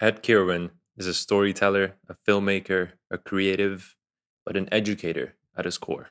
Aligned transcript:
Ed 0.00 0.22
Kirwan 0.22 0.70
is 0.96 1.06
a 1.06 1.14
storyteller, 1.14 1.94
a 2.08 2.14
filmmaker, 2.14 2.92
a 3.10 3.18
creative, 3.18 3.96
but 4.44 4.56
an 4.56 4.68
educator 4.72 5.36
at 5.56 5.64
his 5.64 5.78
core. 5.78 6.10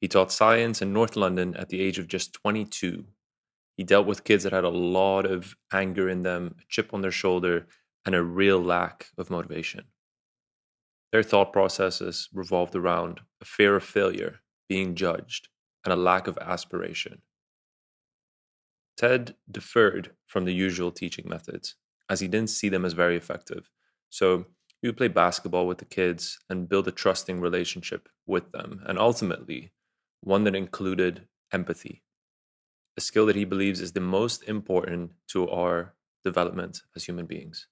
He 0.00 0.08
taught 0.08 0.30
science 0.30 0.82
in 0.82 0.92
North 0.92 1.16
London 1.16 1.56
at 1.56 1.70
the 1.70 1.80
age 1.80 1.98
of 1.98 2.08
just 2.08 2.34
22. 2.34 3.06
He 3.76 3.84
dealt 3.84 4.06
with 4.06 4.24
kids 4.24 4.44
that 4.44 4.52
had 4.52 4.64
a 4.64 4.68
lot 4.68 5.24
of 5.24 5.56
anger 5.72 6.08
in 6.08 6.22
them, 6.22 6.56
a 6.60 6.64
chip 6.68 6.92
on 6.92 7.00
their 7.00 7.10
shoulder, 7.10 7.66
and 8.04 8.14
a 8.14 8.22
real 8.22 8.62
lack 8.62 9.08
of 9.16 9.30
motivation. 9.30 9.84
Their 11.10 11.22
thought 11.22 11.52
processes 11.52 12.28
revolved 12.34 12.76
around 12.76 13.20
a 13.40 13.46
fear 13.46 13.76
of 13.76 13.84
failure, 13.84 14.40
being 14.68 14.94
judged, 14.94 15.48
and 15.84 15.92
a 15.92 15.96
lack 15.96 16.26
of 16.26 16.36
aspiration. 16.38 17.22
Ed 19.02 19.36
deferred 19.50 20.12
from 20.26 20.44
the 20.44 20.54
usual 20.54 20.90
teaching 20.90 21.28
methods 21.28 21.76
as 22.08 22.20
he 22.20 22.28
didn't 22.28 22.50
see 22.50 22.68
them 22.68 22.84
as 22.84 22.92
very 22.92 23.16
effective. 23.16 23.70
So 24.10 24.46
he 24.80 24.88
would 24.88 24.96
play 24.96 25.08
basketball 25.08 25.66
with 25.66 25.78
the 25.78 25.84
kids 25.84 26.38
and 26.48 26.68
build 26.68 26.86
a 26.88 26.92
trusting 26.92 27.40
relationship 27.40 28.08
with 28.26 28.52
them, 28.52 28.82
and 28.86 28.98
ultimately, 28.98 29.72
one 30.20 30.44
that 30.44 30.54
included 30.54 31.26
empathy, 31.52 32.02
a 32.96 33.00
skill 33.00 33.26
that 33.26 33.36
he 33.36 33.44
believes 33.44 33.80
is 33.80 33.92
the 33.92 34.00
most 34.00 34.42
important 34.48 35.12
to 35.28 35.48
our 35.48 35.94
development 36.22 36.82
as 36.94 37.04
human 37.04 37.26
beings. 37.26 37.66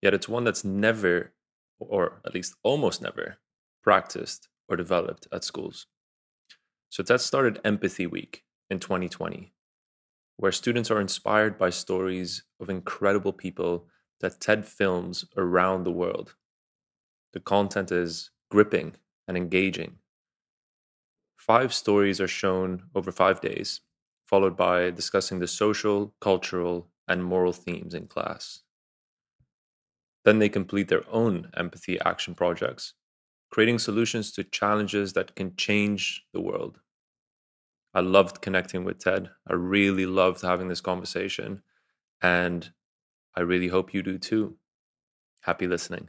Yet 0.00 0.14
it's 0.14 0.28
one 0.28 0.44
that's 0.44 0.64
never, 0.64 1.32
or 1.78 2.20
at 2.26 2.34
least 2.34 2.54
almost 2.62 3.02
never, 3.02 3.38
practiced 3.82 4.48
or 4.68 4.76
developed 4.76 5.26
at 5.32 5.44
schools. 5.44 5.86
So 6.88 7.02
Ed 7.08 7.18
started 7.18 7.60
Empathy 7.64 8.06
Week 8.06 8.44
in 8.68 8.78
2020 8.78 9.51
where 10.36 10.52
students 10.52 10.90
are 10.90 11.00
inspired 11.00 11.58
by 11.58 11.70
stories 11.70 12.44
of 12.60 12.70
incredible 12.70 13.32
people 13.32 13.86
that 14.20 14.48
Ed 14.48 14.66
films 14.66 15.24
around 15.36 15.84
the 15.84 15.92
world. 15.92 16.34
The 17.32 17.40
content 17.40 17.90
is 17.92 18.30
gripping 18.50 18.96
and 19.26 19.36
engaging. 19.36 19.98
Five 21.36 21.74
stories 21.74 22.20
are 22.20 22.28
shown 22.28 22.84
over 22.94 23.10
five 23.10 23.40
days, 23.40 23.80
followed 24.26 24.56
by 24.56 24.90
discussing 24.90 25.38
the 25.40 25.48
social, 25.48 26.14
cultural, 26.20 26.88
and 27.08 27.24
moral 27.24 27.52
themes 27.52 27.94
in 27.94 28.06
class. 28.06 28.60
Then 30.24 30.38
they 30.38 30.48
complete 30.48 30.88
their 30.88 31.04
own 31.10 31.50
empathy 31.54 32.00
action 32.00 32.34
projects, 32.34 32.94
creating 33.50 33.78
solutions 33.80 34.32
to 34.32 34.44
challenges 34.44 35.12
that 35.14 35.34
can 35.34 35.56
change 35.56 36.24
the 36.32 36.40
world. 36.40 36.80
I 37.94 38.00
loved 38.00 38.40
connecting 38.40 38.84
with 38.84 39.06
Ed. 39.06 39.30
I 39.46 39.52
really 39.52 40.06
loved 40.06 40.40
having 40.40 40.68
this 40.68 40.80
conversation. 40.80 41.62
And 42.22 42.72
I 43.36 43.40
really 43.40 43.68
hope 43.68 43.92
you 43.92 44.02
do 44.02 44.18
too. 44.18 44.56
Happy 45.40 45.66
listening. 45.66 46.08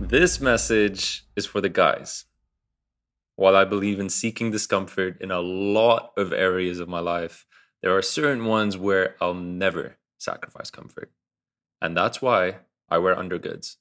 This 0.00 0.40
message 0.40 1.26
is 1.36 1.46
for 1.46 1.60
the 1.60 1.68
guys. 1.68 2.24
While 3.36 3.54
I 3.54 3.64
believe 3.64 4.00
in 4.00 4.08
seeking 4.08 4.50
discomfort 4.50 5.18
in 5.20 5.30
a 5.30 5.40
lot 5.40 6.12
of 6.16 6.32
areas 6.32 6.80
of 6.80 6.88
my 6.88 7.00
life, 7.00 7.46
there 7.82 7.96
are 7.96 8.02
certain 8.02 8.46
ones 8.46 8.76
where 8.76 9.14
I'll 9.20 9.34
never 9.34 9.96
sacrifice 10.18 10.70
comfort. 10.70 11.12
And 11.80 11.96
that's 11.96 12.20
why 12.22 12.56
I 12.88 12.98
wear 12.98 13.14
undrgoods. 13.14 13.76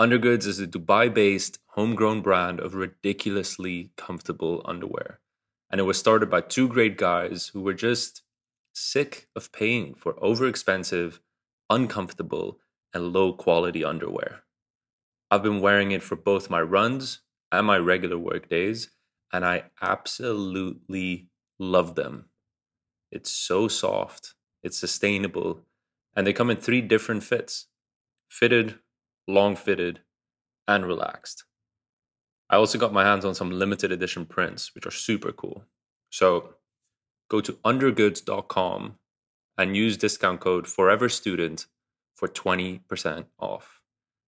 Undrgoods 0.00 0.46
is 0.46 0.58
a 0.58 0.66
Dubai 0.66 1.12
based, 1.12 1.58
homegrown 1.74 2.20
brand 2.20 2.60
of 2.60 2.74
ridiculously 2.74 3.92
comfortable 3.96 4.60
underwear. 4.66 5.20
And 5.70 5.80
it 5.80 5.84
was 5.84 5.98
started 5.98 6.28
by 6.28 6.42
two 6.42 6.68
great 6.68 6.98
guys 6.98 7.48
who 7.48 7.62
were 7.62 7.72
just 7.72 8.22
sick 8.74 9.28
of 9.34 9.52
paying 9.52 9.94
for 9.94 10.12
overexpensive, 10.14 11.18
uncomfortable, 11.70 12.58
and 12.92 13.12
low 13.14 13.32
quality 13.32 13.82
underwear. 13.82 14.42
I've 15.30 15.42
been 15.42 15.62
wearing 15.62 15.92
it 15.92 16.02
for 16.02 16.14
both 16.14 16.50
my 16.50 16.60
runs 16.60 17.20
and 17.50 17.66
my 17.66 17.78
regular 17.78 18.18
work 18.18 18.50
days, 18.50 18.90
and 19.32 19.42
I 19.46 19.64
absolutely 19.80 21.28
love 21.58 21.94
them. 21.94 22.26
It's 23.10 23.30
so 23.30 23.66
soft, 23.66 24.34
it's 24.62 24.78
sustainable, 24.78 25.60
and 26.14 26.26
they 26.26 26.34
come 26.34 26.50
in 26.50 26.58
three 26.58 26.82
different 26.82 27.24
fits 27.24 27.68
fitted, 28.28 28.78
long 29.26 29.56
fitted, 29.56 30.00
and 30.68 30.86
relaxed. 30.86 31.44
I 32.52 32.56
also 32.56 32.76
got 32.76 32.92
my 32.92 33.02
hands 33.02 33.24
on 33.24 33.34
some 33.34 33.50
limited 33.50 33.90
edition 33.92 34.26
prints, 34.26 34.74
which 34.74 34.84
are 34.84 34.90
super 34.90 35.32
cool. 35.32 35.64
So 36.10 36.56
go 37.30 37.40
to 37.40 37.54
undrgoods.com 37.64 38.98
and 39.56 39.74
use 39.74 39.96
discount 39.96 40.40
code 40.40 40.68
Forever 40.68 41.08
Student 41.08 41.64
for 42.14 42.28
20% 42.28 43.24
off. 43.38 43.80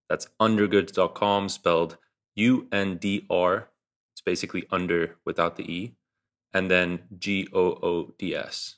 That's 0.07 0.29
undrgoods.com 0.39 1.49
spelled 1.49 1.97
U 2.35 2.69
N 2.71 2.95
D 2.95 3.25
R. 3.29 3.67
It's 4.13 4.21
basically 4.21 4.67
under 4.71 5.17
without 5.25 5.57
the 5.57 5.69
E, 5.69 5.95
and 6.53 6.71
then 6.71 6.99
G 7.19 7.49
O 7.51 7.77
O 7.83 8.13
D 8.17 8.33
S. 8.33 8.75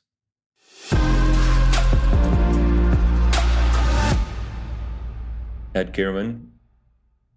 Ed 5.76 5.94
Kirwan, 5.94 6.55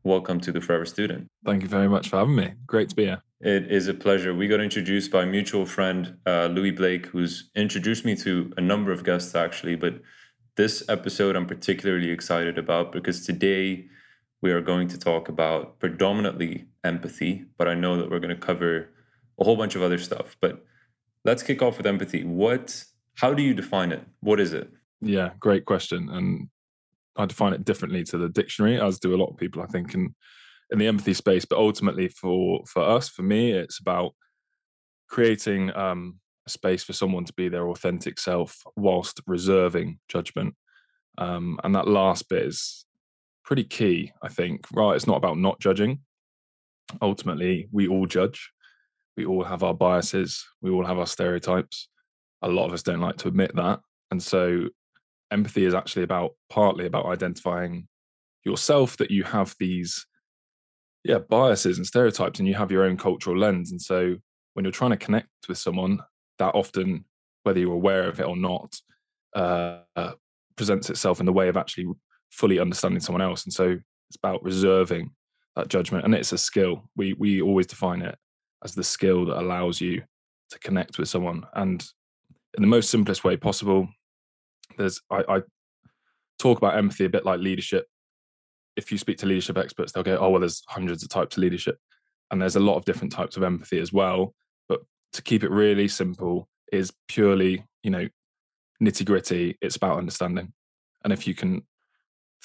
welcome 0.05 0.41
to 0.41 0.53
the 0.53 0.61
Forever 0.61 0.85
Student. 0.85 1.29
Thank 1.45 1.63
you 1.63 1.69
very 1.69 1.89
much 1.89 2.09
for 2.09 2.19
having 2.19 2.37
me. 2.37 2.55
Great 2.67 2.89
to 2.91 2.97
be 2.97 3.05
here. 3.05 3.23
It 3.41 3.71
is 3.71 3.87
a 3.89 3.95
pleasure. 3.95 4.35
We 4.35 4.49
got 4.49 4.61
introduced 4.61 5.11
by 5.11 5.25
mutual 5.25 5.65
friend, 5.65 6.17
uh, 6.27 6.47
Louis 6.47 6.73
Blake, 6.73 7.07
who's 7.07 7.51
introduced 7.55 8.05
me 8.05 8.17
to 8.17 8.53
a 8.57 8.61
number 8.61 8.91
of 8.91 9.05
guests 9.05 9.35
actually. 9.35 9.77
But 9.77 10.01
this 10.57 10.83
episode 10.89 11.37
I'm 11.37 11.47
particularly 11.47 12.11
excited 12.11 12.59
about 12.59 12.91
because 12.91 13.25
today 13.25 13.87
we 14.41 14.53
are 14.53 14.61
going 14.61 14.89
to 14.89 14.99
talk 14.99 15.29
about 15.29 15.79
predominantly 15.79 16.67
empathy, 16.85 17.45
but 17.57 17.69
I 17.69 17.75
know 17.75 17.97
that 17.97 18.11
we're 18.11 18.21
going 18.21 18.35
to 18.35 18.47
cover 18.47 18.91
a 19.39 19.45
whole 19.45 19.57
bunch 19.57 19.75
of 19.77 19.83
other 19.83 19.99
stuff. 19.99 20.37
But 20.41 20.65
let's 21.25 21.43
kick 21.43 21.63
off 21.63 21.77
with 21.77 21.87
empathy. 21.87 22.25
What, 22.25 22.85
how 23.15 23.35
do 23.35 23.43
you 23.43 23.55
define 23.55 23.93
it? 23.93 24.05
What 24.21 24.41
is 24.41 24.53
it? 24.53 24.71
Yeah, 25.01 25.31
great 25.39 25.65
question. 25.65 26.09
And 26.09 26.49
I 27.19 27.27
define 27.27 27.53
it 27.53 27.65
differently 27.65 28.05
to 28.05 28.19
the 28.19 28.29
dictionary, 28.29 28.81
as 28.81 28.99
do 28.99 29.15
a 29.15 29.19
lot 29.19 29.31
of 29.31 29.37
people, 29.37 29.63
I 29.63 29.67
think, 29.67 29.95
in 29.95 30.15
in 30.71 30.79
the 30.79 30.87
empathy 30.87 31.15
space. 31.15 31.45
But 31.45 31.59
ultimately, 31.59 32.09
for 32.09 32.63
for 32.67 32.83
us, 32.83 33.09
for 33.09 33.23
me, 33.23 33.53
it's 33.53 33.81
about 33.81 34.15
creating 35.09 35.75
um, 35.77 36.21
a 36.47 36.51
space 36.51 36.85
for 36.85 36.93
someone 36.93 37.25
to 37.25 37.33
be 37.33 37.49
their 37.49 37.69
authentic 37.69 38.19
self 38.19 38.63
whilst 38.77 39.21
reserving 39.27 39.99
judgment. 40.09 40.55
Um, 41.19 41.59
and 41.65 41.75
that 41.75 41.89
last 41.89 42.29
bit 42.29 42.45
is 42.45 42.87
pretty 43.45 43.65
key, 43.65 44.13
I 44.23 44.29
think. 44.29 44.67
Right, 44.73 44.95
it's 44.95 45.07
not 45.07 45.17
about 45.17 45.39
not 45.39 45.61
judging. 45.61 46.01
Ultimately, 47.03 47.69
we 47.73 47.89
all 47.89 48.07
judge. 48.07 48.51
We 49.17 49.27
all 49.27 49.45
have 49.45 49.65
our 49.65 49.75
biases. 49.75 50.47
We 50.63 50.71
all 50.71 50.87
have 50.87 50.99
our 50.99 51.07
stereotypes. 51.07 51.89
A 52.43 52.49
lot 52.49 52.67
of 52.67 52.73
us 52.73 52.85
don't 52.85 53.01
like 53.01 53.17
to 53.17 53.29
admit 53.29 53.51
that. 53.57 53.81
And 54.13 54.23
so 54.23 54.69
empathy 55.31 55.65
is 55.65 55.75
actually 55.75 56.03
about 56.03 56.33
partly 56.51 56.87
about 56.87 57.07
identifying 57.07 57.87
yourself 58.45 58.97
that 58.97 59.11
you 59.11 59.25
have 59.25 59.55
these 59.59 60.07
yeah 61.05 61.19
biases 61.19 61.77
and 61.77 61.87
stereotypes 61.87 62.39
and 62.39 62.49
you 62.49 62.55
have 62.55 62.73
your 62.73 62.85
own 62.85 62.97
cultural 62.97 63.37
lens. 63.37 63.71
And 63.71 63.81
so 63.81 64.17
when 64.55 64.65
you're 64.65 64.73
trying 64.73 64.91
to 64.91 64.97
connect 64.97 65.29
with 65.49 65.59
someone 65.59 66.01
that 66.39 66.55
often 66.55 67.05
whether 67.43 67.61
you're 67.61 67.73
aware 67.73 68.09
of 68.09 68.21
it 68.21 68.27
or 68.27 68.37
not 68.37 68.77
uh, 69.35 69.81
presents 70.57 70.91
itself 70.91 71.21
in 71.21 71.27
the 71.27 71.33
way 71.33 71.49
of 71.49 71.57
actually 71.57 71.87
fully 72.31 72.59
understanding 72.59 73.01
someone 73.01 73.23
else. 73.23 73.45
And 73.45 73.53
so 73.53 73.79
it's 74.09 74.17
about 74.17 74.43
reserving 74.43 75.11
that 75.57 75.69
judgment 75.69 76.05
and 76.05 76.15
it's 76.15 76.33
a 76.33 76.39
skill. 76.39 76.91
We 76.97 77.15
we 77.15 77.41
always 77.43 77.67
define 77.67 78.03
it 78.03 78.17
as 78.65 78.75
the 78.75 78.85
skill 78.85 79.27
that 79.27 79.41
allows 79.41 79.81
you 79.81 80.03
to 80.51 80.59
connect 80.59 80.99
with 80.99 81.09
someone 81.09 81.45
and 81.55 81.85
in 82.57 82.63
the 82.63 82.69
most 82.69 82.91
simplest 82.91 83.25
way 83.25 83.37
possible 83.37 83.89
there's 84.79 85.01
I, 85.11 85.25
I 85.29 85.43
talk 86.39 86.59
about 86.59 86.77
empathy 86.77 87.05
a 87.05 87.11
bit 87.11 87.25
like 87.25 87.41
leadership. 87.41 87.87
If 88.77 88.93
you 88.93 88.99
speak 88.99 89.19
to 89.19 89.27
leadership 89.27 89.59
experts, 89.59 89.93
they'll 89.93 90.03
go, 90.03 90.17
"Oh, 90.19 90.31
well, 90.31 90.41
there's 90.41 90.63
hundreds 90.69 91.03
of 91.03 91.11
types 91.11 91.37
of 91.37 91.43
leadership, 91.43 91.79
and 92.31 92.41
there's 92.41 92.57
a 92.57 92.61
lot 92.61 92.77
of 92.77 92.85
different 92.85 93.13
types 93.13 93.37
of 93.37 93.43
empathy 93.43 93.79
as 93.79 93.93
well." 93.93 94.35
But 94.69 94.81
to 95.13 95.23
keep 95.23 95.43
it 95.43 95.51
really 95.51 95.89
simple, 95.89 96.49
is 96.73 96.93
purely 97.09 97.65
you 97.83 97.91
know 97.91 98.09
nitty 98.83 99.05
gritty. 99.05 99.59
It's 99.61 99.77
about 99.77 99.99
understanding, 99.99 100.53
and 101.05 101.13
if 101.13 101.27
you 101.27 101.35
can 101.35 101.63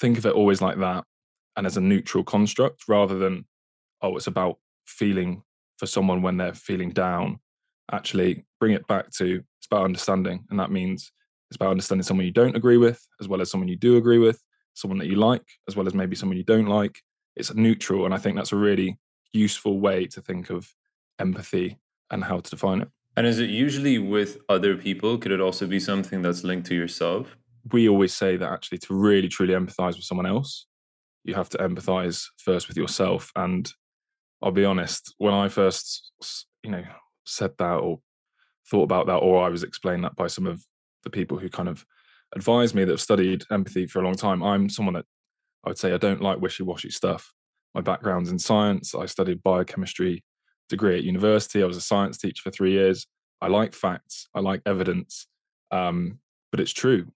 think 0.00 0.18
of 0.18 0.26
it 0.26 0.34
always 0.34 0.60
like 0.60 0.78
that, 0.78 1.04
and 1.56 1.66
as 1.66 1.76
a 1.76 1.80
neutral 1.80 2.24
construct 2.24 2.88
rather 2.88 3.16
than 3.16 3.46
oh, 4.02 4.16
it's 4.16 4.26
about 4.26 4.58
feeling 4.86 5.42
for 5.78 5.86
someone 5.86 6.22
when 6.22 6.36
they're 6.36 6.54
feeling 6.54 6.90
down. 6.90 7.38
Actually, 7.92 8.44
bring 8.60 8.72
it 8.72 8.86
back 8.86 9.10
to 9.10 9.42
it's 9.58 9.66
about 9.70 9.84
understanding, 9.84 10.44
and 10.50 10.58
that 10.58 10.70
means 10.70 11.12
it's 11.54 11.62
about 11.62 11.70
understanding 11.70 12.02
someone 12.02 12.26
you 12.26 12.32
don't 12.32 12.56
agree 12.56 12.78
with, 12.78 13.06
as 13.20 13.28
well 13.28 13.40
as 13.40 13.48
someone 13.48 13.68
you 13.68 13.76
do 13.76 13.96
agree 13.96 14.18
with, 14.18 14.42
someone 14.72 14.98
that 14.98 15.06
you 15.06 15.14
like, 15.14 15.46
as 15.68 15.76
well 15.76 15.86
as 15.86 15.94
maybe 15.94 16.16
someone 16.16 16.36
you 16.36 16.42
don't 16.42 16.66
like. 16.66 17.00
It's 17.36 17.54
neutral. 17.54 18.04
And 18.04 18.12
I 18.12 18.18
think 18.18 18.34
that's 18.34 18.50
a 18.50 18.56
really 18.56 18.98
useful 19.32 19.78
way 19.78 20.06
to 20.06 20.20
think 20.20 20.50
of 20.50 20.68
empathy 21.20 21.78
and 22.10 22.24
how 22.24 22.40
to 22.40 22.50
define 22.50 22.80
it. 22.80 22.88
And 23.16 23.24
is 23.24 23.38
it 23.38 23.50
usually 23.50 23.98
with 23.98 24.38
other 24.48 24.76
people? 24.76 25.16
Could 25.16 25.30
it 25.30 25.40
also 25.40 25.68
be 25.68 25.78
something 25.78 26.22
that's 26.22 26.42
linked 26.42 26.66
to 26.66 26.74
yourself? 26.74 27.36
We 27.72 27.88
always 27.88 28.12
say 28.12 28.36
that 28.36 28.50
actually 28.50 28.78
to 28.78 28.94
really 28.94 29.28
truly 29.28 29.54
empathize 29.54 29.94
with 29.94 30.04
someone 30.04 30.26
else, 30.26 30.66
you 31.22 31.34
have 31.34 31.50
to 31.50 31.58
empathize 31.58 32.26
first 32.38 32.66
with 32.66 32.76
yourself. 32.76 33.30
And 33.36 33.72
I'll 34.42 34.50
be 34.50 34.64
honest, 34.64 35.14
when 35.18 35.34
I 35.34 35.48
first, 35.48 36.10
you 36.64 36.72
know, 36.72 36.82
said 37.24 37.52
that 37.58 37.76
or 37.76 38.00
thought 38.68 38.82
about 38.82 39.06
that, 39.06 39.18
or 39.18 39.44
I 39.44 39.50
was 39.50 39.62
explained 39.62 40.02
that 40.02 40.16
by 40.16 40.26
some 40.26 40.48
of 40.48 40.64
the 41.04 41.10
people 41.10 41.38
who 41.38 41.48
kind 41.48 41.68
of 41.68 41.84
advise 42.34 42.74
me 42.74 42.84
that 42.84 42.92
have 42.92 43.00
studied 43.00 43.44
empathy 43.50 43.86
for 43.86 44.00
a 44.00 44.04
long 44.04 44.16
time, 44.16 44.42
I'm 44.42 44.68
someone 44.68 44.94
that 44.94 45.06
I 45.64 45.70
would 45.70 45.78
say 45.78 45.92
I 45.92 45.98
don't 45.98 46.20
like 46.20 46.40
wishy 46.40 46.62
washy 46.62 46.90
stuff. 46.90 47.32
My 47.74 47.80
background's 47.80 48.30
in 48.30 48.38
science. 48.38 48.94
I 48.94 49.06
studied 49.06 49.42
biochemistry 49.42 50.24
degree 50.68 50.96
at 50.96 51.04
university. 51.04 51.62
I 51.62 51.66
was 51.66 51.76
a 51.76 51.82
science 51.82 52.18
teacher 52.18 52.42
for 52.42 52.50
three 52.50 52.72
years. 52.72 53.06
I 53.40 53.48
like 53.48 53.74
facts, 53.74 54.28
I 54.34 54.40
like 54.40 54.62
evidence. 54.64 55.26
Um, 55.70 56.20
but 56.50 56.60
it's 56.60 56.72
true. 56.72 57.08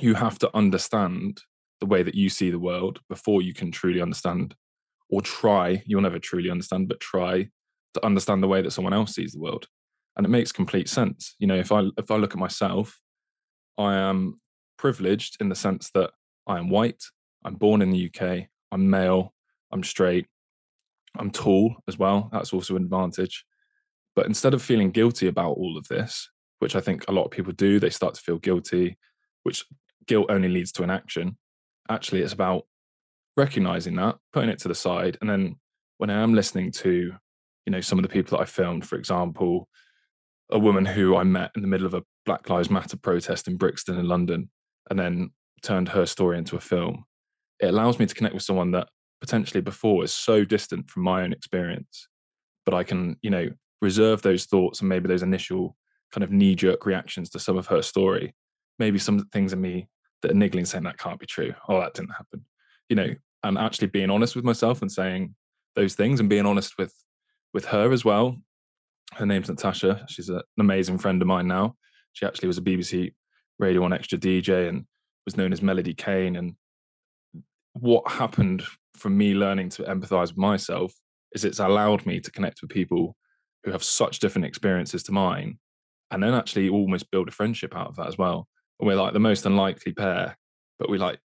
You 0.00 0.14
have 0.14 0.38
to 0.40 0.50
understand 0.54 1.42
the 1.80 1.86
way 1.86 2.02
that 2.02 2.14
you 2.14 2.28
see 2.28 2.50
the 2.50 2.58
world 2.58 3.00
before 3.08 3.42
you 3.42 3.54
can 3.54 3.70
truly 3.70 4.00
understand 4.00 4.54
or 5.08 5.22
try. 5.22 5.82
You'll 5.86 6.00
never 6.00 6.18
truly 6.18 6.50
understand, 6.50 6.88
but 6.88 7.00
try 7.00 7.48
to 7.94 8.04
understand 8.04 8.42
the 8.42 8.48
way 8.48 8.62
that 8.62 8.72
someone 8.72 8.92
else 8.92 9.14
sees 9.14 9.32
the 9.32 9.40
world. 9.40 9.68
And 10.16 10.26
it 10.26 10.30
makes 10.30 10.52
complete 10.52 10.88
sense. 10.88 11.34
You 11.38 11.46
know, 11.46 11.56
if 11.56 11.72
I 11.72 11.84
if 11.98 12.10
I 12.10 12.16
look 12.16 12.32
at 12.32 12.38
myself, 12.38 13.00
I 13.78 13.94
am 13.94 14.40
privileged 14.78 15.36
in 15.40 15.48
the 15.48 15.54
sense 15.54 15.90
that 15.94 16.10
I 16.46 16.58
am 16.58 16.68
white, 16.70 17.02
I'm 17.44 17.54
born 17.54 17.82
in 17.82 17.90
the 17.90 18.10
UK, 18.10 18.48
I'm 18.72 18.90
male, 18.90 19.34
I'm 19.72 19.82
straight, 19.82 20.26
I'm 21.18 21.30
tall 21.30 21.76
as 21.88 21.98
well. 21.98 22.28
That's 22.32 22.52
also 22.52 22.76
an 22.76 22.84
advantage. 22.84 23.44
But 24.16 24.26
instead 24.26 24.54
of 24.54 24.62
feeling 24.62 24.90
guilty 24.90 25.26
about 25.26 25.56
all 25.56 25.76
of 25.76 25.88
this, 25.88 26.28
which 26.58 26.76
I 26.76 26.80
think 26.80 27.04
a 27.08 27.12
lot 27.12 27.24
of 27.24 27.30
people 27.30 27.52
do, 27.52 27.80
they 27.80 27.90
start 27.90 28.14
to 28.14 28.20
feel 28.20 28.38
guilty, 28.38 28.96
which 29.42 29.64
guilt 30.06 30.26
only 30.28 30.48
leads 30.48 30.72
to 30.72 30.82
an 30.82 30.90
action. 30.90 31.36
Actually, 31.88 32.22
it's 32.22 32.32
about 32.32 32.66
recognizing 33.36 33.96
that, 33.96 34.16
putting 34.32 34.50
it 34.50 34.58
to 34.60 34.68
the 34.68 34.74
side, 34.74 35.18
and 35.20 35.28
then 35.28 35.56
when 35.98 36.10
I 36.10 36.22
am 36.22 36.34
listening 36.34 36.70
to, 36.72 37.12
you 37.66 37.70
know, 37.70 37.80
some 37.80 37.98
of 37.98 38.02
the 38.02 38.08
people 38.08 38.36
that 38.36 38.42
I 38.42 38.46
filmed, 38.46 38.86
for 38.86 38.96
example, 38.96 39.68
a 40.50 40.58
woman 40.58 40.84
who 40.84 41.16
I 41.16 41.24
met 41.24 41.50
in 41.56 41.62
the 41.62 41.68
middle 41.68 41.86
of 41.86 41.94
a 41.94 42.02
Black 42.26 42.48
Lives 42.48 42.70
Matter 42.70 42.96
protest 42.96 43.48
in 43.48 43.56
Brixton 43.56 43.98
in 43.98 44.08
London, 44.08 44.50
and 44.90 44.98
then 44.98 45.30
turned 45.62 45.88
her 45.90 46.06
story 46.06 46.38
into 46.38 46.56
a 46.56 46.60
film. 46.60 47.04
It 47.60 47.66
allows 47.66 47.98
me 47.98 48.06
to 48.06 48.14
connect 48.14 48.34
with 48.34 48.42
someone 48.42 48.72
that 48.72 48.88
potentially 49.20 49.60
before 49.60 50.04
is 50.04 50.12
so 50.12 50.44
distant 50.44 50.90
from 50.90 51.02
my 51.02 51.22
own 51.22 51.32
experience, 51.32 52.08
but 52.64 52.74
I 52.74 52.82
can, 52.84 53.16
you 53.22 53.30
know, 53.30 53.48
reserve 53.80 54.22
those 54.22 54.44
thoughts 54.44 54.80
and 54.80 54.88
maybe 54.88 55.08
those 55.08 55.22
initial 55.22 55.76
kind 56.12 56.24
of 56.24 56.30
knee 56.30 56.54
jerk 56.54 56.86
reactions 56.86 57.30
to 57.30 57.38
some 57.38 57.56
of 57.56 57.66
her 57.66 57.82
story. 57.82 58.34
Maybe 58.78 58.98
some 58.98 59.26
things 59.32 59.52
in 59.52 59.60
me 59.60 59.88
that 60.22 60.32
are 60.32 60.34
niggling 60.34 60.64
saying 60.64 60.84
that 60.84 60.98
can't 60.98 61.20
be 61.20 61.26
true. 61.26 61.54
Oh, 61.68 61.80
that 61.80 61.94
didn't 61.94 62.10
happen. 62.10 62.44
You 62.88 62.96
know, 62.96 63.14
and 63.42 63.58
actually 63.58 63.88
being 63.88 64.10
honest 64.10 64.36
with 64.36 64.44
myself 64.44 64.82
and 64.82 64.90
saying 64.90 65.34
those 65.76 65.94
things 65.94 66.20
and 66.20 66.28
being 66.28 66.46
honest 66.46 66.76
with 66.78 66.94
with 67.52 67.66
her 67.66 67.92
as 67.92 68.04
well. 68.04 68.36
Her 69.12 69.26
name's 69.26 69.48
Natasha. 69.48 70.04
She's 70.08 70.28
an 70.28 70.42
amazing 70.58 70.98
friend 70.98 71.22
of 71.22 71.28
mine 71.28 71.46
now. 71.46 71.76
She 72.14 72.24
actually 72.24 72.46
was 72.48 72.58
a 72.58 72.62
BBC 72.62 73.12
Radio 73.58 73.82
1Xtra 73.82 74.18
DJ 74.18 74.68
and 74.68 74.86
was 75.26 75.36
known 75.36 75.52
as 75.52 75.62
Melody 75.62 75.94
Kane. 75.94 76.36
And 76.36 76.54
what 77.74 78.08
happened 78.08 78.62
from 78.96 79.18
me 79.18 79.34
learning 79.34 79.68
to 79.70 79.82
empathize 79.82 80.28
with 80.28 80.38
myself 80.38 80.94
is 81.32 81.44
it's 81.44 81.58
allowed 81.58 82.06
me 82.06 82.20
to 82.20 82.30
connect 82.30 82.62
with 82.62 82.70
people 82.70 83.16
who 83.64 83.72
have 83.72 83.82
such 83.82 84.20
different 84.20 84.46
experiences 84.46 85.02
to 85.04 85.12
mine 85.12 85.58
and 86.10 86.22
then 86.22 86.34
actually 86.34 86.68
almost 86.68 87.10
build 87.10 87.28
a 87.28 87.32
friendship 87.32 87.76
out 87.76 87.88
of 87.88 87.96
that 87.96 88.06
as 88.06 88.16
well. 88.16 88.46
And 88.78 88.86
we're 88.86 88.96
like 88.96 89.12
the 89.12 89.20
most 89.20 89.44
unlikely 89.44 89.92
pair, 89.92 90.36
but 90.78 90.88
we 90.88 90.98
like, 90.98 91.18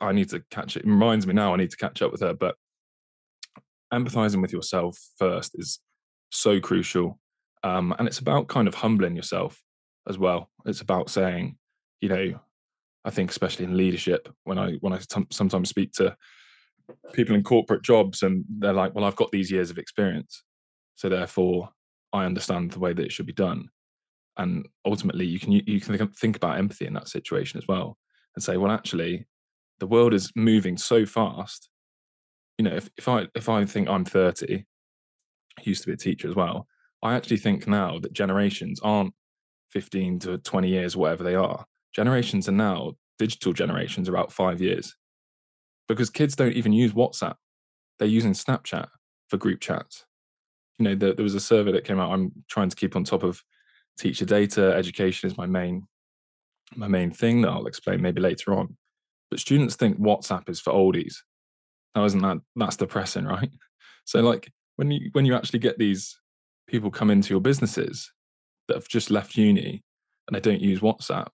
I 0.00 0.12
need 0.12 0.28
to 0.30 0.42
catch 0.50 0.76
it. 0.76 0.84
it 0.84 0.88
reminds 0.88 1.26
me 1.26 1.34
now 1.34 1.52
I 1.52 1.56
need 1.56 1.70
to 1.70 1.76
catch 1.76 2.00
up 2.02 2.12
with 2.12 2.20
her. 2.20 2.34
But 2.34 2.54
empathizing 3.92 4.40
with 4.40 4.52
yourself 4.52 4.96
first 5.18 5.52
is 5.58 5.80
so 6.30 6.60
crucial. 6.60 7.18
Um, 7.64 7.92
and 7.98 8.06
it's 8.06 8.20
about 8.20 8.46
kind 8.46 8.68
of 8.68 8.76
humbling 8.76 9.16
yourself 9.16 9.60
as 10.08 10.18
well. 10.18 10.50
It's 10.64 10.80
about 10.80 11.10
saying, 11.10 11.56
you 12.00 12.08
know, 12.08 12.40
I 13.04 13.10
think 13.10 13.30
especially 13.30 13.64
in 13.64 13.76
leadership, 13.76 14.28
when 14.44 14.58
I 14.58 14.72
when 14.80 14.92
I 14.92 14.98
t- 14.98 15.26
sometimes 15.30 15.68
speak 15.68 15.92
to 15.94 16.16
people 17.12 17.34
in 17.34 17.42
corporate 17.42 17.82
jobs 17.82 18.22
and 18.22 18.44
they're 18.58 18.72
like, 18.72 18.94
well, 18.94 19.04
I've 19.04 19.16
got 19.16 19.30
these 19.30 19.50
years 19.50 19.70
of 19.70 19.78
experience, 19.78 20.42
so 20.96 21.08
therefore 21.08 21.70
I 22.12 22.24
understand 22.24 22.72
the 22.72 22.80
way 22.80 22.92
that 22.92 23.04
it 23.04 23.12
should 23.12 23.26
be 23.26 23.32
done. 23.32 23.68
And 24.36 24.66
ultimately, 24.84 25.26
you 25.26 25.38
can 25.38 25.52
you 25.52 25.80
can 25.80 26.08
think 26.08 26.36
about 26.36 26.58
empathy 26.58 26.86
in 26.86 26.94
that 26.94 27.08
situation 27.08 27.58
as 27.58 27.66
well, 27.68 27.96
and 28.34 28.42
say, 28.42 28.56
well, 28.56 28.72
actually, 28.72 29.26
the 29.80 29.86
world 29.86 30.14
is 30.14 30.32
moving 30.34 30.76
so 30.76 31.06
fast. 31.06 31.68
You 32.56 32.64
know, 32.64 32.74
if, 32.74 32.88
if 32.96 33.08
I 33.08 33.26
if 33.34 33.48
I 33.48 33.64
think 33.64 33.88
I'm 33.88 34.04
30, 34.04 34.64
used 35.64 35.82
to 35.82 35.88
be 35.88 35.94
a 35.94 35.96
teacher 35.96 36.28
as 36.28 36.34
well, 36.34 36.66
I 37.02 37.14
actually 37.14 37.38
think 37.38 37.66
now 37.66 37.98
that 38.00 38.12
generations 38.12 38.80
aren't 38.82 39.14
15 39.72 40.18
to 40.20 40.38
20 40.38 40.68
years, 40.68 40.96
whatever 40.96 41.22
they 41.24 41.34
are. 41.34 41.66
Generations 41.94 42.48
are 42.48 42.52
now 42.52 42.92
digital 43.18 43.52
generations 43.52 44.08
about 44.08 44.32
five 44.32 44.60
years 44.60 44.96
because 45.88 46.10
kids 46.10 46.36
don't 46.36 46.52
even 46.52 46.72
use 46.72 46.92
WhatsApp. 46.92 47.36
They're 47.98 48.08
using 48.08 48.32
Snapchat 48.32 48.88
for 49.28 49.36
group 49.36 49.60
chats. 49.60 50.04
You 50.78 50.84
know, 50.84 50.94
the, 50.94 51.14
there 51.14 51.24
was 51.24 51.34
a 51.34 51.40
survey 51.40 51.72
that 51.72 51.84
came 51.84 51.98
out. 51.98 52.12
I'm 52.12 52.32
trying 52.48 52.68
to 52.68 52.76
keep 52.76 52.94
on 52.94 53.04
top 53.04 53.22
of 53.22 53.42
teacher 53.98 54.24
data. 54.24 54.74
Education 54.74 55.28
is 55.28 55.36
my 55.36 55.46
main 55.46 55.86
my 56.76 56.86
main 56.86 57.10
thing 57.10 57.40
that 57.40 57.48
I'll 57.48 57.66
explain 57.66 58.02
maybe 58.02 58.20
later 58.20 58.52
on. 58.54 58.76
But 59.30 59.40
students 59.40 59.74
think 59.74 59.98
WhatsApp 59.98 60.48
is 60.50 60.60
for 60.60 60.72
oldies. 60.72 61.16
Now, 61.94 62.04
isn't 62.04 62.20
that 62.20 62.38
that's 62.54 62.76
depressing, 62.76 63.24
right? 63.26 63.50
So, 64.04 64.20
like 64.20 64.52
when 64.76 64.90
you 64.90 65.08
when 65.12 65.24
you 65.24 65.34
actually 65.34 65.58
get 65.58 65.78
these 65.78 66.18
people 66.68 66.90
come 66.90 67.10
into 67.10 67.30
your 67.30 67.40
businesses 67.40 68.12
that 68.68 68.76
have 68.76 68.88
just 68.88 69.10
left 69.10 69.36
uni 69.36 69.82
and 70.26 70.36
they 70.36 70.40
don't 70.40 70.60
use 70.60 70.80
WhatsApp, 70.80 71.28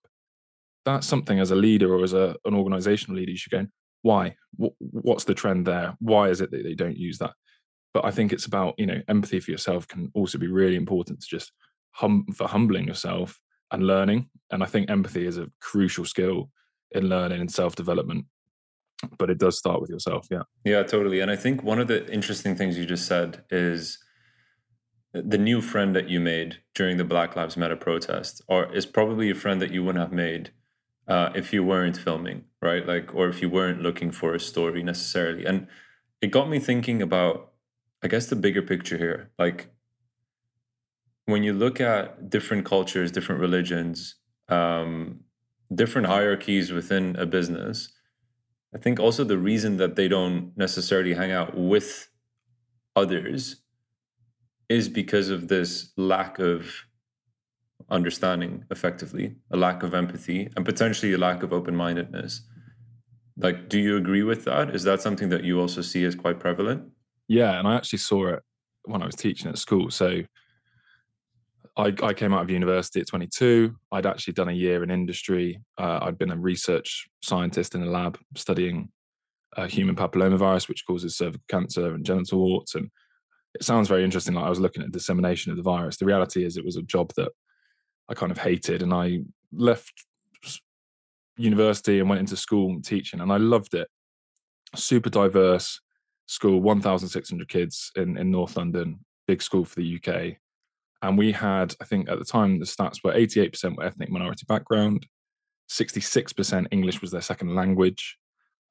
that's 0.85 1.07
something 1.07 1.39
as 1.39 1.51
a 1.51 1.55
leader 1.55 1.93
or 1.93 2.03
as 2.03 2.13
a, 2.13 2.35
an 2.45 2.53
organizational 2.53 3.17
leader 3.17 3.31
you 3.31 3.37
should 3.37 3.51
go, 3.51 3.67
why? 4.01 4.35
What's 4.57 5.23
the 5.23 5.33
trend 5.33 5.65
there? 5.65 5.95
Why 5.99 6.29
is 6.29 6.41
it 6.41 6.51
that 6.51 6.63
they 6.63 6.75
don't 6.75 6.97
use 6.97 7.17
that? 7.17 7.33
But 7.93 8.05
I 8.05 8.11
think 8.11 8.33
it's 8.33 8.45
about 8.45 8.75
you 8.77 8.85
know 8.85 9.01
empathy 9.07 9.39
for 9.39 9.51
yourself 9.51 9.87
can 9.87 10.11
also 10.13 10.37
be 10.37 10.47
really 10.47 10.75
important 10.75 11.21
to 11.21 11.27
just 11.27 11.51
hum 11.91 12.25
for 12.35 12.47
humbling 12.47 12.87
yourself 12.87 13.39
and 13.71 13.87
learning. 13.87 14.29
And 14.51 14.61
I 14.61 14.67
think 14.67 14.89
empathy 14.89 15.25
is 15.25 15.37
a 15.37 15.49
crucial 15.59 16.05
skill 16.05 16.51
in 16.91 17.09
learning 17.09 17.41
and 17.41 17.51
self 17.51 17.75
development. 17.75 18.25
But 19.17 19.29
it 19.29 19.39
does 19.39 19.57
start 19.57 19.81
with 19.81 19.89
yourself. 19.89 20.27
Yeah. 20.29 20.43
Yeah, 20.63 20.83
totally. 20.83 21.19
And 21.19 21.31
I 21.31 21.35
think 21.35 21.63
one 21.63 21.79
of 21.79 21.87
the 21.87 22.07
interesting 22.11 22.55
things 22.55 22.77
you 22.77 22.85
just 22.85 23.07
said 23.07 23.43
is 23.49 23.97
the 25.23 25.37
new 25.37 25.61
friend 25.61 25.95
that 25.95 26.09
you 26.09 26.19
made 26.19 26.57
during 26.73 26.97
the 26.97 27.03
Black 27.03 27.35
Lives 27.35 27.55
Matter 27.55 27.75
protest, 27.75 28.41
or 28.47 28.73
is 28.75 28.85
probably 28.85 29.29
a 29.29 29.35
friend 29.35 29.61
that 29.61 29.71
you 29.71 29.83
wouldn't 29.83 30.03
have 30.03 30.11
made 30.11 30.51
uh, 31.07 31.29
if 31.33 31.53
you 31.53 31.63
weren't 31.63 31.97
filming, 31.97 32.43
right? 32.61 32.85
Like, 32.85 33.15
or 33.15 33.29
if 33.29 33.41
you 33.41 33.49
weren't 33.49 33.81
looking 33.81 34.11
for 34.11 34.33
a 34.33 34.39
story 34.39 34.83
necessarily. 34.83 35.45
And 35.45 35.67
it 36.21 36.27
got 36.27 36.49
me 36.49 36.59
thinking 36.59 37.01
about, 37.01 37.53
I 38.03 38.07
guess, 38.07 38.27
the 38.27 38.35
bigger 38.35 38.61
picture 38.61 38.97
here. 38.97 39.31
Like, 39.39 39.69
when 41.25 41.43
you 41.43 41.53
look 41.53 41.79
at 41.79 42.29
different 42.29 42.65
cultures, 42.65 43.11
different 43.11 43.39
religions, 43.39 44.15
um, 44.49 45.21
different 45.73 46.07
hierarchies 46.07 46.71
within 46.71 47.15
a 47.15 47.25
business, 47.25 47.89
I 48.73 48.79
think 48.79 48.99
also 48.99 49.23
the 49.23 49.37
reason 49.37 49.77
that 49.77 49.95
they 49.95 50.07
don't 50.07 50.51
necessarily 50.57 51.13
hang 51.13 51.31
out 51.31 51.57
with 51.57 52.09
others 52.95 53.57
is 54.69 54.89
because 54.89 55.29
of 55.29 55.47
this 55.47 55.91
lack 55.97 56.39
of 56.39 56.71
understanding 57.89 58.65
effectively, 58.71 59.35
a 59.51 59.57
lack 59.57 59.83
of 59.83 59.93
empathy, 59.93 60.49
and 60.55 60.65
potentially 60.65 61.13
a 61.13 61.17
lack 61.17 61.43
of 61.43 61.53
open 61.53 61.75
mindedness. 61.75 62.41
Like, 63.37 63.69
do 63.69 63.79
you 63.79 63.97
agree 63.97 64.23
with 64.23 64.45
that? 64.45 64.73
Is 64.73 64.83
that 64.83 65.01
something 65.01 65.29
that 65.29 65.43
you 65.43 65.59
also 65.59 65.81
see 65.81 66.05
as 66.05 66.15
quite 66.15 66.39
prevalent? 66.39 66.89
Yeah, 67.27 67.59
and 67.59 67.67
I 67.67 67.75
actually 67.75 67.99
saw 67.99 68.27
it 68.29 68.43
when 68.85 69.01
I 69.01 69.05
was 69.05 69.15
teaching 69.15 69.49
at 69.49 69.57
school. 69.57 69.91
So 69.91 70.21
I, 71.77 71.93
I 72.01 72.13
came 72.13 72.33
out 72.33 72.43
of 72.43 72.49
university 72.49 73.01
at 73.01 73.07
22. 73.07 73.75
I'd 73.91 74.05
actually 74.05 74.33
done 74.33 74.49
a 74.49 74.53
year 74.53 74.83
in 74.83 74.91
industry. 74.91 75.59
Uh, 75.77 75.99
I'd 76.03 76.17
been 76.17 76.31
a 76.31 76.37
research 76.37 77.07
scientist 77.21 77.75
in 77.75 77.83
a 77.83 77.89
lab 77.89 78.17
studying 78.35 78.89
uh, 79.57 79.67
human 79.67 79.95
papillomavirus, 79.95 80.69
which 80.69 80.85
causes 80.85 81.17
cervical 81.17 81.43
cancer 81.49 81.93
and 81.93 82.05
genital 82.05 82.39
warts. 82.39 82.75
And 82.75 82.89
it 83.55 83.63
sounds 83.63 83.87
very 83.87 84.03
interesting. 84.03 84.35
Like 84.35 84.45
I 84.45 84.49
was 84.49 84.59
looking 84.59 84.83
at 84.83 84.91
dissemination 84.91 85.51
of 85.51 85.57
the 85.57 85.63
virus. 85.63 85.97
The 85.97 86.05
reality 86.05 86.45
is, 86.45 86.57
it 86.57 86.65
was 86.65 86.75
a 86.75 86.81
job 86.81 87.11
that 87.15 87.31
I 88.09 88.13
kind 88.13 88.31
of 88.31 88.37
hated, 88.37 88.81
and 88.81 88.93
I 88.93 89.21
left 89.51 90.05
university 91.37 91.99
and 91.99 92.09
went 92.09 92.19
into 92.19 92.37
school 92.37 92.81
teaching, 92.81 93.21
and 93.21 93.31
I 93.31 93.37
loved 93.37 93.73
it. 93.73 93.87
Super 94.75 95.09
diverse 95.09 95.79
school, 96.27 96.61
1,600 96.61 97.47
kids 97.47 97.91
in 97.95 98.17
in 98.17 98.29
North 98.29 98.57
London, 98.57 98.99
big 99.27 99.41
school 99.41 99.65
for 99.65 99.75
the 99.75 99.99
UK, 99.99 100.37
And 101.01 101.17
we 101.17 101.31
had, 101.31 101.75
I 101.81 101.85
think 101.85 102.09
at 102.09 102.19
the 102.19 102.25
time, 102.25 102.59
the 102.59 102.65
stats 102.65 103.03
were 103.03 103.13
88% 103.13 103.77
were 103.77 103.83
ethnic 103.83 104.09
minority 104.09 104.45
background, 104.47 105.07
66% 105.69 106.67
English 106.71 107.01
was 107.01 107.11
their 107.11 107.21
second 107.21 107.55
language. 107.55 108.17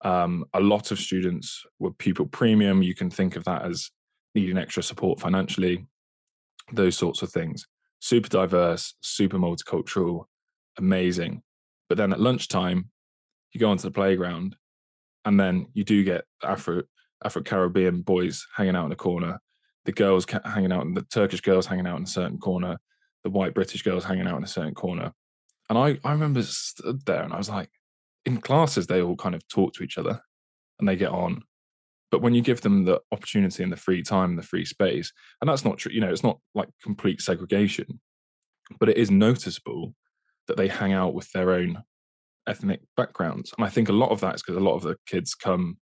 Um, 0.04 0.44
a 0.52 0.60
lot 0.60 0.90
of 0.90 0.98
students 0.98 1.64
were 1.78 1.92
pupil 1.92 2.26
premium. 2.26 2.82
You 2.82 2.94
can 2.94 3.10
think 3.10 3.36
of 3.36 3.44
that 3.44 3.62
as 3.62 3.90
needing 4.34 4.58
extra 4.58 4.82
support 4.82 5.20
financially, 5.20 5.86
those 6.72 6.96
sorts 6.96 7.22
of 7.22 7.30
things. 7.30 7.66
Super 8.00 8.28
diverse, 8.28 8.94
super 9.00 9.38
multicultural, 9.38 10.24
amazing. 10.78 11.42
But 11.88 11.98
then 11.98 12.12
at 12.12 12.20
lunchtime, 12.20 12.90
you 13.52 13.60
go 13.60 13.70
onto 13.70 13.82
the 13.82 13.90
playground, 13.90 14.56
and 15.24 15.38
then 15.38 15.68
you 15.72 15.84
do 15.84 16.04
get 16.04 16.24
Afro 16.42 16.82
Afro 17.24 17.42
Caribbean 17.42 18.02
boys 18.02 18.46
hanging 18.54 18.76
out 18.76 18.86
in 18.86 18.92
a 18.92 18.96
corner, 18.96 19.40
the 19.84 19.92
girls 19.92 20.26
hanging 20.44 20.72
out, 20.72 20.84
and 20.84 20.96
the 20.96 21.02
Turkish 21.02 21.40
girls 21.40 21.66
hanging 21.66 21.86
out 21.86 21.96
in 21.96 22.04
a 22.04 22.06
certain 22.06 22.38
corner, 22.38 22.78
the 23.22 23.30
white 23.30 23.54
British 23.54 23.82
girls 23.82 24.04
hanging 24.04 24.26
out 24.26 24.36
in 24.36 24.44
a 24.44 24.48
certain 24.48 24.74
corner. 24.74 25.12
And 25.70 25.78
I, 25.78 25.98
I 26.04 26.12
remember 26.12 26.42
stood 26.42 27.04
there 27.06 27.22
and 27.22 27.32
I 27.32 27.38
was 27.38 27.48
like, 27.48 27.70
in 28.26 28.40
classes, 28.40 28.86
they 28.86 29.00
all 29.00 29.16
kind 29.16 29.34
of 29.34 29.46
talk 29.48 29.72
to 29.74 29.82
each 29.82 29.96
other 29.96 30.20
and 30.78 30.88
they 30.88 30.96
get 30.96 31.10
on. 31.10 31.42
But 32.10 32.22
when 32.22 32.34
you 32.34 32.42
give 32.42 32.60
them 32.60 32.84
the 32.84 33.00
opportunity 33.12 33.62
and 33.62 33.72
the 33.72 33.76
free 33.76 34.02
time 34.02 34.30
and 34.30 34.38
the 34.38 34.42
free 34.42 34.64
space, 34.64 35.12
and 35.40 35.48
that's 35.48 35.64
not 35.64 35.78
true, 35.78 35.92
you 35.92 36.00
know, 36.00 36.10
it's 36.10 36.22
not 36.22 36.38
like 36.54 36.68
complete 36.82 37.20
segregation, 37.20 38.00
but 38.78 38.88
it 38.88 38.96
is 38.96 39.10
noticeable 39.10 39.94
that 40.46 40.56
they 40.56 40.68
hang 40.68 40.92
out 40.92 41.14
with 41.14 41.30
their 41.32 41.52
own 41.52 41.82
ethnic 42.46 42.80
backgrounds. 42.96 43.52
And 43.56 43.66
I 43.66 43.70
think 43.70 43.88
a 43.88 43.92
lot 43.92 44.10
of 44.10 44.20
that 44.20 44.36
is 44.36 44.42
because 44.42 44.56
a 44.56 44.64
lot 44.64 44.76
of 44.76 44.82
the 44.82 44.96
kids 45.06 45.34
come 45.34 45.78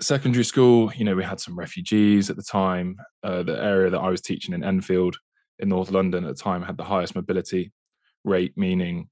secondary 0.00 0.44
school. 0.44 0.92
You 0.94 1.04
know, 1.04 1.14
we 1.14 1.24
had 1.24 1.40
some 1.40 1.58
refugees 1.58 2.30
at 2.30 2.36
the 2.36 2.42
time. 2.42 2.96
Uh, 3.22 3.42
the 3.42 3.62
area 3.62 3.90
that 3.90 4.00
I 4.00 4.08
was 4.08 4.20
teaching 4.20 4.54
in 4.54 4.64
Enfield 4.64 5.16
in 5.58 5.68
North 5.68 5.90
London 5.90 6.24
at 6.24 6.36
the 6.36 6.42
time 6.42 6.62
had 6.62 6.76
the 6.76 6.84
highest 6.84 7.14
mobility 7.14 7.72
rate, 8.24 8.54
meaning 8.56 9.08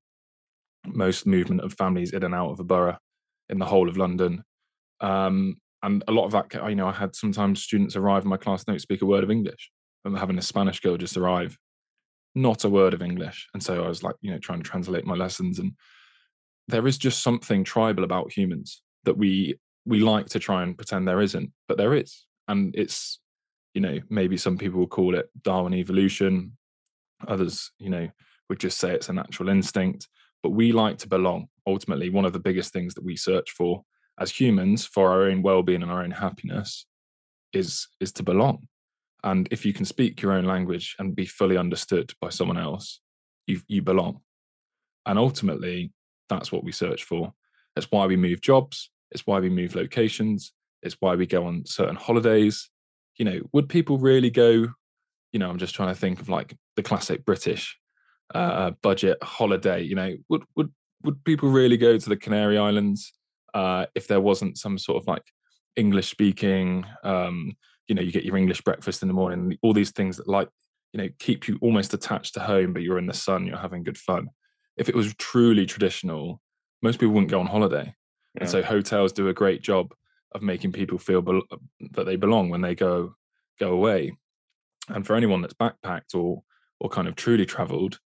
most 0.86 1.26
movement 1.26 1.60
of 1.60 1.74
families 1.74 2.12
in 2.12 2.24
and 2.24 2.34
out 2.34 2.50
of 2.50 2.60
a 2.60 2.64
borough 2.64 2.98
in 3.48 3.58
the 3.58 3.66
whole 3.66 3.88
of 3.88 3.96
London. 3.96 4.42
Um, 5.00 5.56
and 5.82 6.04
a 6.06 6.12
lot 6.12 6.24
of 6.24 6.32
that, 6.32 6.52
you 6.68 6.76
know, 6.76 6.88
I 6.88 6.92
had 6.92 7.16
sometimes 7.16 7.62
students 7.62 7.96
arrive 7.96 8.22
in 8.22 8.28
my 8.28 8.36
class 8.36 8.64
don't 8.64 8.80
speak 8.80 9.02
a 9.02 9.06
word 9.06 9.24
of 9.24 9.30
English. 9.30 9.70
I'm 10.04 10.16
having 10.16 10.38
a 10.38 10.42
Spanish 10.42 10.80
girl 10.80 10.96
just 10.96 11.16
arrive, 11.16 11.58
not 12.34 12.64
a 12.64 12.68
word 12.68 12.94
of 12.94 13.02
English. 13.02 13.48
And 13.54 13.62
so 13.62 13.84
I 13.84 13.88
was 13.88 14.02
like, 14.02 14.16
you 14.20 14.30
know, 14.30 14.38
trying 14.38 14.62
to 14.62 14.68
translate 14.68 15.04
my 15.04 15.14
lessons. 15.14 15.58
And 15.58 15.72
there 16.68 16.86
is 16.86 16.98
just 16.98 17.22
something 17.22 17.64
tribal 17.64 18.04
about 18.04 18.32
humans 18.32 18.82
that 19.04 19.16
we 19.16 19.58
we 19.84 19.98
like 19.98 20.28
to 20.28 20.38
try 20.38 20.62
and 20.62 20.76
pretend 20.76 21.08
there 21.08 21.20
isn't, 21.20 21.52
but 21.66 21.76
there 21.76 21.94
is. 21.94 22.26
And 22.46 22.72
it's, 22.76 23.18
you 23.74 23.80
know, 23.80 23.98
maybe 24.08 24.36
some 24.36 24.56
people 24.56 24.78
will 24.78 24.86
call 24.86 25.16
it 25.16 25.28
Darwin 25.42 25.74
evolution. 25.74 26.56
Others, 27.26 27.72
you 27.78 27.90
know, 27.90 28.08
would 28.48 28.60
just 28.60 28.78
say 28.78 28.92
it's 28.92 29.08
a 29.08 29.12
natural 29.12 29.48
instinct. 29.48 30.08
But 30.42 30.50
we 30.50 30.70
like 30.70 30.98
to 30.98 31.08
belong. 31.08 31.48
Ultimately, 31.66 32.10
one 32.10 32.24
of 32.24 32.32
the 32.32 32.38
biggest 32.38 32.72
things 32.72 32.94
that 32.94 33.04
we 33.04 33.16
search 33.16 33.50
for 33.50 33.82
as 34.22 34.30
humans 34.30 34.86
for 34.86 35.10
our 35.10 35.22
own 35.22 35.42
well-being 35.42 35.82
and 35.82 35.90
our 35.90 36.02
own 36.04 36.12
happiness 36.12 36.86
is 37.52 37.88
is 38.00 38.12
to 38.12 38.22
belong. 38.22 38.68
And 39.24 39.48
if 39.50 39.66
you 39.66 39.72
can 39.72 39.84
speak 39.84 40.22
your 40.22 40.32
own 40.32 40.44
language 40.44 40.94
and 40.98 41.14
be 41.14 41.26
fully 41.26 41.56
understood 41.56 42.12
by 42.20 42.30
someone 42.30 42.58
else, 42.58 43.00
you 43.46 43.60
you 43.66 43.82
belong. 43.82 44.20
And 45.06 45.18
ultimately, 45.18 45.92
that's 46.28 46.52
what 46.52 46.64
we 46.64 46.72
search 46.72 47.02
for. 47.02 47.34
it's 47.76 47.90
why 47.90 48.06
we 48.06 48.16
move 48.16 48.40
jobs. 48.40 48.90
It's 49.10 49.26
why 49.26 49.40
we 49.40 49.50
move 49.50 49.74
locations. 49.74 50.52
It's 50.82 50.96
why 51.00 51.16
we 51.16 51.26
go 51.26 51.46
on 51.46 51.66
certain 51.66 51.96
holidays. 51.96 52.70
You 53.18 53.24
know, 53.24 53.40
would 53.52 53.68
people 53.68 53.98
really 53.98 54.30
go? 54.30 54.50
You 55.32 55.38
know, 55.40 55.50
I'm 55.50 55.58
just 55.58 55.74
trying 55.74 55.94
to 55.94 56.00
think 56.00 56.20
of 56.20 56.28
like 56.28 56.54
the 56.76 56.82
classic 56.82 57.24
British 57.24 57.76
uh, 58.34 58.70
budget 58.82 59.18
holiday. 59.22 59.82
You 59.82 59.96
know, 59.96 60.16
would 60.28 60.44
would 60.56 60.70
would 61.02 61.24
people 61.24 61.50
really 61.50 61.76
go 61.76 61.98
to 61.98 62.08
the 62.08 62.16
Canary 62.16 62.56
Islands 62.56 63.12
uh, 63.54 63.86
if 63.94 64.06
there 64.06 64.20
wasn't 64.20 64.58
some 64.58 64.78
sort 64.78 65.02
of 65.02 65.06
like 65.06 65.24
English 65.76 66.10
speaking? 66.10 66.84
Um, 67.04 67.56
you 67.88 67.94
know, 67.94 68.02
you 68.02 68.12
get 68.12 68.24
your 68.24 68.36
English 68.36 68.62
breakfast 68.62 69.02
in 69.02 69.08
the 69.08 69.14
morning. 69.14 69.58
All 69.62 69.72
these 69.72 69.90
things 69.90 70.16
that 70.16 70.28
like 70.28 70.48
you 70.92 70.98
know 70.98 71.08
keep 71.18 71.48
you 71.48 71.58
almost 71.60 71.94
attached 71.94 72.34
to 72.34 72.40
home, 72.40 72.72
but 72.72 72.82
you're 72.82 72.98
in 72.98 73.06
the 73.06 73.14
sun. 73.14 73.46
You're 73.46 73.58
having 73.58 73.82
good 73.82 73.98
fun. 73.98 74.28
If 74.76 74.88
it 74.88 74.94
was 74.94 75.14
truly 75.14 75.66
traditional, 75.66 76.40
most 76.82 76.98
people 76.98 77.14
wouldn't 77.14 77.30
go 77.30 77.40
on 77.40 77.46
holiday. 77.46 77.94
Yeah. 78.34 78.42
And 78.42 78.50
so 78.50 78.62
hotels 78.62 79.12
do 79.12 79.28
a 79.28 79.34
great 79.34 79.62
job 79.62 79.92
of 80.32 80.42
making 80.42 80.72
people 80.72 80.98
feel 80.98 81.20
be- 81.20 81.42
that 81.92 82.06
they 82.06 82.16
belong 82.16 82.48
when 82.48 82.62
they 82.62 82.74
go 82.74 83.14
go 83.58 83.72
away. 83.72 84.16
And 84.88 85.06
for 85.06 85.14
anyone 85.14 85.42
that's 85.42 85.54
backpacked 85.54 86.14
or 86.14 86.42
or 86.80 86.88
kind 86.88 87.08
of 87.08 87.14
truly 87.14 87.46
traveled, 87.46 88.00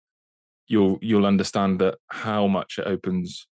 you'll 0.66 0.98
you'll 1.00 1.26
understand 1.26 1.80
that 1.80 1.98
how 2.08 2.46
much 2.46 2.78
it 2.78 2.86
opens 2.86 3.46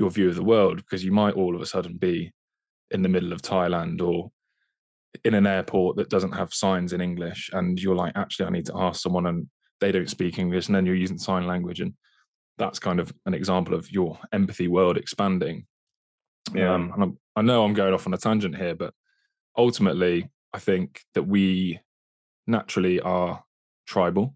your 0.00 0.10
view 0.10 0.28
of 0.28 0.34
the 0.34 0.42
world 0.42 0.78
because 0.78 1.04
you 1.04 1.12
might 1.12 1.34
all 1.34 1.54
of 1.54 1.60
a 1.60 1.66
sudden 1.66 1.96
be 1.96 2.32
in 2.90 3.02
the 3.02 3.08
middle 3.08 3.32
of 3.32 3.42
Thailand 3.42 4.00
or 4.00 4.32
in 5.24 5.34
an 5.34 5.46
airport 5.46 5.96
that 5.96 6.08
doesn't 6.08 6.32
have 6.32 6.54
signs 6.54 6.92
in 6.92 7.00
English 7.00 7.50
and 7.52 7.78
you're 7.78 7.94
like 7.94 8.12
actually 8.16 8.46
I 8.46 8.50
need 8.50 8.66
to 8.66 8.76
ask 8.76 9.02
someone 9.02 9.26
and 9.26 9.48
they 9.80 9.92
don't 9.92 10.10
speak 10.10 10.38
English 10.38 10.66
and 10.66 10.74
then 10.74 10.86
you're 10.86 10.94
using 10.94 11.18
sign 11.18 11.46
language 11.46 11.80
and 11.80 11.92
that's 12.58 12.78
kind 12.78 12.98
of 12.98 13.12
an 13.26 13.34
example 13.34 13.74
of 13.74 13.90
your 13.92 14.18
empathy 14.32 14.68
world 14.68 14.96
expanding. 14.96 15.66
Yeah. 16.54 16.74
Um, 16.74 16.92
and 16.96 17.16
i 17.36 17.42
know 17.42 17.64
I'm 17.64 17.74
going 17.74 17.94
off 17.94 18.06
on 18.06 18.14
a 18.14 18.18
tangent 18.18 18.56
here 18.56 18.74
but 18.74 18.94
ultimately 19.56 20.30
I 20.52 20.58
think 20.58 21.02
that 21.14 21.24
we 21.24 21.80
naturally 22.46 23.00
are 23.00 23.44
tribal. 23.86 24.34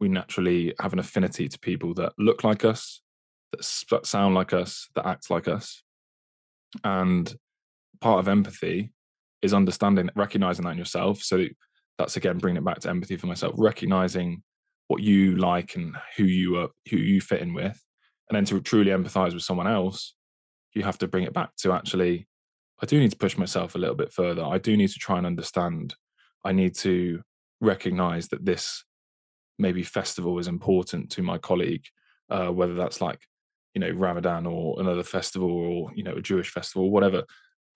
We 0.00 0.08
naturally 0.08 0.74
have 0.80 0.92
an 0.92 0.98
affinity 0.98 1.48
to 1.48 1.58
people 1.58 1.94
that 1.94 2.12
look 2.18 2.44
like 2.44 2.64
us, 2.64 3.00
that 3.90 4.06
sound 4.06 4.34
like 4.34 4.52
us, 4.52 4.88
that 4.94 5.06
act 5.06 5.30
like 5.30 5.48
us. 5.48 5.82
And 6.82 7.32
part 8.00 8.18
of 8.18 8.28
empathy 8.28 8.92
is 9.42 9.54
understanding, 9.54 10.10
recognizing 10.14 10.64
that 10.64 10.72
in 10.72 10.78
yourself. 10.78 11.22
So 11.22 11.44
that's 11.98 12.16
again 12.16 12.38
bringing 12.38 12.58
it 12.58 12.64
back 12.64 12.80
to 12.80 12.90
empathy 12.90 13.16
for 13.16 13.26
myself, 13.26 13.54
recognizing 13.56 14.42
what 14.88 15.02
you 15.02 15.36
like 15.36 15.76
and 15.76 15.96
who 16.16 16.24
you 16.24 16.56
are, 16.56 16.68
who 16.90 16.96
you 16.96 17.20
fit 17.20 17.40
in 17.40 17.54
with, 17.54 17.80
and 18.28 18.36
then 18.36 18.44
to 18.46 18.60
truly 18.60 18.90
empathize 18.90 19.34
with 19.34 19.42
someone 19.42 19.66
else, 19.66 20.14
you 20.72 20.82
have 20.82 20.98
to 20.98 21.08
bring 21.08 21.24
it 21.24 21.32
back 21.32 21.54
to 21.56 21.72
actually, 21.72 22.26
I 22.82 22.86
do 22.86 22.98
need 22.98 23.12
to 23.12 23.16
push 23.16 23.36
myself 23.36 23.74
a 23.74 23.78
little 23.78 23.94
bit 23.94 24.12
further. 24.12 24.44
I 24.44 24.58
do 24.58 24.76
need 24.76 24.90
to 24.90 24.98
try 24.98 25.18
and 25.18 25.26
understand. 25.26 25.94
I 26.44 26.52
need 26.52 26.74
to 26.76 27.22
recognize 27.60 28.28
that 28.28 28.44
this 28.44 28.84
maybe 29.58 29.82
festival 29.82 30.38
is 30.38 30.48
important 30.48 31.10
to 31.12 31.22
my 31.22 31.38
colleague, 31.38 31.84
uh, 32.28 32.48
whether 32.48 32.74
that's 32.74 33.00
like 33.00 33.20
you 33.74 33.80
know 33.80 33.90
Ramadan 33.90 34.46
or 34.46 34.80
another 34.80 35.02
festival 35.02 35.50
or 35.50 35.92
you 35.94 36.02
know 36.02 36.14
a 36.14 36.22
Jewish 36.22 36.50
festival, 36.50 36.90
whatever. 36.90 37.24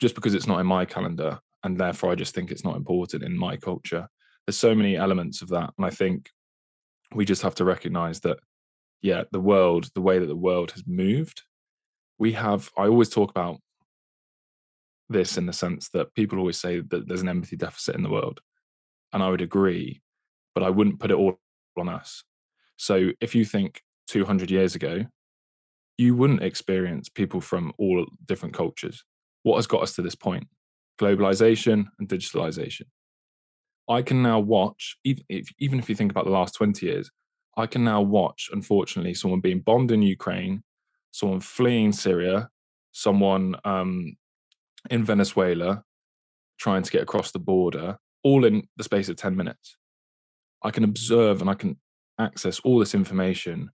Just 0.01 0.15
because 0.15 0.35
it's 0.35 0.47
not 0.47 0.61
in 0.61 0.67
my 0.67 0.85
calendar, 0.85 1.41
and 1.65 1.79
therefore 1.79 2.13
I 2.13 2.15
just 2.15 2.35
think 2.35 2.51
it's 2.51 2.65
not 2.65 2.77
important 2.77 3.25
in 3.25 3.37
my 3.37 3.57
culture. 3.57 4.09
There's 4.47 4.57
so 4.57 4.75
many 4.75 4.97
elements 4.97 5.43
of 5.43 5.49
that, 5.49 5.73
and 5.77 5.85
I 5.85 5.91
think 5.91 6.31
we 7.15 7.25
just 7.25 7.43
have 7.43 7.55
to 7.57 7.65
recognize 7.65 8.21
that, 8.21 8.39
yeah, 9.03 9.25
the 9.33 9.41
world, 9.41 9.91
the 9.95 10.01
way 10.01 10.19
that 10.19 10.27
the 10.27 10.37
world 10.37 10.71
has 10.73 10.85
moved, 10.87 11.43
we 12.19 12.33
have. 12.33 12.71
I 12.79 12.87
always 12.87 13.09
talk 13.09 13.31
about 13.31 13.61
this 15.09 15.37
in 15.37 15.47
the 15.47 15.53
sense 15.53 15.89
that 15.91 16.15
people 16.15 16.39
always 16.39 16.59
say 16.59 16.81
that 16.81 17.09
there's 17.09 17.23
an 17.23 17.29
empathy 17.29 17.57
deficit 17.57 17.97
in 17.97 18.03
the 18.03 18.11
world, 18.11 18.41
and 19.13 19.23
I 19.23 19.31
would 19.31 19.41
agree, 19.41 20.01
but 20.55 20.63
I 20.63 20.71
wouldn't 20.71 21.01
put 21.01 21.11
it 21.11 21.15
all 21.15 21.41
on 21.77 21.89
us. 21.89 22.23
So 22.77 23.11
if 23.21 23.35
you 23.35 23.45
think 23.45 23.83
200 24.07 24.51
years 24.51 24.77
ago, 24.77 25.05
you 25.99 26.15
wouldn't 26.15 26.43
experience 26.43 27.09
people 27.09 27.41
from 27.41 27.73
all 27.79 28.07
different 28.25 28.55
cultures. 28.55 29.05
What 29.43 29.57
has 29.57 29.67
got 29.67 29.83
us 29.83 29.95
to 29.97 30.03
this 30.03 30.15
point? 30.15 30.47
Globalization 31.01 31.87
and 31.99 32.09
digitalization. 32.09 32.85
I 33.89 34.03
can 34.03 34.23
now 34.23 34.39
watch, 34.39 34.97
even 35.05 35.25
if, 35.29 35.49
even 35.59 35.79
if 35.79 35.89
you 35.89 35.95
think 35.95 36.13
about 36.13 36.25
the 36.25 36.31
last 36.31 36.55
20 36.55 36.87
years, 36.87 37.11
I 37.57 37.67
can 37.67 37.83
now 37.83 38.01
watch, 38.01 38.49
unfortunately, 38.53 39.15
someone 39.15 39.41
being 39.41 39.61
bombed 39.61 39.91
in 39.91 40.03
Ukraine, 40.03 40.63
someone 41.11 41.41
fleeing 41.41 41.93
Syria, 41.93 42.49
someone 42.93 43.57
um, 43.65 44.17
in 44.91 45.05
Venezuela 45.05 45.83
trying 46.59 46.83
to 46.83 46.91
get 46.91 47.03
across 47.03 47.33
the 47.33 47.39
border, 47.39 47.99
all 48.23 48.45
in 48.45 48.69
the 48.77 48.85
space 48.85 49.09
of 49.09 49.17
10 49.17 49.37
minutes. 49.37 49.77
I 50.63 50.71
can 50.71 50.85
observe 50.85 51.41
and 51.41 51.49
I 51.49 51.55
can 51.55 51.79
access 52.19 52.61
all 52.61 52.79
this 52.79 52.95
information, 52.95 53.71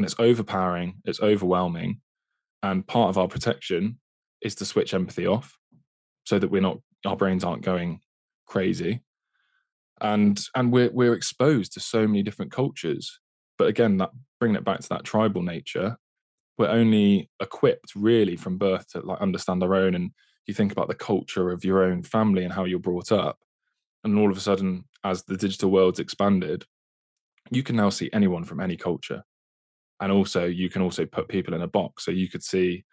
and 0.00 0.06
it's 0.06 0.18
overpowering, 0.18 0.94
it's 1.04 1.20
overwhelming. 1.20 2.00
And 2.62 2.86
part 2.86 3.10
of 3.10 3.18
our 3.18 3.28
protection 3.28 3.98
is 4.40 4.54
to 4.54 4.64
switch 4.64 4.94
empathy 4.94 5.26
off 5.26 5.58
so 6.24 6.38
that 6.38 6.50
we're 6.50 6.62
not, 6.62 6.78
our 7.04 7.16
brains 7.16 7.44
aren't 7.44 7.60
going 7.60 8.00
crazy. 8.46 9.02
And 10.00 10.42
and 10.54 10.72
we're 10.72 10.90
we're 10.90 11.12
exposed 11.12 11.74
to 11.74 11.80
so 11.80 12.06
many 12.06 12.22
different 12.22 12.50
cultures. 12.50 13.20
But 13.58 13.68
again, 13.68 13.98
that 13.98 14.08
bringing 14.38 14.56
it 14.56 14.64
back 14.64 14.80
to 14.80 14.88
that 14.88 15.04
tribal 15.04 15.42
nature, 15.42 15.98
we're 16.56 16.70
only 16.70 17.28
equipped 17.38 17.92
really 17.94 18.36
from 18.36 18.56
birth 18.56 18.88
to 18.92 19.00
like 19.00 19.20
understand 19.20 19.62
our 19.62 19.74
own 19.74 19.94
and 19.94 20.12
you 20.46 20.54
think 20.54 20.72
about 20.72 20.88
the 20.88 20.94
culture 20.94 21.50
of 21.50 21.62
your 21.62 21.84
own 21.84 22.02
family 22.02 22.42
and 22.42 22.54
how 22.54 22.64
you're 22.64 22.78
brought 22.78 23.12
up 23.12 23.38
And 24.02 24.18
all 24.18 24.30
of 24.30 24.38
a 24.38 24.40
sudden, 24.40 24.84
as 25.04 25.24
the 25.24 25.36
digital 25.36 25.70
world's 25.70 26.00
expanded, 26.00 26.64
you 27.50 27.62
can 27.62 27.76
now 27.76 27.90
see 27.90 28.08
anyone 28.14 28.44
from 28.44 28.60
any 28.60 28.78
culture. 28.78 29.24
And 30.00 30.10
also, 30.10 30.46
you 30.46 30.70
can 30.70 30.82
also 30.82 31.04
put 31.04 31.28
people 31.28 31.54
in 31.54 31.62
a 31.62 31.66
box. 31.66 32.04
So 32.04 32.10
you 32.10 32.28
could 32.28 32.42
see, 32.42 32.84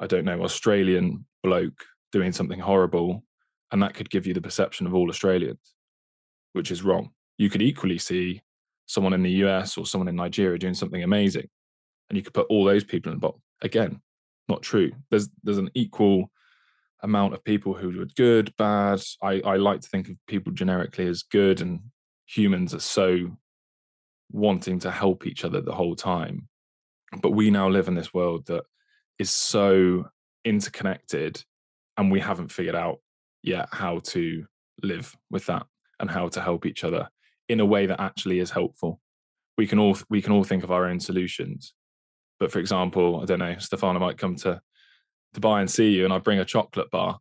I 0.00 0.06
don't 0.06 0.24
know, 0.24 0.42
Australian 0.42 1.26
bloke 1.42 1.84
doing 2.10 2.32
something 2.32 2.58
horrible, 2.58 3.24
and 3.70 3.82
that 3.82 3.94
could 3.94 4.10
give 4.10 4.26
you 4.26 4.34
the 4.34 4.40
perception 4.40 4.86
of 4.86 4.94
all 4.94 5.10
Australians, 5.10 5.74
which 6.54 6.70
is 6.70 6.82
wrong. 6.82 7.10
You 7.36 7.50
could 7.50 7.62
equally 7.62 7.98
see 7.98 8.42
someone 8.86 9.12
in 9.12 9.22
the 9.22 9.44
US 9.44 9.76
or 9.76 9.84
someone 9.84 10.08
in 10.08 10.16
Nigeria 10.16 10.58
doing 10.58 10.74
something 10.74 11.02
amazing, 11.02 11.48
and 12.08 12.16
you 12.16 12.22
could 12.22 12.34
put 12.34 12.46
all 12.48 12.64
those 12.64 12.84
people 12.84 13.12
in 13.12 13.18
a 13.18 13.20
box. 13.20 13.38
Again, 13.60 14.00
not 14.48 14.62
true. 14.62 14.92
There's 15.10 15.28
there's 15.42 15.58
an 15.58 15.70
equal 15.74 16.30
amount 17.02 17.34
of 17.34 17.44
people 17.44 17.74
who 17.74 18.00
are 18.00 18.06
good, 18.16 18.54
bad. 18.56 19.00
I, 19.22 19.40
I 19.44 19.56
like 19.56 19.82
to 19.82 19.88
think 19.88 20.08
of 20.08 20.16
people 20.26 20.52
generically 20.52 21.06
as 21.06 21.22
good, 21.22 21.60
and 21.60 21.80
humans 22.26 22.74
are 22.74 22.80
so 22.80 23.36
wanting 24.30 24.78
to 24.80 24.90
help 24.90 25.26
each 25.26 25.44
other 25.44 25.60
the 25.60 25.74
whole 25.74 25.96
time. 25.96 26.48
But 27.22 27.32
we 27.32 27.50
now 27.50 27.68
live 27.68 27.88
in 27.88 27.94
this 27.94 28.12
world 28.12 28.46
that 28.46 28.64
is 29.18 29.30
so 29.30 30.08
interconnected, 30.44 31.42
and 31.96 32.10
we 32.10 32.20
haven't 32.20 32.52
figured 32.52 32.74
out 32.74 32.98
yet 33.42 33.68
how 33.72 34.00
to 34.00 34.44
live 34.82 35.14
with 35.30 35.46
that 35.46 35.66
and 36.00 36.10
how 36.10 36.28
to 36.28 36.40
help 36.40 36.66
each 36.66 36.84
other 36.84 37.08
in 37.48 37.60
a 37.60 37.66
way 37.66 37.86
that 37.86 38.00
actually 38.00 38.38
is 38.38 38.50
helpful. 38.50 39.00
We 39.56 39.66
can 39.66 39.78
all 39.78 39.96
we 40.08 40.22
can 40.22 40.32
all 40.32 40.44
think 40.44 40.62
of 40.64 40.70
our 40.70 40.86
own 40.86 41.00
solutions, 41.00 41.74
but 42.38 42.52
for 42.52 42.60
example, 42.60 43.20
I 43.20 43.24
don't 43.24 43.40
know, 43.40 43.56
Stefano 43.58 43.98
might 43.98 44.18
come 44.18 44.36
to 44.36 44.60
Dubai 45.34 45.60
and 45.60 45.70
see 45.70 45.90
you, 45.90 46.04
and 46.04 46.12
I 46.12 46.18
bring 46.18 46.38
a 46.38 46.44
chocolate 46.44 46.90
bar, 46.90 47.18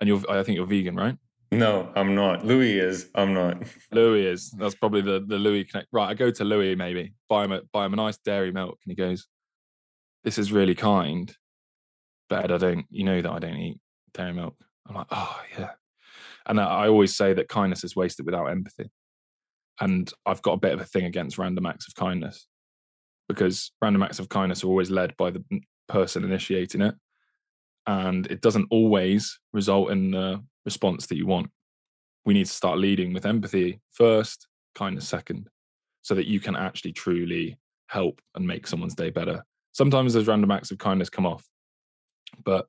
and 0.00 0.08
you're 0.08 0.22
I 0.28 0.42
think 0.42 0.56
you're 0.56 0.66
vegan, 0.66 0.96
right? 0.96 1.16
No, 1.58 1.92
I'm 1.94 2.14
not. 2.14 2.44
Louis 2.44 2.78
is. 2.78 3.10
I'm 3.14 3.34
not. 3.34 3.62
Louis 3.92 4.26
is. 4.26 4.50
That's 4.50 4.74
probably 4.74 5.02
the 5.02 5.24
the 5.26 5.38
Louis 5.38 5.64
connect. 5.64 5.88
Right, 5.92 6.08
I 6.08 6.14
go 6.14 6.30
to 6.30 6.44
Louis 6.44 6.74
maybe 6.74 7.14
buy 7.28 7.44
him 7.44 7.52
a 7.52 7.62
buy 7.72 7.86
him 7.86 7.92
a 7.92 7.96
nice 7.96 8.18
dairy 8.18 8.52
milk, 8.52 8.78
and 8.84 8.90
he 8.90 8.96
goes, 8.96 9.28
"This 10.24 10.38
is 10.38 10.52
really 10.52 10.74
kind, 10.74 11.34
but 12.28 12.44
Ed, 12.44 12.52
I 12.52 12.58
don't. 12.58 12.86
You 12.90 13.04
know 13.04 13.22
that 13.22 13.30
I 13.30 13.38
don't 13.38 13.56
eat 13.56 13.78
dairy 14.12 14.32
milk." 14.32 14.56
I'm 14.88 14.96
like, 14.96 15.06
"Oh 15.10 15.40
yeah," 15.58 15.70
and 16.46 16.60
I 16.60 16.88
always 16.88 17.16
say 17.16 17.32
that 17.34 17.48
kindness 17.48 17.84
is 17.84 17.96
wasted 17.96 18.26
without 18.26 18.46
empathy, 18.46 18.90
and 19.80 20.10
I've 20.26 20.42
got 20.42 20.54
a 20.54 20.60
bit 20.60 20.72
of 20.72 20.80
a 20.80 20.84
thing 20.84 21.04
against 21.04 21.38
random 21.38 21.66
acts 21.66 21.88
of 21.88 21.94
kindness 21.94 22.46
because 23.28 23.72
random 23.80 24.02
acts 24.02 24.18
of 24.18 24.28
kindness 24.28 24.64
are 24.64 24.68
always 24.68 24.90
led 24.90 25.16
by 25.16 25.30
the 25.30 25.42
person 25.88 26.24
initiating 26.24 26.82
it 26.82 26.94
and 27.86 28.26
it 28.28 28.40
doesn't 28.40 28.66
always 28.70 29.38
result 29.52 29.90
in 29.90 30.10
the 30.10 30.42
response 30.64 31.06
that 31.06 31.16
you 31.16 31.26
want. 31.26 31.50
We 32.24 32.34
need 32.34 32.46
to 32.46 32.52
start 32.52 32.78
leading 32.78 33.12
with 33.12 33.26
empathy 33.26 33.80
first, 33.90 34.46
kindness 34.74 35.06
second, 35.06 35.48
so 36.02 36.14
that 36.14 36.26
you 36.26 36.40
can 36.40 36.56
actually 36.56 36.92
truly 36.92 37.58
help 37.88 38.20
and 38.34 38.46
make 38.46 38.66
someone's 38.66 38.94
day 38.94 39.10
better. 39.10 39.44
Sometimes 39.72 40.14
those 40.14 40.26
random 40.26 40.50
acts 40.50 40.70
of 40.70 40.78
kindness 40.78 41.10
come 41.10 41.26
off, 41.26 41.44
but 42.44 42.66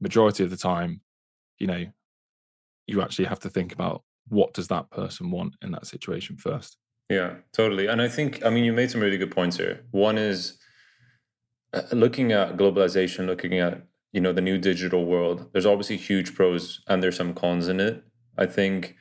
majority 0.00 0.42
of 0.42 0.50
the 0.50 0.56
time, 0.56 1.00
you 1.58 1.66
know, 1.66 1.84
you 2.86 3.02
actually 3.02 3.26
have 3.26 3.40
to 3.40 3.50
think 3.50 3.72
about 3.72 4.02
what 4.28 4.54
does 4.54 4.68
that 4.68 4.90
person 4.90 5.30
want 5.30 5.54
in 5.62 5.72
that 5.72 5.86
situation 5.86 6.36
first. 6.36 6.76
Yeah, 7.08 7.36
totally. 7.52 7.86
And 7.86 8.02
I 8.02 8.08
think, 8.08 8.44
I 8.44 8.50
mean, 8.50 8.64
you 8.64 8.72
made 8.72 8.90
some 8.90 9.00
really 9.00 9.18
good 9.18 9.30
points 9.30 9.56
here. 9.56 9.84
One 9.92 10.18
is 10.18 10.58
uh, 11.72 11.82
looking 11.92 12.32
at 12.32 12.56
globalization, 12.56 13.26
looking 13.26 13.58
at 13.58 13.82
you 14.16 14.22
know 14.22 14.32
the 14.32 14.40
new 14.40 14.56
digital 14.56 15.04
world 15.04 15.50
there's 15.52 15.66
obviously 15.66 15.98
huge 15.98 16.34
pros 16.34 16.80
and 16.88 17.02
there's 17.02 17.18
some 17.18 17.34
cons 17.34 17.68
in 17.68 17.78
it. 17.80 18.02
I 18.38 18.46
think 18.46 18.96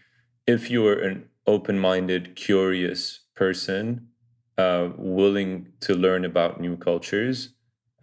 if 0.46 0.70
you 0.70 0.86
are 0.88 1.00
an 1.00 1.30
open-minded 1.48 2.36
curious 2.36 3.22
person 3.34 4.10
uh, 4.58 4.90
willing 4.98 5.70
to 5.80 5.94
learn 5.94 6.26
about 6.26 6.60
new 6.60 6.76
cultures 6.76 7.54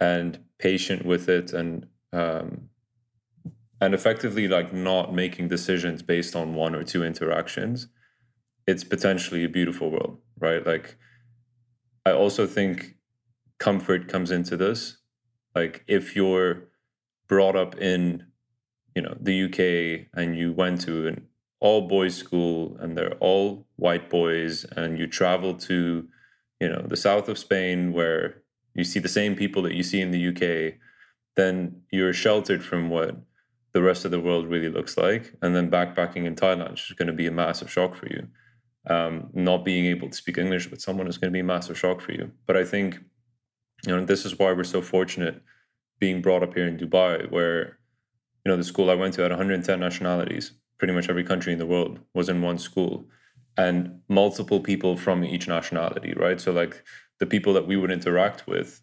and 0.01 0.39
patient 0.59 1.05
with 1.05 1.29
it 1.29 1.53
and 1.53 1.87
um, 2.15 2.71
and 3.79 3.93
effectively 3.93 4.49
like 4.49 4.73
not 4.73 5.15
making 5.15 5.49
decisions 5.49 6.01
based 6.01 6.35
on 6.35 6.55
one 6.55 6.75
or 6.75 6.83
two 6.83 7.05
interactions 7.05 7.89
it's 8.67 8.85
potentially 8.85 9.45
a 9.45 9.51
beautiful 9.51 9.91
world 9.91 10.19
right? 10.41 10.67
Like 10.67 10.97
i 12.07 12.11
also 12.11 12.47
think 12.47 12.97
comfort 13.59 14.09
comes 14.09 14.31
into 14.31 14.57
this. 14.57 14.97
Like 15.55 15.85
if 15.87 16.17
you're 16.17 16.72
brought 17.29 17.57
up 17.57 17.77
in 17.79 18.27
you 18.95 19.03
know 19.03 19.17
the 19.21 19.45
UK 19.45 20.09
and 20.15 20.37
you 20.37 20.53
went 20.53 20.81
to 20.83 21.07
an 21.07 21.27
all 21.61 21.89
boys 21.89 22.15
school 22.15 22.77
and 22.81 22.97
they're 22.97 23.15
all 23.15 23.67
white 23.77 24.11
boys 24.11 24.65
and 24.77 24.99
you 24.99 25.07
travel 25.07 25.55
to 25.55 26.09
you 26.61 26.69
know 26.69 26.83
the 26.87 26.97
south 26.97 27.29
of 27.29 27.39
Spain 27.39 27.93
where 27.93 28.43
you 28.75 28.85
see 28.85 28.99
the 28.99 29.09
same 29.09 29.35
people 29.35 29.63
that 29.63 29.75
you 29.75 29.83
see 29.83 30.01
in 30.01 30.11
the 30.11 30.29
UK 30.29 30.75
then 31.37 31.83
you're 31.91 32.13
sheltered 32.13 32.63
from 32.65 32.91
what 32.91 33.17
the 33.73 33.83
rest 33.83 34.05
of 34.05 34.11
the 34.11 34.21
world 34.21 34.47
really 34.47 34.69
looks 34.69 34.97
like. 34.97 35.35
And 35.41 35.57
then 35.57 35.71
backpacking 35.71 36.25
in 36.25 36.37
Thailand 36.37 36.75
is 36.75 36.95
going 36.97 37.07
to 37.07 37.13
be 37.13 37.27
a 37.27 37.33
massive 37.33 37.71
shock 37.71 37.95
for 37.95 38.07
you. 38.07 38.29
Um, 38.87 39.31
not 39.33 39.65
being 39.65 39.87
able 39.87 40.11
to 40.11 40.17
speak 40.17 40.39
English 40.39 40.71
with 40.71 40.83
someone 40.83 41.07
is 41.07 41.17
going 41.17 41.31
to 41.31 41.37
be 41.37 41.41
a 41.41 41.45
massive 41.45 41.79
shock 41.79 42.01
for 42.01 42.13
you. 42.13 42.33
But 42.47 42.57
I 42.57 42.65
think 42.65 42.99
you 43.87 43.97
know 43.97 44.05
this 44.05 44.25
is 44.25 44.39
why 44.39 44.53
we're 44.53 44.65
so 44.65 44.83
fortunate 44.83 45.43
being 46.03 46.21
brought 46.21 46.43
up 46.43 46.55
here 46.57 46.67
in 46.67 46.77
Dubai, 46.77 47.31
where 47.31 47.79
you 48.43 48.49
know 48.49 48.57
the 48.57 48.71
school 48.73 48.91
I 48.91 48.97
went 49.03 49.15
to 49.15 49.23
had 49.23 49.31
110 49.31 49.79
nationalities. 49.79 50.47
Pretty 50.79 50.95
much 50.97 51.09
every 51.09 51.23
country 51.23 51.53
in 51.53 51.61
the 51.61 51.73
world 51.75 52.01
was 52.13 52.29
in 52.29 52.43
one 52.43 52.59
school, 52.59 52.95
and 53.57 53.77
multiple 54.09 54.59
people 54.71 54.97
from 54.97 55.25
each 55.25 55.47
nationality. 55.47 56.13
Right, 56.25 56.41
so 56.41 56.51
like 56.51 56.75
the 57.21 57.31
people 57.35 57.53
that 57.53 57.69
we 57.69 57.77
would 57.77 57.93
interact 57.93 58.49
with, 58.49 58.83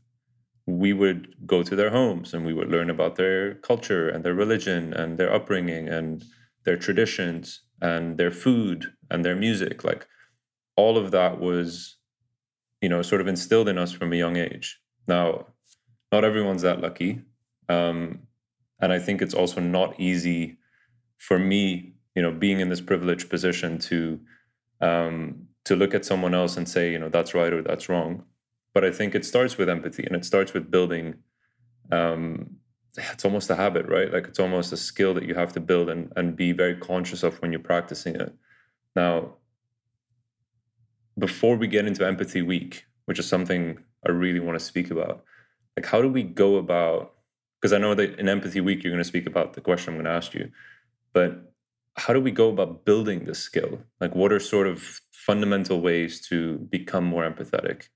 we 0.66 0.94
would 0.94 1.22
go 1.46 1.62
to 1.62 1.76
their 1.76 1.90
homes 1.90 2.34
and 2.34 2.46
we 2.46 2.54
would 2.54 2.72
learn 2.76 2.90
about 2.90 3.18
their 3.18 3.56
culture 3.70 4.08
and 4.08 4.24
their 4.24 4.38
religion 4.44 4.94
and 4.94 5.18
their 5.18 5.34
upbringing 5.38 5.90
and 5.90 6.24
their 6.64 6.78
traditions 6.78 7.44
and 7.92 8.18
their 8.18 8.32
food 8.32 8.94
and 9.12 9.26
their 9.26 9.36
music. 9.36 9.84
Like 9.84 10.08
all 10.78 10.96
of 10.98 11.12
that 11.12 11.34
was, 11.50 11.98
you 12.82 12.88
know, 12.88 13.02
sort 13.02 13.20
of 13.20 13.28
instilled 13.28 13.68
in 13.68 13.78
us 13.78 13.92
from 13.92 14.14
a 14.14 14.22
young 14.24 14.38
age. 14.38 14.80
Now, 15.06 15.48
not 16.12 16.24
everyone's 16.24 16.62
that 16.64 16.82
lucky. 16.82 17.22
Um, 17.68 18.20
and 18.82 18.92
I 18.92 19.00
think 19.00 19.22
it's 19.22 19.34
also 19.34 19.62
not 19.62 20.00
easy 20.00 20.58
for 21.18 21.38
me, 21.38 21.94
you 22.16 22.22
know, 22.22 22.32
being 22.32 22.60
in 22.60 22.70
this 22.70 22.82
privileged 22.82 23.30
position 23.30 23.78
to 23.80 24.20
um, 24.82 25.48
to 25.66 25.76
look 25.76 25.94
at 25.94 26.06
someone 26.06 26.34
else 26.34 26.56
and 26.58 26.68
say, 26.68 26.92
you 26.92 26.98
know, 26.98 27.10
that's 27.10 27.34
right 27.34 27.52
or 27.52 27.62
that's 27.62 27.90
wrong. 27.90 28.24
But 28.74 28.86
I 28.86 28.92
think 28.92 29.14
it 29.14 29.26
starts 29.26 29.58
with 29.58 29.70
empathy 29.70 30.06
and 30.06 30.16
it 30.16 30.26
starts 30.26 30.54
with 30.54 30.72
building. 30.72 31.16
Um, 31.92 32.58
it's 32.98 33.26
almost 33.26 33.50
a 33.50 33.56
habit, 33.56 33.88
right? 33.88 34.12
Like 34.12 34.28
it's 34.28 34.40
almost 34.40 34.72
a 34.72 34.78
skill 34.78 35.14
that 35.16 35.26
you 35.26 35.36
have 35.36 35.54
to 35.54 35.60
build 35.60 35.90
and, 35.90 36.12
and 36.16 36.36
be 36.36 36.54
very 36.54 36.76
conscious 36.76 37.24
of 37.24 37.42
when 37.42 37.52
you're 37.52 37.60
practicing 37.60 38.16
it. 38.16 38.34
Now, 38.96 39.36
before 41.18 41.56
we 41.58 41.68
get 41.68 41.86
into 41.86 42.08
Empathy 42.08 42.42
Week, 42.42 42.86
which 43.06 43.20
is 43.20 43.28
something 43.28 43.80
I 44.08 44.12
really 44.12 44.40
want 44.40 44.58
to 44.58 44.66
speak 44.66 44.90
about, 44.90 45.24
like 45.80 45.88
how 45.92 46.02
do 46.02 46.10
we 46.10 46.24
go 46.24 46.58
about 46.58 47.14
because 47.62 47.72
i 47.72 47.78
know 47.78 47.96
that 47.96 48.20
in 48.20 48.28
empathy 48.28 48.60
week 48.60 48.84
you're 48.84 48.92
going 48.92 49.08
to 49.08 49.08
speak 49.08 49.26
about 49.26 49.54
the 49.54 49.62
question 49.62 49.94
i'm 49.94 49.96
going 49.96 50.06
to 50.06 50.12
ask 50.12 50.34
you 50.34 50.52
but 51.14 51.54
how 51.96 52.14
do 52.14 52.22
we 52.22 52.32
go 52.32 52.50
about 52.50 52.86
building 52.86 53.26
this 53.26 53.40
skill? 53.40 53.80
Like 54.00 54.16
what 54.16 54.32
are 54.32 54.40
sort 54.40 54.68
of 54.68 55.02
fundamental 55.12 55.82
ways 55.82 56.22
to 56.28 56.58
become 56.70 57.04
more 57.04 57.30
empathetic? 57.30 57.88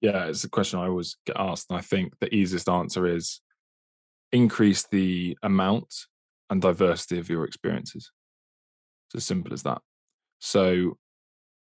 Yeah 0.00 0.26
it's 0.26 0.44
a 0.44 0.48
question 0.48 0.78
i 0.78 0.86
always 0.86 1.16
get 1.26 1.36
asked 1.38 1.66
and 1.68 1.78
i 1.78 1.82
think 1.82 2.18
the 2.20 2.34
easiest 2.34 2.68
answer 2.68 3.06
is 3.06 3.40
increase 4.32 4.86
the 4.90 5.36
amount 5.42 5.94
and 6.48 6.62
diversity 6.62 7.18
of 7.18 7.28
your 7.28 7.44
experiences. 7.44 8.10
It's 9.08 9.22
as 9.22 9.24
simple 9.24 9.52
as 9.52 9.62
that. 9.62 9.82
So 10.40 10.98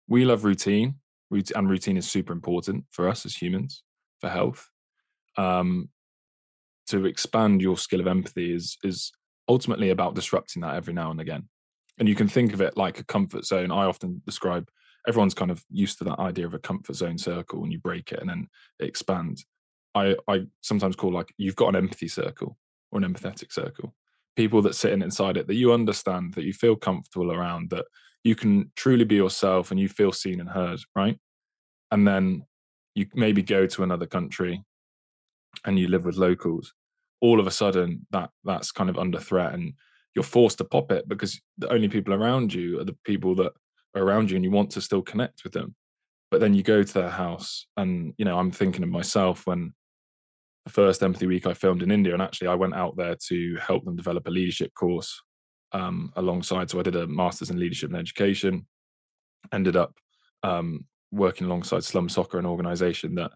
we 0.09 0.25
love 0.25 0.45
routine. 0.45 0.97
And 1.55 1.71
routine 1.71 1.97
is 1.97 2.11
super 2.11 2.33
important 2.33 2.87
for 2.91 3.09
us 3.09 3.25
as 3.25 3.37
humans 3.37 3.85
for 4.21 4.29
health 4.29 4.69
um, 5.37 5.89
to 6.89 7.07
expand 7.07 7.63
your 7.63 7.77
skill 7.77 8.01
of 8.01 8.07
empathy 8.07 8.53
is 8.55 8.77
is 8.83 9.13
ultimately 9.49 9.91
about 9.91 10.15
disrupting 10.15 10.63
that 10.63 10.77
every 10.77 10.95
now 10.95 11.11
and 11.11 11.21
again. 11.21 11.49
And 11.99 12.09
you 12.09 12.15
can 12.15 12.29
think 12.29 12.53
of 12.53 12.61
it 12.61 12.77
like 12.77 12.99
a 12.99 13.05
comfort 13.05 13.45
zone. 13.45 13.73
I 13.73 13.85
often 13.85 14.23
describe 14.25 14.69
everyone's 15.07 15.35
kind 15.35 15.51
of 15.51 15.65
used 15.71 15.99
to 15.99 16.05
that 16.05 16.19
idea 16.19 16.47
of 16.47 16.55
a 16.55 16.59
comfort 16.59 16.95
zone 16.95 17.19
circle 17.19 17.63
and 17.63 17.73
you 17.73 17.79
break 17.79 18.13
it 18.13 18.21
and 18.21 18.31
then 18.31 18.49
it 18.79 18.87
expands. 18.87 19.45
I, 19.95 20.17
I 20.29 20.43
sometimes 20.61 20.95
call 20.95 21.13
like 21.13 21.33
you've 21.37 21.57
got 21.57 21.71
an 21.71 21.77
empathy 21.77 22.09
circle 22.09 22.57
or 22.93 22.99
an 22.99 23.13
empathetic 23.13 23.53
circle. 23.53 23.95
People 24.37 24.63
that 24.63 24.75
sit 24.75 24.93
in 24.93 25.03
inside 25.03 25.37
it 25.37 25.47
that 25.49 25.57
you 25.57 25.73
understand, 25.73 26.35
that 26.35 26.45
you 26.45 26.53
feel 26.53 26.77
comfortable 26.77 27.33
around, 27.33 27.71
that 27.71 27.87
you 28.23 28.37
can 28.37 28.71
truly 28.77 29.05
be 29.05 29.17
yourself 29.17 29.71
and 29.71 29.81
you 29.81 29.89
feel 29.89 30.13
seen 30.13 30.41
and 30.41 30.49
heard, 30.49 30.81
right? 30.95 31.19
And 31.91 32.07
then 32.07 32.45
you 32.95 33.07
maybe 33.15 33.43
go 33.43 33.67
to 33.67 33.83
another 33.83 34.07
country 34.07 34.63
and 35.65 35.79
you 35.79 35.89
live 35.89 36.05
with 36.05 36.17
locals, 36.17 36.73
all 37.21 37.41
of 37.41 37.47
a 37.47 37.51
sudden 37.51 38.07
that 38.11 38.31
that's 38.45 38.73
kind 38.73 38.91
of 38.91 38.99
under 38.99 39.19
threat 39.19 39.55
and 39.55 39.75
you're 40.15 40.23
forced 40.25 40.59
to 40.59 40.65
pop 40.65 40.91
it 40.91 41.09
because 41.09 41.41
the 41.59 41.73
only 41.73 41.89
people 41.89 42.15
around 42.15 42.53
you 42.53 42.81
are 42.81 42.85
the 42.85 42.97
people 43.05 43.35
that 43.37 43.53
are 43.95 44.03
around 44.03 44.31
you 44.31 44.37
and 44.37 44.45
you 44.45 44.51
want 44.51 44.71
to 44.71 44.81
still 44.81 45.03
connect 45.03 45.45
with 45.45 45.53
them. 45.53 45.75
But 46.31 46.41
then 46.41 46.55
you 46.55 46.63
go 46.63 46.83
to 46.83 46.95
their 46.95 47.11
house 47.11 47.67
and 47.77 48.15
you 48.17 48.25
know 48.25 48.39
i'm 48.39 48.53
thinking 48.53 48.83
of 48.83 48.89
myself 48.89 49.47
when 49.47 49.75
the 50.65 50.71
first 50.71 51.03
empathy 51.03 51.27
week 51.27 51.47
i 51.47 51.55
filmed 51.55 51.83
in 51.83 51.91
india 51.91 52.13
and 52.13 52.23
actually 52.23 52.49
i 52.49 52.55
went 52.55 52.75
out 52.75 52.97
there 52.97 53.17
to 53.29 53.57
help 53.57 53.85
them 53.85 53.97
develop 53.97 54.27
a 54.27 54.31
leadership 54.31 54.73
course 54.75 55.21
um, 55.73 56.13
alongside 56.17 56.71
so 56.71 56.79
i 56.79 56.83
did 56.83 56.97
a 56.97 57.07
master's 57.07 57.51
in 57.51 57.59
leadership 57.59 57.91
and 57.91 57.99
education 57.99 58.67
ended 59.53 59.77
up 59.77 59.95
um, 60.43 60.85
working 61.11 61.47
alongside 61.47 61.83
slum 61.83 62.09
soccer 62.09 62.39
an 62.39 62.47
organization 62.47 63.15
that 63.15 63.33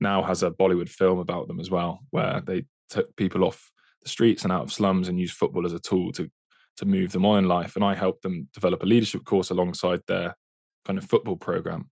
now 0.00 0.22
has 0.22 0.42
a 0.42 0.50
bollywood 0.50 0.88
film 0.88 1.18
about 1.18 1.48
them 1.48 1.60
as 1.60 1.70
well 1.70 2.00
where 2.10 2.42
they 2.46 2.64
took 2.88 3.14
people 3.16 3.44
off 3.44 3.70
the 4.02 4.08
streets 4.08 4.44
and 4.44 4.52
out 4.52 4.62
of 4.62 4.72
slums 4.72 5.08
and 5.08 5.18
used 5.18 5.36
football 5.36 5.66
as 5.66 5.72
a 5.72 5.80
tool 5.80 6.12
to 6.12 6.30
to 6.76 6.84
move 6.84 7.12
them 7.12 7.24
on 7.24 7.38
in 7.38 7.48
life 7.48 7.76
and 7.76 7.84
i 7.84 7.94
helped 7.94 8.22
them 8.22 8.48
develop 8.52 8.82
a 8.82 8.86
leadership 8.86 9.24
course 9.24 9.50
alongside 9.50 10.00
their 10.06 10.36
kind 10.84 10.98
of 10.98 11.08
football 11.08 11.36
program 11.36 11.90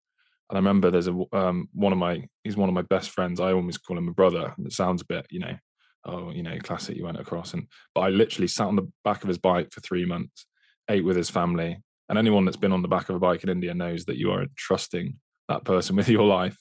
and 0.51 0.57
I 0.57 0.61
remember 0.61 0.91
there's 0.91 1.09
a 1.09 1.25
um, 1.33 1.69
one 1.73 1.93
of 1.93 1.99
my 1.99 2.23
he's 2.43 2.57
one 2.57 2.69
of 2.69 2.75
my 2.75 2.83
best 2.83 3.11
friends. 3.11 3.41
I 3.41 3.53
almost 3.53 3.85
call 3.85 3.97
him 3.97 4.09
a 4.09 4.13
brother. 4.13 4.55
It 4.65 4.73
sounds 4.73 5.03
a 5.03 5.07
bit, 5.07 5.27
you 5.31 5.41
know, 5.41 5.57
oh, 6.05 6.31
you 6.31 6.43
know, 6.43 6.59
classic. 6.59 6.97
You 6.97 7.05
went 7.05 7.19
across, 7.19 7.55
and 7.55 7.67
but 7.95 8.03
I 8.03 8.09
literally 8.11 8.49
sat 8.49 8.67
on 8.67 8.77
the 8.77 8.91
back 9.05 9.23
of 9.23 9.29
his 9.29 9.39
bike 9.39 9.73
for 9.73 9.81
three 9.81 10.05
months, 10.05 10.47
ate 10.91 11.05
with 11.05 11.17
his 11.17 11.31
family, 11.31 11.83
and 12.09 12.19
anyone 12.19 12.45
that's 12.45 12.59
been 12.59 12.73
on 12.73 12.83
the 12.83 12.89
back 12.89 13.09
of 13.09 13.17
a 13.17 13.21
bike 13.21 13.43
in 13.43 13.49
India 13.49 13.73
knows 13.75 14.05
that 14.05 14.19
you 14.19 14.33
are 14.33 14.47
trusting 14.57 15.17
that 15.49 15.65
person 15.65 15.97
with 15.97 16.09
your 16.11 16.27
life. 16.27 16.59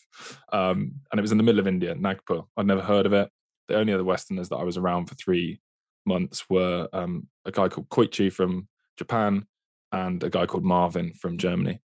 Um, 0.51 0.93
and 1.11 1.19
it 1.19 1.21
was 1.21 1.31
in 1.31 1.37
the 1.37 1.43
middle 1.43 1.59
of 1.59 1.67
India, 1.67 1.95
Nagpur. 1.95 2.41
I'd 2.57 2.67
never 2.67 2.81
heard 2.81 3.05
of 3.05 3.13
it. 3.13 3.29
The 3.67 3.75
only 3.75 3.93
other 3.93 4.03
Westerners 4.03 4.49
that 4.49 4.57
I 4.57 4.63
was 4.63 4.77
around 4.77 5.05
for 5.05 5.15
three 5.15 5.61
months 6.05 6.49
were 6.49 6.87
um, 6.93 7.27
a 7.45 7.51
guy 7.51 7.69
called 7.69 7.89
Koichi 7.89 8.31
from 8.31 8.67
Japan 8.97 9.45
and 9.91 10.23
a 10.23 10.29
guy 10.29 10.45
called 10.45 10.65
Marvin 10.65 11.13
from 11.13 11.37
Germany. 11.37 11.79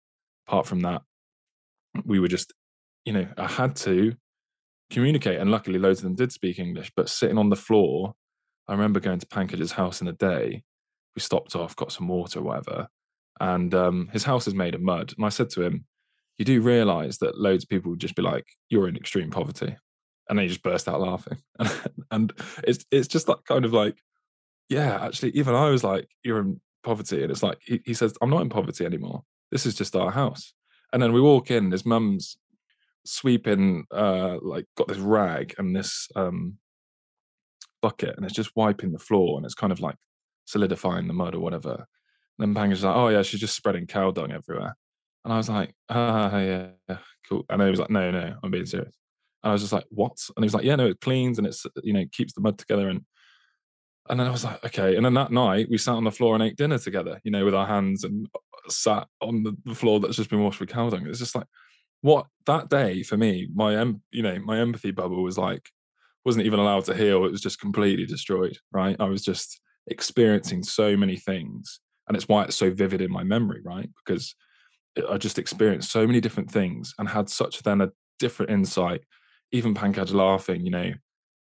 Apart 0.46 0.66
from 0.66 0.80
that, 0.80 1.02
we 2.04 2.18
were 2.18 2.28
just, 2.28 2.52
you 3.04 3.12
know, 3.12 3.28
I 3.36 3.46
had 3.46 3.76
to 3.76 4.14
communicate. 4.90 5.38
And 5.38 5.50
luckily, 5.50 5.78
loads 5.78 6.00
of 6.00 6.04
them 6.04 6.14
did 6.14 6.32
speak 6.32 6.58
English. 6.58 6.90
But 6.96 7.08
sitting 7.08 7.38
on 7.38 7.50
the 7.50 7.56
floor, 7.56 8.14
I 8.66 8.72
remember 8.72 9.00
going 9.00 9.18
to 9.18 9.26
Pankaj's 9.26 9.72
house 9.72 10.00
in 10.00 10.08
a 10.08 10.12
day. 10.12 10.62
We 11.14 11.20
stopped 11.20 11.54
off, 11.54 11.76
got 11.76 11.92
some 11.92 12.08
water 12.08 12.40
whatever. 12.40 12.88
And 13.40 13.74
um, 13.74 14.08
his 14.12 14.24
house 14.24 14.48
is 14.48 14.54
made 14.54 14.74
of 14.74 14.80
mud. 14.80 15.14
And 15.16 15.24
I 15.24 15.28
said 15.28 15.50
to 15.50 15.62
him, 15.62 15.84
You 16.38 16.44
do 16.44 16.60
realize 16.62 17.18
that 17.18 17.38
loads 17.38 17.64
of 17.64 17.68
people 17.68 17.90
would 17.90 18.00
just 18.00 18.14
be 18.14 18.22
like, 18.22 18.46
You're 18.70 18.88
in 18.88 18.96
extreme 18.96 19.30
poverty. 19.30 19.76
And 20.28 20.38
they 20.38 20.46
just 20.46 20.62
burst 20.62 20.88
out 20.88 21.00
laughing. 21.00 21.38
and 22.10 22.32
it's 22.64 22.84
it's 22.90 23.08
just 23.08 23.26
that 23.26 23.44
kind 23.44 23.64
of 23.64 23.72
like, 23.72 23.98
yeah, 24.68 25.04
actually, 25.04 25.30
even 25.30 25.54
I 25.54 25.70
was 25.70 25.84
like, 25.84 26.08
You're 26.22 26.40
in 26.40 26.60
poverty. 26.82 27.22
And 27.22 27.30
it's 27.30 27.42
like, 27.42 27.58
he, 27.62 27.80
he 27.84 27.94
says, 27.94 28.14
I'm 28.22 28.30
not 28.30 28.42
in 28.42 28.48
poverty 28.48 28.84
anymore. 28.84 29.22
This 29.50 29.66
is 29.66 29.74
just 29.74 29.96
our 29.96 30.10
house. 30.10 30.52
And 30.92 31.02
then 31.02 31.12
we 31.12 31.20
walk 31.20 31.50
in, 31.50 31.70
his 31.70 31.84
mum's 31.84 32.38
sweeping, 33.04 33.84
uh, 33.90 34.36
like 34.42 34.66
got 34.76 34.88
this 34.88 34.98
rag 34.98 35.54
and 35.58 35.74
this 35.74 36.08
um, 36.16 36.58
bucket, 37.82 38.16
and 38.16 38.24
it's 38.24 38.34
just 38.34 38.56
wiping 38.56 38.92
the 38.92 38.98
floor, 38.98 39.36
and 39.36 39.44
it's 39.44 39.54
kind 39.54 39.72
of 39.72 39.80
like 39.80 39.96
solidifying 40.44 41.06
the 41.06 41.14
mud 41.14 41.34
or 41.34 41.40
whatever. 41.40 41.86
And 42.38 42.54
then 42.54 42.54
Pankaj's 42.54 42.84
like, 42.84 42.96
"Oh 42.96 43.08
yeah, 43.08 43.22
she's 43.22 43.40
just 43.40 43.56
spreading 43.56 43.86
cow 43.86 44.10
dung 44.10 44.32
everywhere." 44.32 44.76
And 45.28 45.34
I 45.34 45.36
was 45.36 45.50
like, 45.50 45.74
"Ah, 45.90 46.38
yeah, 46.38 46.68
yeah, 46.88 46.98
cool." 47.28 47.44
And 47.50 47.60
he 47.60 47.68
was 47.68 47.78
like, 47.78 47.90
"No, 47.90 48.10
no, 48.10 48.36
I'm 48.42 48.50
being 48.50 48.64
serious." 48.64 48.96
And 49.42 49.50
I 49.50 49.52
was 49.52 49.60
just 49.60 49.74
like, 49.74 49.84
"What?" 49.90 50.16
And 50.34 50.42
he 50.42 50.46
was 50.46 50.54
like, 50.54 50.64
"Yeah, 50.64 50.76
no, 50.76 50.86
it 50.86 51.00
cleans 51.02 51.36
and 51.36 51.46
it's 51.46 51.66
you 51.82 51.92
know 51.92 52.06
keeps 52.12 52.32
the 52.32 52.40
mud 52.40 52.56
together." 52.58 52.88
And 52.88 53.02
and 54.08 54.18
then 54.18 54.26
I 54.26 54.30
was 54.30 54.44
like, 54.44 54.64
"Okay." 54.64 54.96
And 54.96 55.04
then 55.04 55.12
that 55.14 55.30
night 55.32 55.68
we 55.70 55.76
sat 55.76 55.92
on 55.94 56.04
the 56.04 56.10
floor 56.10 56.34
and 56.34 56.42
ate 56.42 56.56
dinner 56.56 56.78
together, 56.78 57.20
you 57.24 57.30
know, 57.30 57.44
with 57.44 57.54
our 57.54 57.66
hands 57.66 58.04
and 58.04 58.26
sat 58.68 59.06
on 59.20 59.42
the, 59.42 59.54
the 59.66 59.74
floor 59.74 60.00
that's 60.00 60.16
just 60.16 60.30
been 60.30 60.42
washed 60.42 60.60
with 60.60 60.70
cow 60.70 60.88
dung. 60.88 61.06
It's 61.06 61.18
just 61.18 61.34
like 61.34 61.46
what 62.00 62.26
that 62.46 62.70
day 62.70 63.02
for 63.02 63.18
me, 63.18 63.48
my 63.54 63.76
em, 63.76 64.02
you 64.10 64.22
know, 64.22 64.38
my 64.40 64.58
empathy 64.60 64.92
bubble 64.92 65.22
was 65.22 65.36
like 65.36 65.68
wasn't 66.24 66.46
even 66.46 66.58
allowed 66.58 66.84
to 66.86 66.94
heal. 66.94 67.24
It 67.26 67.32
was 67.32 67.42
just 67.42 67.60
completely 67.60 68.06
destroyed. 68.06 68.56
Right, 68.72 68.96
I 68.98 69.04
was 69.06 69.22
just 69.22 69.60
experiencing 69.88 70.62
so 70.62 70.96
many 70.96 71.16
things, 71.18 71.80
and 72.08 72.16
it's 72.16 72.28
why 72.28 72.44
it's 72.44 72.56
so 72.56 72.70
vivid 72.70 73.02
in 73.02 73.12
my 73.12 73.24
memory. 73.24 73.60
Right, 73.62 73.90
because 74.06 74.34
I 75.08 75.18
just 75.18 75.38
experienced 75.38 75.90
so 75.90 76.06
many 76.06 76.20
different 76.20 76.50
things 76.50 76.94
and 76.98 77.08
had 77.08 77.28
such 77.28 77.62
then 77.62 77.80
a 77.80 77.90
different 78.18 78.50
insight. 78.50 79.02
Even 79.52 79.74
Pankaj 79.74 80.12
laughing, 80.12 80.64
you 80.64 80.70
know, 80.70 80.92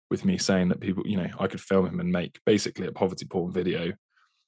with 0.10 0.26
me 0.26 0.38
saying 0.38 0.70
that 0.70 0.80
people, 0.80 1.04
you 1.06 1.18
know, 1.18 1.30
I 1.40 1.48
could 1.48 1.62
film 1.62 1.86
him 1.86 2.00
and 2.00 2.12
make 2.12 2.40
basically 2.46 2.88
a 2.88 2.92
poverty 2.92 3.26
porn 3.26 3.52
video 3.52 3.94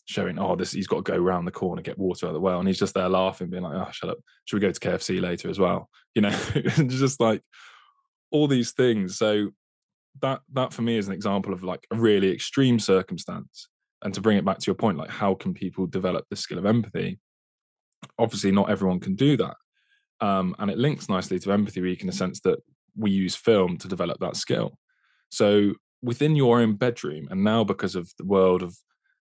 showing, 0.05 0.39
oh, 0.39 0.55
this 0.55 0.71
he's 0.71 0.87
got 0.87 1.05
to 1.05 1.11
go 1.11 1.17
around 1.17 1.45
the 1.45 1.51
corner, 1.51 1.81
get 1.81 1.97
water 1.97 2.25
out 2.25 2.29
of 2.29 2.33
the 2.33 2.39
well. 2.39 2.59
And 2.59 2.67
he's 2.67 2.79
just 2.79 2.93
there 2.93 3.09
laughing, 3.09 3.49
being 3.49 3.63
like, 3.63 3.75
oh, 3.75 3.91
shut 3.91 4.09
up. 4.09 4.17
Should 4.45 4.57
we 4.57 4.61
go 4.61 4.71
to 4.71 4.79
KFC 4.79 5.21
later 5.21 5.49
as 5.49 5.59
well? 5.59 5.89
You 6.15 6.23
know, 6.23 6.29
just 6.87 7.19
like 7.19 7.41
all 8.31 8.47
these 8.47 8.71
things. 8.71 9.17
So 9.17 9.49
that 10.21 10.41
that 10.53 10.73
for 10.73 10.81
me 10.81 10.97
is 10.97 11.07
an 11.07 11.13
example 11.13 11.53
of 11.53 11.63
like 11.63 11.85
a 11.91 11.95
really 11.95 12.31
extreme 12.31 12.79
circumstance. 12.79 13.69
And 14.01 14.13
to 14.13 14.21
bring 14.21 14.37
it 14.37 14.45
back 14.45 14.59
to 14.59 14.65
your 14.65 14.75
point, 14.75 14.97
like 14.97 15.09
how 15.09 15.35
can 15.35 15.53
people 15.53 15.85
develop 15.85 16.25
the 16.29 16.35
skill 16.35 16.57
of 16.57 16.65
empathy? 16.65 17.19
Obviously, 18.17 18.51
not 18.51 18.69
everyone 18.69 18.99
can 18.99 19.15
do 19.15 19.37
that. 19.37 19.55
Um, 20.21 20.55
and 20.59 20.69
it 20.69 20.77
links 20.77 21.09
nicely 21.09 21.39
to 21.39 21.51
empathy 21.51 21.81
week 21.81 22.01
in 22.01 22.07
the 22.07 22.13
sense 22.13 22.39
that 22.41 22.59
we 22.97 23.11
use 23.11 23.35
film 23.35 23.77
to 23.77 23.87
develop 23.87 24.19
that 24.19 24.35
skill. 24.35 24.77
So 25.29 25.73
within 26.01 26.35
your 26.35 26.59
own 26.59 26.75
bedroom, 26.75 27.27
and 27.31 27.43
now 27.43 27.63
because 27.63 27.95
of 27.95 28.11
the 28.17 28.25
world 28.25 28.63
of 28.63 28.75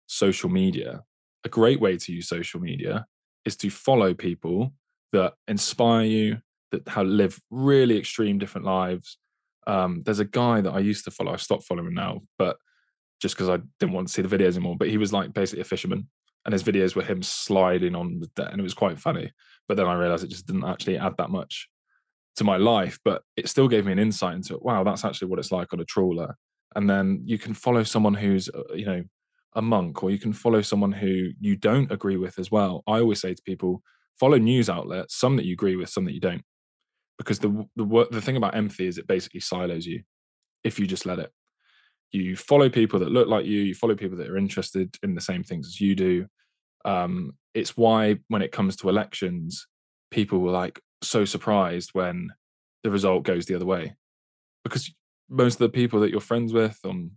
social 0.07 0.49
media, 0.49 1.03
a 1.45 1.49
great 1.49 1.81
way 1.81 1.97
to 1.97 2.13
use 2.13 2.29
social 2.29 2.61
media 2.61 3.07
is 3.45 3.57
to 3.59 3.71
follow 3.71 4.15
people 4.15 4.73
that 5.13 5.35
inspire 5.47 6.05
you, 6.05 6.39
that 6.73 6.87
have 6.89 7.07
live 7.07 7.39
really 7.51 7.99
extreme 7.99 8.39
different 8.39 8.67
lives. 8.67 9.19
Um, 9.67 10.03
there's 10.05 10.19
a 10.19 10.25
guy 10.25 10.61
that 10.61 10.73
I 10.73 10.81
used 10.81 11.05
to 11.05 11.11
follow. 11.11 11.33
I 11.33 11.37
stopped 11.37 11.65
following 11.65 11.95
now, 11.95 12.23
but 12.39 12.57
just 13.21 13.37
because 13.37 13.49
I 13.49 13.59
didn't 13.81 13.95
want 13.95 14.09
to 14.09 14.13
see 14.13 14.23
the 14.23 14.37
videos 14.37 14.55
anymore. 14.55 14.77
But 14.77 14.89
he 14.89 14.99
was 14.99 15.13
like 15.13 15.33
basically 15.33 15.63
a 15.63 15.65
fisherman, 15.65 16.09
and 16.49 16.55
his 16.55 16.63
videos 16.63 16.97
were 16.97 17.03
him 17.03 17.23
sliding 17.23 17.95
on 17.95 18.21
the 18.21 18.27
deck, 18.29 18.49
and 18.51 18.59
it 18.59 18.63
was 18.63 18.73
quite 18.73 18.99
funny. 18.99 19.31
But 19.69 19.77
then 19.77 19.85
I 19.85 19.93
realized 19.93 20.25
it 20.25 20.31
just 20.31 20.47
didn't 20.47 20.65
actually 20.65 20.97
add 20.97 21.13
that 21.19 21.29
much 21.29 21.69
to 22.37 22.45
my 22.45 22.57
life, 22.57 22.99
but 23.05 23.21
it 23.37 23.51
still 23.51 23.69
gave 23.69 23.85
me 23.85 23.93
an 23.93 23.99
insight 23.99 24.35
into 24.35 24.57
wow, 24.63 24.83
that's 24.83 25.05
actually 25.05 25.29
what 25.29 25.39
it's 25.39 25.53
like 25.53 25.75
on 25.75 25.81
a 25.81 25.85
trawler. 25.85 26.37
And 26.75 26.89
then 26.89 27.21
you 27.27 27.37
can 27.37 27.53
follow 27.53 27.83
someone 27.83 28.15
who's 28.15 28.49
uh, 28.49 28.63
you 28.75 28.87
know 28.87 29.05
a 29.57 29.61
monk 29.61 30.03
or 30.03 30.11
you 30.11 30.19
can 30.19 30.33
follow 30.33 30.63
someone 30.63 30.91
who 30.91 31.33
you 31.39 31.55
don't 31.55 31.93
agree 31.93 32.17
with 32.17 32.39
as 32.39 32.51
well. 32.51 32.83
I 32.87 33.01
always 33.01 33.21
say 33.21 33.35
to 33.35 33.43
people, 33.43 33.83
follow 34.19 34.39
news 34.39 34.71
outlets, 34.71 35.17
some 35.17 35.37
that 35.37 35.45
you 35.45 35.53
agree 35.53 35.77
with, 35.77 35.91
some 35.91 36.07
that 36.07 36.15
you 36.15 36.21
don't. 36.21 36.45
Because 37.19 37.41
the 37.41 37.67
the 37.77 38.09
the 38.11 38.23
thing 38.23 38.39
about 38.39 38.57
empathy 38.57 38.87
is 38.87 38.97
it 38.97 39.07
basically 39.07 39.41
silos 39.41 39.85
you 39.85 40.03
if 40.65 40.79
you 40.79 40.87
just 40.87 41.05
let 41.05 41.19
it. 41.19 41.31
You 42.11 42.37
follow 42.37 42.71
people 42.71 43.01
that 43.01 43.11
look 43.11 43.29
like 43.29 43.45
you, 43.45 43.61
you 43.61 43.75
follow 43.75 43.95
people 43.95 44.17
that 44.17 44.31
are 44.31 44.39
interested 44.39 44.97
in 45.03 45.15
the 45.15 45.21
same 45.21 45.45
things 45.45 45.67
as 45.67 45.79
you 45.79 45.95
do. 45.95 46.27
Um, 46.85 47.33
it's 47.55 47.77
why 47.77 48.19
when 48.29 48.43
it 48.43 48.53
comes 48.53 48.77
to 48.77 48.89
elections, 48.89 49.67
people 50.11 50.39
were 50.39 50.53
like 50.53 50.81
so 51.03 51.25
surprised 51.25 51.91
when 51.93 52.31
the 52.83 52.91
result 52.91 53.25
goes 53.25 53.47
the 53.47 53.55
other 53.55 53.67
way. 53.67 53.95
Because 54.65 54.93
most 55.29 55.55
of 55.55 55.61
the 55.61 55.69
people 55.69 56.01
that 56.01 56.11
you're 56.11 56.21
friends 56.21 56.53
with 56.53 56.79
on 56.85 57.13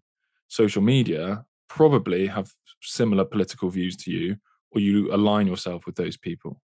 social 0.48 0.82
media 0.82 1.46
probably 1.70 2.28
have 2.28 2.52
similar 2.82 3.24
political 3.24 3.70
views 3.70 3.96
to 3.96 4.12
you 4.12 4.36
or 4.72 4.82
you 4.82 5.14
align 5.14 5.48
yourself 5.48 5.86
with 5.86 5.96
those 5.96 6.18
people. 6.18 6.62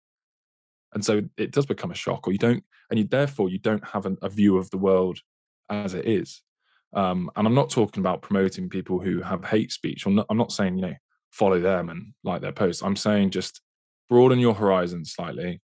And 0.93 1.03
so 1.03 1.21
it 1.37 1.51
does 1.51 1.65
become 1.65 1.91
a 1.91 1.95
shock 1.95 2.27
or 2.27 2.31
you 2.31 2.37
don't 2.37 2.63
and 2.89 2.97
you 2.99 3.05
therefore 3.05 3.49
you 3.49 3.59
don't 3.59 3.85
have 3.85 4.05
an, 4.05 4.17
a 4.21 4.29
view 4.29 4.57
of 4.57 4.69
the 4.69 4.77
world 4.77 5.19
as 5.69 5.93
it 5.93 6.05
is. 6.05 6.41
Um, 6.93 7.29
and 7.35 7.45
i'm 7.45 7.55
not 7.55 7.69
talking 7.69 7.99
about 7.99 8.21
promoting 8.21 8.69
people 8.69 8.99
who 8.99 9.21
have 9.21 9.43
hate 9.43 9.71
speech. 9.71 10.05
I'm 10.05 10.15
not, 10.15 10.27
I'm 10.29 10.37
not 10.37 10.53
saying 10.53 10.77
you 10.77 10.81
know 10.83 10.93
follow 11.35 11.59
them 11.59 11.89
and 11.89 12.13
like 12.23 12.41
their 12.41 12.51
posts 12.51 12.81
i'm 12.81 12.95
saying 12.95 13.29
just 13.29 13.61
broaden 14.09 14.39
your 14.39 14.53
horizons 14.53 15.11
slightly 15.11 15.61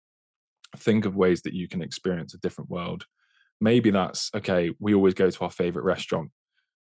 think 0.76 1.04
of 1.04 1.16
ways 1.16 1.42
that 1.42 1.54
you 1.54 1.68
can 1.68 1.82
experience 1.82 2.34
a 2.34 2.38
different 2.38 2.70
world 2.70 3.04
maybe 3.60 3.90
that's 3.90 4.30
okay 4.34 4.70
we 4.78 4.94
always 4.94 5.14
go 5.14 5.30
to 5.30 5.44
our 5.44 5.50
favorite 5.50 5.84
restaurant 5.84 6.30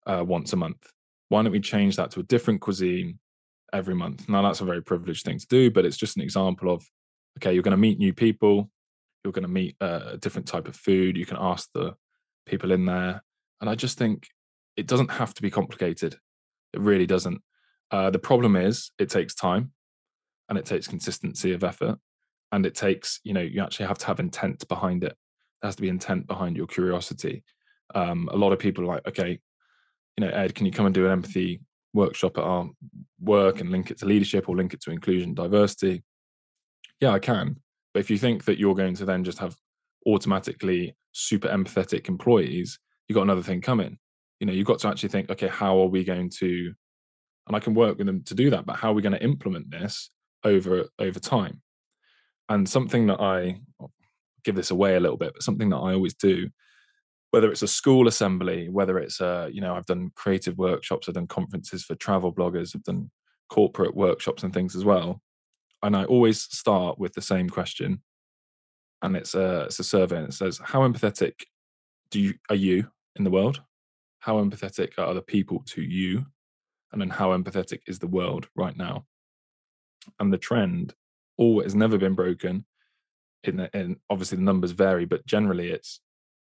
uh, 0.06 0.22
once 0.26 0.52
a 0.52 0.56
month 0.56 0.92
why 1.28 1.42
don't 1.42 1.52
we 1.52 1.60
change 1.60 1.96
that 1.96 2.10
to 2.12 2.20
a 2.20 2.24
different 2.24 2.60
cuisine 2.60 3.18
every 3.72 3.94
month? 3.94 4.28
Now, 4.28 4.42
that's 4.42 4.60
a 4.60 4.64
very 4.64 4.82
privileged 4.82 5.24
thing 5.24 5.38
to 5.38 5.46
do, 5.46 5.70
but 5.70 5.84
it's 5.84 5.96
just 5.96 6.16
an 6.16 6.22
example 6.22 6.72
of 6.72 6.84
okay, 7.38 7.52
you're 7.52 7.64
going 7.64 7.72
to 7.72 7.76
meet 7.76 7.98
new 7.98 8.14
people, 8.14 8.70
you're 9.24 9.32
going 9.32 9.42
to 9.42 9.48
meet 9.48 9.76
a 9.80 10.16
different 10.18 10.46
type 10.46 10.68
of 10.68 10.76
food, 10.76 11.16
you 11.16 11.26
can 11.26 11.36
ask 11.40 11.68
the 11.74 11.94
people 12.46 12.70
in 12.70 12.86
there. 12.86 13.22
And 13.60 13.68
I 13.68 13.74
just 13.74 13.98
think 13.98 14.28
it 14.76 14.86
doesn't 14.86 15.10
have 15.10 15.34
to 15.34 15.42
be 15.42 15.50
complicated. 15.50 16.16
It 16.72 16.80
really 16.80 17.06
doesn't. 17.06 17.40
Uh, 17.90 18.10
the 18.10 18.18
problem 18.18 18.56
is 18.56 18.90
it 18.98 19.08
takes 19.08 19.34
time 19.34 19.72
and 20.48 20.58
it 20.58 20.64
takes 20.64 20.88
consistency 20.88 21.52
of 21.52 21.64
effort 21.64 21.98
and 22.52 22.66
it 22.66 22.74
takes, 22.74 23.20
you 23.24 23.32
know, 23.32 23.40
you 23.40 23.62
actually 23.62 23.86
have 23.86 23.98
to 23.98 24.06
have 24.06 24.20
intent 24.20 24.66
behind 24.68 25.04
it. 25.04 25.16
There 25.60 25.68
has 25.68 25.76
to 25.76 25.82
be 25.82 25.88
intent 25.88 26.26
behind 26.26 26.56
your 26.56 26.66
curiosity. 26.66 27.44
Um, 27.94 28.28
a 28.32 28.36
lot 28.36 28.52
of 28.52 28.58
people 28.58 28.84
are 28.84 28.94
like, 28.94 29.06
okay, 29.08 29.38
you 30.16 30.24
know, 30.24 30.30
Ed, 30.30 30.54
can 30.54 30.66
you 30.66 30.72
come 30.72 30.86
and 30.86 30.94
do 30.94 31.06
an 31.06 31.12
empathy 31.12 31.60
workshop 31.94 32.36
at 32.36 32.44
our 32.44 32.68
work 33.20 33.60
and 33.60 33.70
link 33.70 33.90
it 33.90 33.98
to 33.98 34.06
leadership 34.06 34.48
or 34.48 34.56
link 34.56 34.74
it 34.74 34.80
to 34.82 34.90
inclusion 34.90 35.32
diversity 35.32 36.02
yeah 37.00 37.10
i 37.10 37.18
can 37.18 37.56
but 37.94 38.00
if 38.00 38.10
you 38.10 38.18
think 38.18 38.44
that 38.44 38.58
you're 38.58 38.74
going 38.74 38.94
to 38.94 39.04
then 39.04 39.24
just 39.24 39.38
have 39.38 39.56
automatically 40.06 40.94
super 41.12 41.48
empathetic 41.48 42.08
employees 42.08 42.78
you've 43.08 43.14
got 43.14 43.22
another 43.22 43.42
thing 43.42 43.60
coming 43.60 43.96
you 44.40 44.46
know 44.46 44.52
you've 44.52 44.66
got 44.66 44.80
to 44.80 44.88
actually 44.88 45.08
think 45.08 45.30
okay 45.30 45.48
how 45.48 45.78
are 45.78 45.86
we 45.86 46.04
going 46.04 46.28
to 46.28 46.74
and 47.46 47.57
i 47.57 47.61
can 47.61 47.74
work 47.74 47.98
with 47.98 48.07
them 48.07 48.22
to 48.22 48.35
do 48.35 48.50
that 48.50 48.66
but 48.66 48.76
how 48.76 48.90
are 48.90 48.94
we 48.94 49.02
going 49.02 49.12
to 49.12 49.22
implement 49.22 49.70
this 49.70 50.11
over 50.44 50.85
over 50.98 51.18
time? 51.18 51.62
And 52.48 52.68
something 52.68 53.07
that 53.07 53.20
i 53.20 53.61
give 54.44 54.54
this 54.54 54.70
away 54.70 54.96
a 54.96 55.00
little 55.00 55.16
bit 55.16 55.33
but 55.33 55.42
something 55.42 55.70
that 55.70 55.78
i 55.78 55.94
always 55.94 56.14
do 56.14 56.48
whether 57.30 57.50
it's 57.50 57.62
a 57.62 57.68
school 57.68 58.07
assembly 58.07 58.68
whether 58.68 58.98
it's 58.98 59.20
a 59.20 59.48
you 59.50 59.62
know 59.62 59.74
i've 59.74 59.87
done 59.87 60.11
creative 60.14 60.59
workshops 60.59 61.09
i've 61.09 61.14
done 61.14 61.26
conferences 61.26 61.83
for 61.83 61.94
travel 61.94 62.33
bloggers 62.33 62.76
i've 62.76 62.85
done 62.85 63.11
corporate 63.48 63.94
workshops 63.94 64.42
and 64.42 64.52
things 64.52 64.76
as 64.76 64.85
well 64.85 65.22
and 65.83 65.96
i 65.96 66.04
always 66.04 66.42
start 66.42 66.98
with 66.98 67.14
the 67.14 67.22
same 67.22 67.48
question 67.48 68.02
and 69.00 69.16
it's 69.16 69.35
a 69.35 69.62
it's 69.62 69.78
a 69.78 69.85
survey 69.85 70.18
and 70.18 70.28
it 70.28 70.35
says 70.35 70.61
how 70.62 70.80
empathetic 70.80 71.44
do 72.11 72.20
you 72.20 72.35
are 72.48 72.57
you 72.57 72.87
in 73.16 73.24
the 73.24 73.30
world? 73.30 73.61
How 74.20 74.37
empathetic 74.42 74.98
are 74.98 75.07
other 75.07 75.20
people 75.20 75.62
to 75.66 75.83
you 75.83 76.26
and 76.94 77.00
then 77.00 77.11
how 77.11 77.37
empathetic 77.37 77.80
is 77.88 77.98
the 77.98 78.07
world 78.07 78.46
right 78.54 78.76
now. 78.76 79.04
And 80.20 80.33
the 80.33 80.38
trend 80.38 80.94
oh, 81.38 81.42
always 81.42 81.66
has 81.66 81.74
never 81.74 81.98
been 81.98 82.14
broken 82.14 82.64
in, 83.42 83.57
the, 83.57 83.70
in 83.76 83.96
obviously 84.09 84.37
the 84.37 84.44
numbers 84.44 84.70
vary 84.70 85.04
but 85.04 85.26
generally 85.26 85.70
it's 85.70 86.00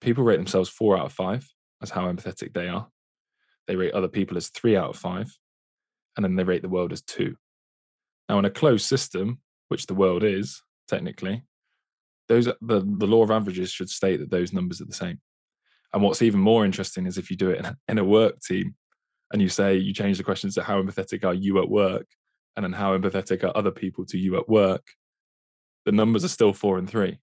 people 0.00 0.24
rate 0.24 0.38
themselves 0.38 0.70
four 0.70 0.96
out 0.96 1.05
of 1.05 1.12
five 1.12 1.46
as 1.83 1.90
how 1.90 2.11
empathetic 2.11 2.55
they 2.55 2.68
are. 2.68 2.88
They 3.66 3.76
rate 3.76 3.92
other 3.92 4.09
people 4.09 4.38
as 4.38 4.48
three 4.48 4.76
out 4.76 4.90
of 4.90 4.96
five 4.96 5.31
and 6.16 6.24
then 6.24 6.37
they 6.37 6.44
rate 6.44 6.62
the 6.62 6.68
world 6.70 6.92
as 6.92 7.03
two. 7.03 7.37
Now 8.29 8.38
in 8.38 8.46
a 8.46 8.50
closed 8.50 8.87
system 8.87 9.40
which 9.68 9.87
the 9.87 9.94
world 9.94 10.24
is 10.24 10.62
technically 10.88 11.42
those 12.29 12.46
the, 12.46 12.55
the 12.61 13.07
law 13.07 13.22
of 13.22 13.31
averages 13.31 13.70
should 13.70 13.90
state 13.90 14.20
that 14.20 14.31
those 14.31 14.55
numbers 14.55 14.81
are 14.81 14.87
the 14.87 14.94
same. 14.94 15.20
And 15.92 16.03
what's 16.03 16.22
even 16.22 16.40
more 16.40 16.64
interesting 16.64 17.05
is 17.07 17.18
if 17.18 17.31
you 17.31 17.37
do 17.37 17.50
it 17.50 17.66
in 17.88 17.98
a 17.98 18.05
work 18.05 18.40
team 18.40 18.74
and 19.32 19.40
you 19.40 19.48
say 19.48 19.76
you 19.76 19.92
change 19.92 20.18
the 20.18 20.24
questions 20.24 20.54
to 20.54 20.62
how 20.62 20.80
empathetic 20.80 21.24
are 21.24 21.34
you 21.34 21.60
at 21.60 21.68
work 21.68 22.06
and 22.56 22.64
then 22.64 22.72
how 22.72 22.96
empathetic 22.96 23.44
are 23.44 23.56
other 23.56 23.70
people 23.70 24.04
to 24.06 24.18
you 24.18 24.36
at 24.36 24.48
work, 24.48 24.84
the 25.84 25.92
numbers 25.92 26.24
are 26.24 26.28
still 26.28 26.52
four 26.52 26.78
and 26.78 26.90
three, 26.90 27.18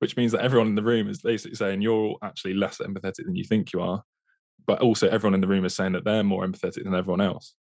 which 0.00 0.16
means 0.16 0.32
that 0.32 0.42
everyone 0.42 0.68
in 0.68 0.74
the 0.74 0.82
room 0.82 1.08
is 1.08 1.22
basically 1.22 1.56
saying 1.56 1.80
you're 1.80 2.16
actually 2.22 2.54
less 2.54 2.78
empathetic 2.78 3.24
than 3.24 3.36
you 3.36 3.44
think 3.44 3.72
you 3.72 3.80
are. 3.80 4.02
But 4.66 4.80
also, 4.80 5.08
everyone 5.08 5.34
in 5.34 5.40
the 5.40 5.48
room 5.48 5.64
is 5.64 5.74
saying 5.74 5.92
that 5.92 6.04
they're 6.04 6.22
more 6.22 6.46
empathetic 6.46 6.84
than 6.84 6.94
everyone 6.94 7.22
else. 7.22 7.54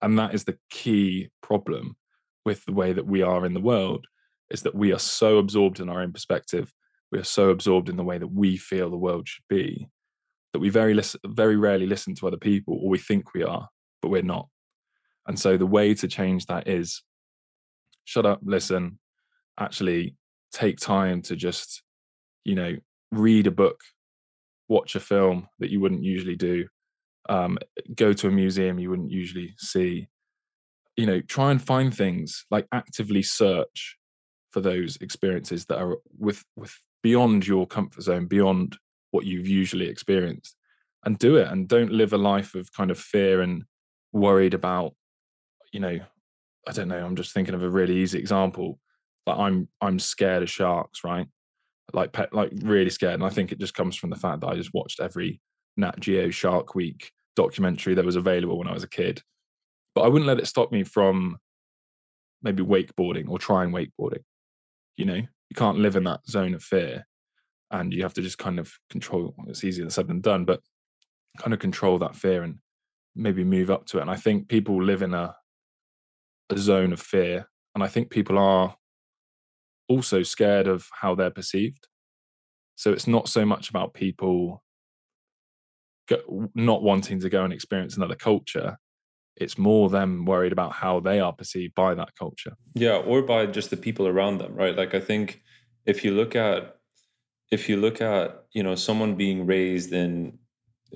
And 0.00 0.18
that 0.18 0.32
is 0.32 0.44
the 0.44 0.56
key 0.70 1.30
problem 1.42 1.96
with 2.44 2.64
the 2.64 2.72
way 2.72 2.92
that 2.92 3.06
we 3.06 3.22
are 3.22 3.44
in 3.44 3.52
the 3.52 3.60
world 3.60 4.06
is 4.50 4.62
that 4.62 4.74
we 4.74 4.92
are 4.92 4.98
so 4.98 5.38
absorbed 5.38 5.80
in 5.80 5.88
our 5.88 6.00
own 6.00 6.12
perspective 6.12 6.72
we 7.12 7.18
are 7.18 7.24
so 7.24 7.50
absorbed 7.50 7.88
in 7.88 7.96
the 7.96 8.04
way 8.04 8.18
that 8.18 8.32
we 8.32 8.56
feel 8.56 8.90
the 8.90 8.96
world 8.96 9.28
should 9.28 9.44
be 9.48 9.88
that 10.56 10.60
we 10.60 10.70
very 10.70 10.94
listen, 10.94 11.20
very 11.26 11.54
rarely 11.54 11.86
listen 11.86 12.14
to 12.14 12.26
other 12.26 12.38
people 12.38 12.80
or 12.82 12.88
we 12.88 12.96
think 12.96 13.34
we 13.34 13.42
are 13.42 13.68
but 14.00 14.08
we're 14.08 14.22
not. 14.22 14.48
And 15.28 15.38
so 15.38 15.58
the 15.58 15.66
way 15.66 15.92
to 15.92 16.08
change 16.08 16.46
that 16.46 16.66
is 16.66 17.02
shut 18.04 18.24
up 18.24 18.40
listen 18.42 18.98
actually 19.60 20.16
take 20.52 20.78
time 20.78 21.20
to 21.20 21.36
just 21.36 21.82
you 22.44 22.54
know 22.54 22.74
read 23.12 23.46
a 23.46 23.50
book 23.50 23.78
watch 24.68 24.94
a 24.94 25.00
film 25.00 25.46
that 25.58 25.68
you 25.68 25.78
wouldn't 25.78 26.02
usually 26.02 26.36
do 26.36 26.64
um, 27.28 27.58
go 27.94 28.14
to 28.14 28.28
a 28.28 28.30
museum 28.30 28.78
you 28.78 28.88
wouldn't 28.88 29.10
usually 29.10 29.52
see. 29.58 30.08
You 30.96 31.04
know 31.04 31.20
try 31.20 31.50
and 31.50 31.60
find 31.60 31.94
things 31.94 32.46
like 32.50 32.66
actively 32.72 33.22
search 33.22 33.98
for 34.52 34.62
those 34.62 34.96
experiences 35.02 35.66
that 35.66 35.76
are 35.76 35.98
with 36.18 36.42
with 36.56 36.74
beyond 37.02 37.46
your 37.46 37.66
comfort 37.66 38.02
zone, 38.02 38.24
beyond 38.24 38.78
what 39.16 39.24
you've 39.24 39.48
usually 39.48 39.88
experienced, 39.88 40.56
and 41.04 41.18
do 41.18 41.36
it. 41.36 41.48
And 41.48 41.66
don't 41.66 41.90
live 41.90 42.12
a 42.12 42.18
life 42.18 42.54
of 42.54 42.70
kind 42.72 42.90
of 42.90 42.98
fear 42.98 43.40
and 43.40 43.64
worried 44.12 44.52
about, 44.52 44.94
you 45.72 45.80
know, 45.80 45.98
I 46.68 46.72
don't 46.72 46.88
know. 46.88 47.04
I'm 47.04 47.16
just 47.16 47.32
thinking 47.32 47.54
of 47.54 47.62
a 47.62 47.70
really 47.70 47.96
easy 47.96 48.18
example. 48.18 48.78
Like 49.26 49.38
I'm 49.38 49.68
I'm 49.80 49.98
scared 49.98 50.42
of 50.42 50.50
sharks, 50.50 51.02
right? 51.02 51.26
Like 51.94 52.12
pet, 52.12 52.34
like 52.34 52.52
really 52.56 52.90
scared. 52.90 53.14
And 53.14 53.24
I 53.24 53.30
think 53.30 53.50
it 53.50 53.58
just 53.58 53.74
comes 53.74 53.96
from 53.96 54.10
the 54.10 54.16
fact 54.16 54.40
that 54.40 54.48
I 54.48 54.54
just 54.54 54.74
watched 54.74 55.00
every 55.00 55.40
Nat 55.78 55.98
Geo 55.98 56.30
Shark 56.30 56.74
Week 56.74 57.10
documentary 57.36 57.94
that 57.94 58.04
was 58.04 58.16
available 58.16 58.58
when 58.58 58.68
I 58.68 58.74
was 58.74 58.82
a 58.82 58.88
kid. 58.88 59.22
But 59.94 60.02
I 60.02 60.08
wouldn't 60.08 60.26
let 60.26 60.38
it 60.38 60.46
stop 60.46 60.70
me 60.70 60.84
from 60.84 61.38
maybe 62.42 62.62
wakeboarding 62.62 63.28
or 63.28 63.38
trying 63.38 63.70
wakeboarding. 63.70 64.24
You 64.96 65.06
know, 65.06 65.14
you 65.14 65.54
can't 65.56 65.78
live 65.78 65.96
in 65.96 66.04
that 66.04 66.26
zone 66.28 66.54
of 66.54 66.62
fear 66.62 67.06
and 67.70 67.92
you 67.92 68.02
have 68.02 68.14
to 68.14 68.22
just 68.22 68.38
kind 68.38 68.58
of 68.58 68.72
control 68.90 69.34
it's 69.48 69.64
easier 69.64 69.88
said 69.90 70.06
than 70.06 70.20
done 70.20 70.44
but 70.44 70.60
kind 71.38 71.52
of 71.52 71.58
control 71.58 71.98
that 71.98 72.16
fear 72.16 72.42
and 72.42 72.58
maybe 73.14 73.44
move 73.44 73.70
up 73.70 73.86
to 73.86 73.98
it. 73.98 74.02
And 74.02 74.10
i 74.10 74.16
think 74.16 74.48
people 74.48 74.82
live 74.82 75.02
in 75.02 75.14
a 75.14 75.34
a 76.50 76.58
zone 76.58 76.92
of 76.92 77.00
fear 77.00 77.48
and 77.74 77.82
i 77.82 77.88
think 77.88 78.08
people 78.08 78.38
are 78.38 78.76
also 79.88 80.22
scared 80.22 80.66
of 80.66 80.88
how 80.92 81.14
they're 81.14 81.30
perceived. 81.30 81.86
So 82.74 82.92
it's 82.92 83.06
not 83.06 83.28
so 83.28 83.46
much 83.46 83.70
about 83.70 83.94
people 83.94 84.62
go, 86.08 86.50
not 86.54 86.82
wanting 86.82 87.20
to 87.20 87.28
go 87.28 87.44
and 87.44 87.52
experience 87.52 87.96
another 87.96 88.16
culture 88.16 88.78
it's 89.38 89.58
more 89.58 89.90
them 89.90 90.24
worried 90.24 90.52
about 90.52 90.72
how 90.72 90.98
they 90.98 91.20
are 91.20 91.32
perceived 91.32 91.74
by 91.74 91.94
that 91.94 92.08
culture. 92.18 92.54
Yeah 92.74 92.96
or 92.96 93.20
by 93.20 93.44
just 93.44 93.68
the 93.68 93.76
people 93.76 94.06
around 94.08 94.38
them 94.38 94.54
right? 94.54 94.76
Like 94.76 94.94
i 94.94 95.00
think 95.00 95.42
if 95.84 96.04
you 96.04 96.12
look 96.12 96.34
at 96.34 96.75
if 97.50 97.68
you 97.68 97.76
look 97.76 98.00
at 98.00 98.44
you 98.52 98.62
know 98.62 98.74
someone 98.74 99.14
being 99.14 99.46
raised 99.46 99.92
in 99.92 100.38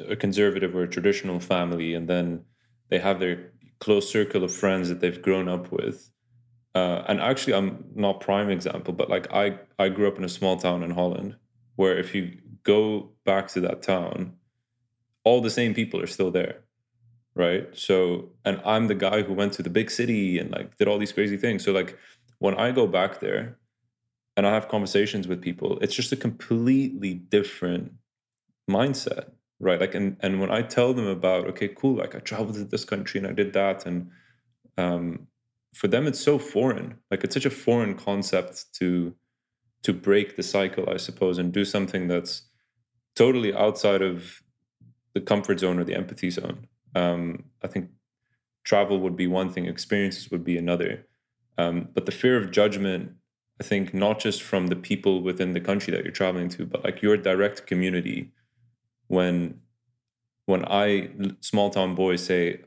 a 0.08 0.16
conservative 0.16 0.74
or 0.74 0.82
a 0.82 0.88
traditional 0.88 1.40
family 1.40 1.94
and 1.94 2.08
then 2.08 2.44
they 2.88 2.98
have 2.98 3.20
their 3.20 3.52
close 3.78 4.10
circle 4.10 4.44
of 4.44 4.52
friends 4.54 4.88
that 4.88 5.00
they've 5.00 5.22
grown 5.22 5.48
up 5.48 5.70
with 5.72 6.10
uh, 6.74 7.02
and 7.08 7.20
actually 7.20 7.54
i'm 7.54 7.84
not 7.94 8.20
prime 8.20 8.50
example 8.50 8.92
but 8.92 9.10
like 9.10 9.30
i 9.32 9.58
i 9.78 9.88
grew 9.88 10.08
up 10.08 10.18
in 10.18 10.24
a 10.24 10.28
small 10.28 10.56
town 10.56 10.82
in 10.82 10.90
holland 10.90 11.36
where 11.76 11.98
if 11.98 12.14
you 12.14 12.36
go 12.62 13.10
back 13.24 13.48
to 13.48 13.60
that 13.60 13.82
town 13.82 14.34
all 15.24 15.40
the 15.40 15.50
same 15.50 15.74
people 15.74 16.00
are 16.00 16.06
still 16.06 16.30
there 16.30 16.62
right? 17.34 17.68
So 17.76 18.30
and 18.44 18.60
i'm 18.64 18.88
the 18.88 18.94
guy 18.94 19.22
who 19.22 19.32
went 19.32 19.52
to 19.54 19.62
the 19.62 19.70
big 19.70 19.90
city 19.90 20.38
and 20.38 20.50
like 20.50 20.76
did 20.76 20.88
all 20.88 20.98
these 20.98 21.12
crazy 21.12 21.36
things. 21.36 21.64
So 21.64 21.72
like 21.72 21.98
when 22.38 22.54
i 22.54 22.70
go 22.70 22.86
back 22.86 23.20
there 23.20 23.58
and 24.40 24.46
i 24.46 24.54
have 24.54 24.68
conversations 24.68 25.28
with 25.28 25.42
people 25.42 25.78
it's 25.82 25.94
just 25.94 26.12
a 26.12 26.16
completely 26.16 27.12
different 27.12 27.92
mindset 28.70 29.32
right? 29.62 29.78
Like 29.78 29.94
and 29.94 30.16
and 30.20 30.40
when 30.40 30.50
i 30.50 30.62
tell 30.62 30.94
them 30.94 31.06
about 31.06 31.46
okay 31.48 31.68
cool 31.68 31.96
like 31.96 32.14
i 32.14 32.18
traveled 32.20 32.54
to 32.54 32.64
this 32.64 32.86
country 32.86 33.18
and 33.18 33.26
i 33.26 33.32
did 33.32 33.52
that 33.52 33.84
and 33.84 34.10
um 34.78 35.26
for 35.74 35.86
them 35.86 36.06
it's 36.06 36.18
so 36.18 36.38
foreign. 36.38 36.96
Like 37.10 37.22
it's 37.22 37.34
such 37.34 37.44
a 37.44 37.50
foreign 37.50 37.94
concept 37.94 38.72
to 38.78 39.14
to 39.82 39.92
break 39.92 40.36
the 40.36 40.42
cycle 40.42 40.88
i 40.88 40.96
suppose 40.96 41.36
and 41.38 41.52
do 41.52 41.64
something 41.64 42.08
that's 42.08 42.42
totally 43.14 43.52
outside 43.54 44.00
of 44.00 44.42
the 45.14 45.20
comfort 45.20 45.60
zone 45.60 45.78
or 45.78 45.84
the 45.84 45.94
empathy 45.94 46.30
zone. 46.30 46.66
Um, 46.94 47.44
I 47.62 47.66
think 47.66 47.90
travel 48.64 49.00
would 49.00 49.16
be 49.16 49.26
one 49.26 49.50
thing, 49.50 49.66
experiences 49.66 50.30
would 50.30 50.44
be 50.44 50.56
another. 50.56 51.06
Um, 51.58 51.88
but 51.92 52.06
the 52.06 52.12
fear 52.12 52.36
of 52.36 52.50
judgment, 52.50 53.12
I 53.60 53.62
think, 53.62 53.92
not 53.92 54.18
just 54.18 54.42
from 54.42 54.68
the 54.68 54.76
people 54.76 55.22
within 55.22 55.52
the 55.52 55.60
country 55.60 55.92
that 55.92 56.02
you're 56.02 56.12
traveling 56.12 56.48
to, 56.50 56.64
but 56.64 56.82
like 56.82 57.02
your 57.02 57.16
direct 57.16 57.66
community. 57.66 58.32
When 59.08 59.60
when 60.46 60.64
I 60.66 61.10
small 61.40 61.70
town 61.70 61.94
boys 61.94 62.24
say, 62.24 62.60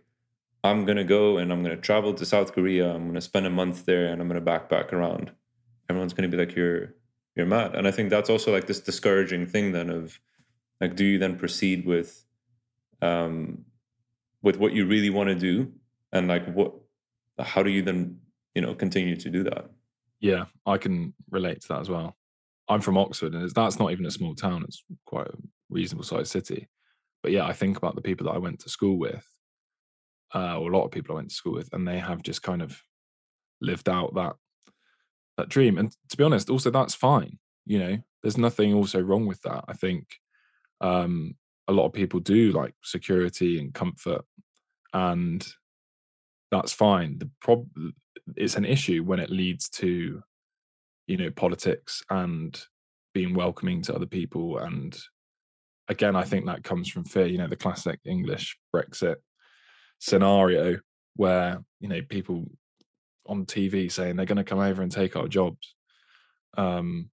I'm 0.63 0.85
gonna 0.85 1.03
go 1.03 1.37
and 1.37 1.51
I'm 1.51 1.63
gonna 1.63 1.77
travel 1.77 2.13
to 2.13 2.25
South 2.25 2.53
Korea, 2.53 2.93
I'm 2.93 3.07
gonna 3.07 3.21
spend 3.21 3.45
a 3.45 3.49
month 3.49 3.85
there 3.85 4.07
and 4.07 4.21
I'm 4.21 4.27
gonna 4.27 4.41
backpack 4.41 4.93
around. 4.93 5.31
Everyone's 5.89 6.13
gonna 6.13 6.27
be 6.29 6.37
like, 6.37 6.55
You're 6.55 6.93
you're 7.35 7.47
mad. 7.47 7.75
And 7.75 7.87
I 7.87 7.91
think 7.91 8.09
that's 8.09 8.29
also 8.29 8.51
like 8.51 8.67
this 8.67 8.79
discouraging 8.79 9.47
thing 9.47 9.71
then 9.71 9.89
of 9.89 10.19
like, 10.79 10.95
do 10.95 11.05
you 11.05 11.17
then 11.17 11.37
proceed 11.37 11.85
with 11.85 12.23
um 13.01 13.65
with 14.43 14.57
what 14.57 14.73
you 14.73 14.85
really 14.85 15.09
want 15.09 15.29
to 15.29 15.35
do 15.35 15.71
and 16.11 16.27
like 16.27 16.45
what 16.53 16.73
how 17.39 17.63
do 17.63 17.71
you 17.71 17.81
then 17.81 18.19
you 18.53 18.61
know 18.61 18.75
continue 18.75 19.15
to 19.15 19.29
do 19.29 19.43
that 19.43 19.69
yeah 20.23 20.45
i 20.65 20.77
can 20.77 21.13
relate 21.29 21.61
to 21.61 21.67
that 21.67 21.81
as 21.81 21.89
well. 21.89 22.15
I'm 22.69 22.79
from 22.81 22.97
oxford 22.97 23.35
and 23.35 23.47
that's 23.51 23.77
not 23.77 23.91
even 23.91 24.05
a 24.05 24.11
small 24.11 24.33
town 24.33 24.63
it's 24.63 24.83
quite 25.05 25.27
a 25.27 25.37
reasonable 25.69 26.05
sized 26.05 26.31
city. 26.31 26.69
But 27.21 27.33
yeah 27.33 27.45
i 27.45 27.53
think 27.53 27.77
about 27.77 27.95
the 27.95 28.01
people 28.01 28.25
that 28.25 28.35
i 28.35 28.39
went 28.39 28.59
to 28.61 28.69
school 28.69 28.97
with 28.97 29.25
uh, 30.33 30.57
or 30.57 30.71
a 30.71 30.75
lot 30.75 30.85
of 30.85 30.91
people 30.91 31.13
i 31.13 31.17
went 31.17 31.29
to 31.29 31.35
school 31.35 31.53
with 31.53 31.69
and 31.73 31.87
they 31.87 31.99
have 31.99 32.23
just 32.23 32.41
kind 32.41 32.61
of 32.61 32.81
lived 33.61 33.87
out 33.89 34.15
that 34.15 34.35
that 35.37 35.49
dream. 35.49 35.77
And 35.77 35.91
to 36.09 36.17
be 36.17 36.23
honest 36.23 36.49
also 36.49 36.71
that's 36.71 36.95
fine 36.95 37.37
you 37.65 37.79
know? 37.79 37.97
There's 38.21 38.37
nothing 38.37 38.73
also 38.73 39.01
wrong 39.01 39.25
with 39.27 39.41
that 39.41 39.65
i 39.67 39.73
think 39.73 40.05
um 40.81 41.35
a 41.67 41.73
lot 41.73 41.85
of 41.85 41.93
people 41.93 42.19
do 42.19 42.51
like 42.51 42.73
security 42.83 43.59
and 43.59 43.73
comfort 43.73 44.23
and 44.93 45.45
that's 46.51 46.71
fine. 46.71 47.17
The 47.17 47.29
prob 47.41 47.67
it's 48.35 48.55
an 48.55 48.65
issue 48.65 49.03
when 49.03 49.19
it 49.19 49.29
leads 49.29 49.69
to, 49.69 50.21
you 51.07 51.17
know, 51.17 51.29
politics 51.31 52.01
and 52.09 52.59
being 53.13 53.33
welcoming 53.33 53.81
to 53.83 53.95
other 53.95 54.05
people. 54.05 54.57
And 54.57 54.97
again, 55.87 56.15
I 56.15 56.23
think 56.23 56.45
that 56.45 56.63
comes 56.63 56.89
from 56.89 57.05
fear. 57.05 57.27
You 57.27 57.37
know, 57.37 57.47
the 57.47 57.55
classic 57.55 57.99
English 58.05 58.57
Brexit 58.75 59.17
scenario 59.99 60.79
where 61.15 61.63
you 61.79 61.87
know 61.87 62.01
people 62.09 62.45
on 63.25 63.45
TV 63.45 63.91
saying 63.91 64.15
they're 64.15 64.25
going 64.25 64.35
to 64.37 64.43
come 64.43 64.59
over 64.59 64.81
and 64.81 64.91
take 64.91 65.15
our 65.15 65.27
jobs. 65.27 65.75
Um, 66.57 67.09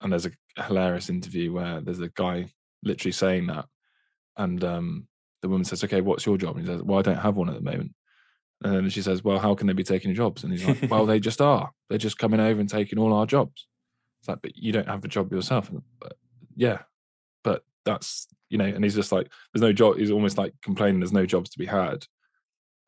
and 0.00 0.12
there's 0.12 0.26
a 0.26 0.62
hilarious 0.62 1.10
interview 1.10 1.52
where 1.52 1.80
there's 1.80 2.00
a 2.00 2.08
guy 2.08 2.50
literally 2.82 3.12
saying 3.12 3.48
that, 3.48 3.66
and 4.36 4.62
um, 4.64 5.08
the 5.42 5.48
woman 5.48 5.64
says, 5.64 5.84
"Okay, 5.84 6.00
what's 6.00 6.24
your 6.24 6.38
job?" 6.38 6.56
And 6.56 6.66
he 6.66 6.72
says, 6.72 6.82
"Well, 6.82 6.98
I 6.98 7.02
don't 7.02 7.16
have 7.16 7.36
one 7.36 7.48
at 7.48 7.54
the 7.54 7.60
moment." 7.60 7.92
And 8.62 8.74
then 8.74 8.90
she 8.90 9.02
says, 9.02 9.24
"Well, 9.24 9.38
how 9.38 9.54
can 9.54 9.66
they 9.66 9.72
be 9.72 9.84
taking 9.84 10.14
jobs?" 10.14 10.44
And 10.44 10.52
he's 10.52 10.64
like, 10.64 10.90
"Well, 10.90 11.06
they 11.06 11.20
just 11.20 11.40
are. 11.40 11.70
They're 11.88 11.98
just 11.98 12.18
coming 12.18 12.40
over 12.40 12.60
and 12.60 12.68
taking 12.68 12.98
all 12.98 13.12
our 13.14 13.26
jobs." 13.26 13.66
It's 14.20 14.28
like, 14.28 14.42
but 14.42 14.56
you 14.56 14.72
don't 14.72 14.88
have 14.88 15.04
a 15.04 15.08
job 15.08 15.32
yourself. 15.32 15.70
But, 15.98 16.16
yeah, 16.54 16.80
but 17.42 17.64
that's 17.84 18.26
you 18.50 18.58
know, 18.58 18.66
and 18.66 18.84
he's 18.84 18.94
just 18.94 19.12
like, 19.12 19.30
"There's 19.52 19.62
no 19.62 19.72
job." 19.72 19.96
He's 19.96 20.10
almost 20.10 20.36
like 20.36 20.52
complaining, 20.62 21.00
"There's 21.00 21.12
no 21.12 21.26
jobs 21.26 21.50
to 21.50 21.58
be 21.58 21.66
had." 21.66 22.04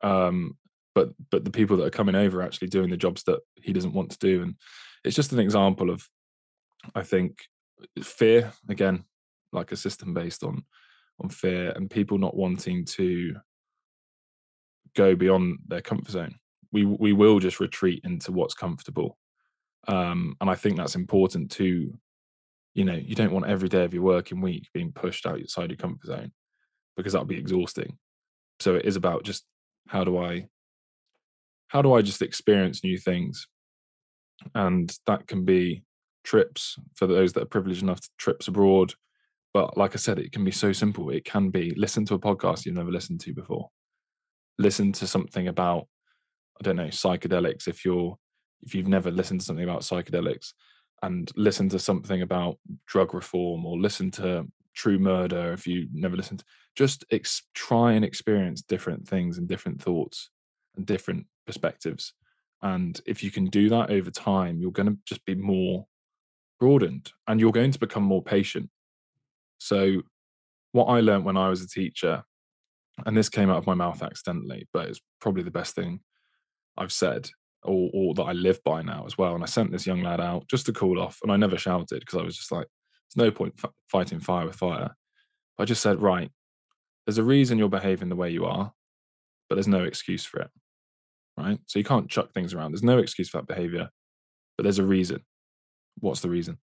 Um, 0.03 0.57
but 0.93 1.13
but 1.31 1.43
the 1.43 1.51
people 1.51 1.77
that 1.77 1.85
are 1.85 1.89
coming 1.89 2.15
over 2.15 2.39
are 2.39 2.43
actually 2.43 2.67
doing 2.67 2.89
the 2.89 2.97
jobs 2.97 3.23
that 3.23 3.39
he 3.55 3.73
doesn't 3.73 3.93
want 3.93 4.11
to 4.11 4.19
do, 4.19 4.43
and 4.43 4.55
it's 5.03 5.15
just 5.15 5.33
an 5.33 5.39
example 5.39 5.89
of, 5.89 6.07
I 6.93 7.01
think, 7.01 7.45
fear 8.01 8.53
again, 8.69 9.05
like 9.51 9.71
a 9.71 9.77
system 9.77 10.13
based 10.13 10.43
on 10.43 10.63
on 11.19 11.29
fear 11.29 11.71
and 11.71 11.89
people 11.89 12.17
not 12.17 12.35
wanting 12.35 12.85
to 12.85 13.35
go 14.95 15.15
beyond 15.15 15.59
their 15.67 15.81
comfort 15.81 16.11
zone. 16.11 16.35
We 16.71 16.85
we 16.85 17.13
will 17.13 17.39
just 17.39 17.59
retreat 17.59 18.01
into 18.03 18.31
what's 18.31 18.53
comfortable, 18.53 19.17
um, 19.87 20.35
and 20.41 20.49
I 20.49 20.55
think 20.55 20.77
that's 20.77 20.95
important 20.95 21.51
to, 21.51 21.93
you 22.73 22.85
know, 22.85 22.95
you 22.95 23.15
don't 23.15 23.31
want 23.31 23.47
every 23.47 23.69
day 23.69 23.83
of 23.83 23.93
your 23.93 24.03
working 24.03 24.41
week 24.41 24.69
being 24.73 24.91
pushed 24.91 25.25
outside 25.25 25.69
your 25.69 25.77
comfort 25.77 26.07
zone 26.07 26.31
because 26.97 27.13
that'll 27.13 27.27
be 27.27 27.37
exhausting. 27.37 27.97
So 28.59 28.75
it 28.75 28.85
is 28.85 28.95
about 28.95 29.23
just 29.23 29.45
how 29.87 30.03
do 30.03 30.17
I 30.17 30.47
how 31.67 31.81
do 31.81 31.93
I 31.93 32.01
just 32.01 32.21
experience 32.21 32.83
new 32.83 32.97
things, 32.97 33.47
and 34.55 34.95
that 35.07 35.27
can 35.27 35.45
be 35.45 35.83
trips 36.23 36.77
for 36.95 37.05
those 37.05 37.33
that 37.33 37.43
are 37.43 37.47
privileged 37.47 37.83
enough 37.83 38.01
to 38.01 38.09
trips 38.17 38.47
abroad. 38.47 38.93
But 39.53 39.77
like 39.77 39.93
I 39.93 39.97
said, 39.97 40.17
it 40.17 40.31
can 40.31 40.43
be 40.43 40.51
so 40.51 40.71
simple. 40.71 41.11
It 41.11 41.25
can 41.25 41.49
be 41.49 41.73
listen 41.75 42.05
to 42.05 42.15
a 42.15 42.19
podcast 42.19 42.65
you've 42.65 42.75
never 42.75 42.91
listened 42.91 43.19
to 43.21 43.33
before 43.33 43.69
listen 44.57 44.91
to 44.93 45.07
something 45.07 45.47
about 45.47 45.87
I 46.59 46.63
don't 46.63 46.75
know 46.75 46.87
psychedelics 46.87 47.67
if 47.67 47.83
you're 47.83 48.17
if 48.61 48.73
you've 48.73 48.87
never 48.87 49.11
listened 49.11 49.41
to 49.41 49.45
something 49.45 49.63
about 49.63 49.81
psychedelics 49.81 50.53
and 51.01 51.31
listen 51.35 51.67
to 51.69 51.79
something 51.79 52.21
about 52.21 52.57
drug 52.87 53.13
reform 53.13 53.65
or 53.65 53.77
listen 53.77 54.09
to 54.11 54.47
true 54.73 54.97
murder 54.97 55.51
if 55.51 55.67
you 55.67 55.87
never 55.91 56.15
listened. 56.15 56.43
Just 56.75 57.03
ex- 57.11 57.43
try 57.53 57.93
and 57.93 58.05
experience 58.05 58.61
different 58.61 59.07
things 59.07 59.37
and 59.37 59.47
different 59.47 59.81
thoughts 59.81 60.29
and 60.75 60.85
different 60.85 61.27
perspectives. 61.45 62.13
And 62.61 62.99
if 63.05 63.21
you 63.21 63.31
can 63.31 63.45
do 63.45 63.67
that 63.69 63.89
over 63.89 64.09
time 64.09 64.59
you're 64.61 64.71
going 64.71 64.87
to 64.87 64.97
just 65.05 65.25
be 65.25 65.35
more 65.35 65.85
broadened 66.59 67.11
and 67.27 67.39
you're 67.39 67.51
going 67.51 67.71
to 67.71 67.79
become 67.79 68.03
more 68.03 68.23
patient. 68.23 68.69
So 69.57 70.03
what 70.73 70.85
i 70.85 70.99
learned 70.99 71.23
when 71.23 71.37
i 71.37 71.47
was 71.47 71.61
a 71.61 71.67
teacher 71.67 72.23
and 73.05 73.17
this 73.17 73.29
came 73.29 73.49
out 73.49 73.57
of 73.57 73.67
my 73.67 73.73
mouth 73.73 74.01
accidentally, 74.03 74.67
but 74.73 74.87
it's 74.87 75.01
probably 75.19 75.43
the 75.43 75.51
best 75.51 75.75
thing 75.75 75.99
I've 76.77 76.91
said 76.91 77.29
or, 77.63 77.89
or 77.93 78.13
that 78.15 78.23
I 78.23 78.33
live 78.33 78.63
by 78.63 78.81
now 78.81 79.05
as 79.05 79.17
well. 79.17 79.35
And 79.35 79.43
I 79.43 79.47
sent 79.47 79.71
this 79.71 79.87
young 79.87 80.01
lad 80.01 80.19
out 80.21 80.47
just 80.47 80.65
to 80.67 80.73
cool 80.73 81.01
off, 81.01 81.19
and 81.23 81.31
I 81.31 81.37
never 81.37 81.57
shouted 81.57 81.99
because 81.99 82.19
I 82.19 82.23
was 82.23 82.37
just 82.37 82.51
like, 82.51 82.67
"There's 83.15 83.25
no 83.25 83.31
point 83.31 83.53
f- 83.63 83.71
fighting 83.87 84.19
fire 84.19 84.45
with 84.45 84.55
fire." 84.55 84.95
I 85.57 85.65
just 85.65 85.81
said, 85.81 86.01
"Right, 86.01 86.31
there's 87.05 87.17
a 87.17 87.23
reason 87.23 87.57
you're 87.57 87.69
behaving 87.69 88.09
the 88.09 88.15
way 88.15 88.29
you 88.31 88.45
are, 88.45 88.73
but 89.49 89.55
there's 89.55 89.67
no 89.67 89.83
excuse 89.83 90.25
for 90.25 90.41
it." 90.41 90.51
Right? 91.37 91.59
So 91.65 91.79
you 91.79 91.85
can't 91.85 92.09
chuck 92.09 92.31
things 92.31 92.53
around. 92.53 92.71
There's 92.71 92.83
no 92.83 92.99
excuse 92.99 93.29
for 93.29 93.37
that 93.37 93.47
behavior, 93.47 93.89
but 94.57 94.63
there's 94.63 94.79
a 94.79 94.85
reason. 94.85 95.23
What's 95.99 96.21
the 96.21 96.29
reason? 96.29 96.59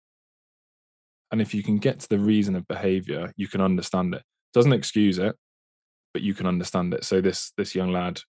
And 1.30 1.40
if 1.40 1.54
you 1.54 1.62
can 1.62 1.78
get 1.78 2.00
to 2.00 2.08
the 2.08 2.18
reason 2.18 2.56
of 2.56 2.66
behavior, 2.68 3.32
you 3.36 3.48
can 3.48 3.60
understand 3.60 4.14
it. 4.14 4.22
Doesn't 4.54 4.72
excuse 4.72 5.18
it, 5.18 5.36
but 6.16 6.22
you 6.22 6.32
can 6.32 6.46
understand 6.46 6.94
it. 6.94 7.04
So 7.04 7.20
this 7.20 7.52
this 7.58 7.74
young 7.74 7.92
lad 7.92 8.22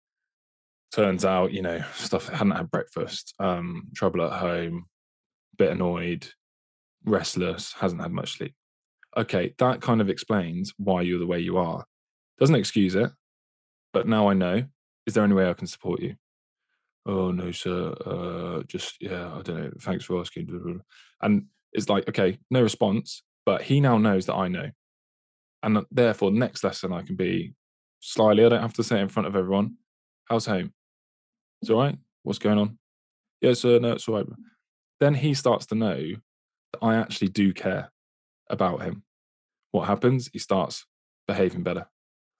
turns 0.91 1.23
out, 1.23 1.53
you 1.53 1.61
know, 1.61 1.81
stuff 1.95 2.27
hadn't 2.27 2.51
had 2.51 2.69
breakfast, 2.69 3.33
um, 3.39 3.83
trouble 3.95 4.23
at 4.23 4.41
home, 4.41 4.87
bit 5.57 5.71
annoyed, 5.71 6.27
restless, 7.05 7.71
hasn't 7.79 8.01
had 8.01 8.11
much 8.11 8.33
sleep. 8.33 8.53
Okay, 9.15 9.53
that 9.59 9.79
kind 9.79 10.01
of 10.01 10.09
explains 10.09 10.73
why 10.75 11.01
you're 11.01 11.17
the 11.17 11.25
way 11.25 11.39
you 11.39 11.57
are. 11.57 11.85
Doesn't 12.39 12.57
excuse 12.57 12.93
it, 12.93 13.09
but 13.93 14.05
now 14.05 14.27
I 14.27 14.33
know. 14.33 14.65
Is 15.05 15.13
there 15.13 15.23
any 15.23 15.33
way 15.33 15.49
I 15.49 15.53
can 15.53 15.67
support 15.67 16.01
you? 16.01 16.15
Oh 17.05 17.31
no, 17.31 17.51
sir. 17.51 17.93
Uh, 18.05 18.63
just 18.63 18.97
yeah, 18.99 19.33
I 19.33 19.41
don't 19.43 19.57
know. 19.63 19.71
Thanks 19.79 20.03
for 20.03 20.19
asking. 20.19 20.81
And 21.21 21.45
it's 21.71 21.87
like 21.87 22.09
okay, 22.09 22.37
no 22.51 22.63
response, 22.63 23.23
but 23.45 23.61
he 23.61 23.79
now 23.79 23.97
knows 23.97 24.25
that 24.25 24.35
I 24.35 24.49
know, 24.49 24.71
and 25.63 25.85
therefore, 25.89 26.31
next 26.31 26.65
lesson 26.65 26.91
I 26.91 27.03
can 27.03 27.15
be 27.15 27.53
slyly. 27.99 28.45
I 28.45 28.49
don't 28.49 28.61
have 28.61 28.73
to 28.73 28.83
say 28.83 28.99
it 28.99 29.03
in 29.03 29.09
front 29.09 29.27
of 29.27 29.35
everyone. 29.35 29.77
How's 30.25 30.45
home? 30.45 30.73
It's 31.61 31.71
all 31.71 31.81
right. 31.81 31.97
What's 32.23 32.39
going 32.39 32.57
on? 32.57 32.77
Yes, 33.41 33.59
sir. 33.59 33.79
No, 33.79 33.93
it's 33.93 34.07
all 34.07 34.15
right. 34.15 34.25
Then 34.99 35.15
he 35.15 35.33
starts 35.33 35.65
to 35.67 35.75
know 35.75 35.95
that 36.73 36.79
I 36.81 36.95
actually 36.95 37.29
do 37.29 37.53
care 37.53 37.91
about 38.49 38.81
him. 38.81 39.03
What 39.71 39.87
happens? 39.87 40.29
He 40.31 40.39
starts 40.39 40.85
behaving 41.27 41.63
better. 41.63 41.87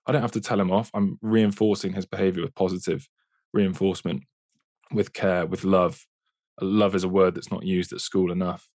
I 0.06 0.12
don't 0.12 0.22
have 0.22 0.32
to 0.32 0.42
tell 0.42 0.60
him 0.60 0.72
off. 0.72 0.90
I'm 0.94 1.20
reinforcing 1.22 1.94
his 1.94 2.06
behavior 2.06 2.42
with 2.42 2.56
positive 2.56 3.08
reinforcement, 3.54 4.24
with 4.92 5.14
care, 5.14 5.46
with 5.46 5.64
love. 5.64 6.06
Love 6.62 6.96
is 6.96 7.04
a 7.04 7.10
word 7.10 7.36
that's 7.36 7.52
not 7.52 7.64
used 7.64 7.94
at 7.94 8.02
school 8.02 8.32
enough 8.32 8.68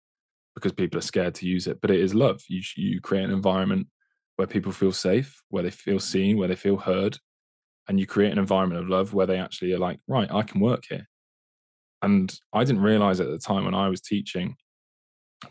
because 0.55 0.73
people 0.73 0.99
are 0.99 1.03
scared 1.03 1.35
to 1.37 1.47
use 1.47 1.67
it, 1.67 1.81
but 1.81 1.91
it 1.91 2.01
is 2.01 2.15
love. 2.15 2.43
You, 2.49 2.63
you 2.77 3.01
create 3.01 3.25
an 3.25 3.31
environment 3.31 3.89
where 4.43 4.49
people 4.49 4.73
feel 4.73 4.91
safe, 4.91 5.41
where 5.51 5.63
they 5.63 5.71
feel 5.71 6.01
seen, 6.01 6.37
where 6.37 6.49
they 6.49 6.57
feel 6.57 6.77
heard, 6.77 7.17
and 7.87 8.01
you 8.01 8.07
create 8.09 8.33
an 8.33 8.41
environment 8.41 8.81
of 8.81 8.89
love 8.89 9.15
where 9.15 9.25
they 9.25 9.39
actually 9.39 9.73
are 9.73 9.79
like, 9.79 10.01
right, 10.09 10.29
I 10.33 10.43
can 10.43 10.61
work 10.61 10.83
here. 10.89 11.07
And 12.03 12.37
I 12.53 12.65
didn't 12.65 12.83
realize 12.83 13.21
at 13.21 13.29
the 13.29 13.39
time 13.39 13.65
when 13.65 13.77
I 13.77 13.89
was 13.89 14.01
teaching, 14.01 14.57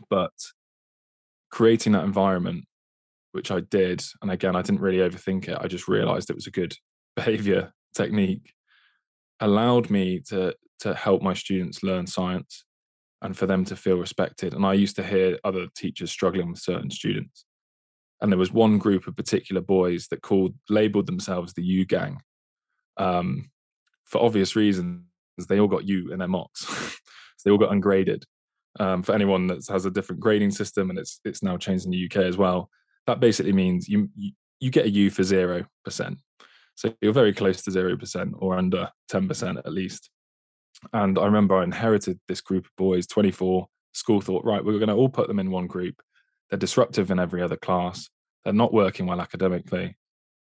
but 0.10 0.34
creating 1.52 1.94
that 1.94 2.04
environment, 2.04 2.66
which 3.32 3.50
I 3.50 3.62
did, 3.62 4.04
and 4.22 4.30
again, 4.30 4.58
I 4.58 4.62
didn't 4.62 4.82
really 4.82 4.98
overthink 4.98 5.48
it. 5.48 5.58
I 5.58 5.68
just 5.68 5.88
realized 5.88 6.30
it 6.30 6.36
was 6.36 6.48
a 6.48 6.52
good 6.52 6.76
behavior 7.16 7.72
technique, 7.96 8.52
allowed 9.40 9.90
me 9.90 10.20
to 10.28 10.54
to 10.80 10.94
help 10.96 11.22
my 11.22 11.34
students 11.34 11.82
learn 11.82 12.08
science 12.08 12.66
and 13.22 13.38
for 13.38 13.46
them 13.46 13.64
to 13.64 13.76
feel 13.78 13.96
respected. 13.96 14.54
And 14.54 14.66
I 14.66 14.74
used 14.74 14.98
to 14.98 15.04
hear 15.04 15.38
other 15.46 15.68
teachers 15.78 16.12
struggling 16.12 16.50
with 16.50 16.60
certain 16.60 16.92
students 16.92 17.46
and 18.22 18.32
there 18.32 18.40
was 18.40 18.52
one 18.52 18.78
group 18.78 19.08
of 19.08 19.16
particular 19.16 19.62
boys 19.62 20.08
that 20.10 20.22
called 20.22 20.54
labeled 20.70 21.08
themselves 21.08 21.54
the 21.54 21.64
U 21.64 21.86
gang 21.86 22.22
um, 22.98 23.50
for 24.06 24.22
obvious 24.24 24.56
reasons. 24.56 25.02
They 25.50 25.60
all 25.60 25.68
got 25.68 25.88
U 25.88 26.12
in 26.12 26.20
their 26.20 26.28
mocks, 26.28 26.68
so 26.68 26.92
they 27.46 27.52
all 27.52 27.58
got 27.58 27.72
ungraded. 27.72 28.24
Um, 28.80 29.04
for 29.04 29.14
anyone 29.14 29.48
that 29.48 29.68
has 29.68 29.86
a 29.86 29.92
different 29.92 30.22
grading 30.22 30.52
system, 30.52 30.90
and 30.90 31.00
it's 31.00 31.20
it's 31.26 31.44
now 31.44 31.58
changed 31.58 31.86
in 31.86 31.92
the 31.92 32.06
UK 32.06 32.18
as 32.18 32.38
well. 32.38 32.70
That 33.08 33.20
basically 33.20 33.54
means 33.54 33.90
you 33.90 34.10
you, 34.16 34.32
you 34.60 34.70
get 34.70 34.86
a 34.86 34.90
U 34.90 35.10
for 35.10 35.24
zero 35.24 35.66
percent, 35.84 36.20
so 36.76 36.94
you're 37.02 37.12
very 37.12 37.34
close 37.34 37.62
to 37.64 37.72
zero 37.72 37.98
percent 37.98 38.34
or 38.38 38.56
under 38.56 38.90
ten 39.10 39.28
percent 39.28 39.58
at 39.58 39.74
least. 39.74 40.10
And 40.94 41.18
I 41.18 41.26
remember 41.26 41.58
I 41.58 41.64
inherited 41.64 42.20
this 42.28 42.42
group 42.42 42.66
of 42.66 42.72
boys, 42.76 43.06
24. 43.06 43.68
School 43.94 44.22
thought, 44.22 44.46
right, 44.46 44.64
we're 44.64 44.80
going 44.80 44.88
to 44.88 44.96
all 44.96 45.10
put 45.10 45.28
them 45.28 45.38
in 45.38 45.52
one 45.52 45.68
group 45.68 46.02
they're 46.52 46.60
disruptive 46.60 47.10
in 47.10 47.20
every 47.20 47.42
other 47.42 47.56
class. 47.56 48.10
They're 48.44 48.54
not 48.54 48.74
working 48.74 49.06
well 49.06 49.22
academically. 49.22 49.98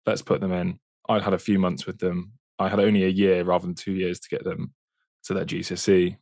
Let's 0.07 0.23
put 0.23 0.41
them 0.41 0.53
in. 0.53 0.79
I'd 1.09 1.23
had 1.23 1.35
a 1.35 1.39
few 1.39 1.59
months 1.59 1.87
with 1.87 1.99
them. 1.99 2.33
I 2.59 2.69
had 2.69 2.81
only 2.81 3.05
a 3.05 3.09
year 3.09 3.45
rather 3.45 3.67
than 3.67 3.75
two 3.75 3.93
years 3.93 4.21
to 4.21 4.29
get 4.29 4.45
them 4.45 4.73
to 5.25 5.35
their 5.35 5.45
GCSE. 5.45 6.17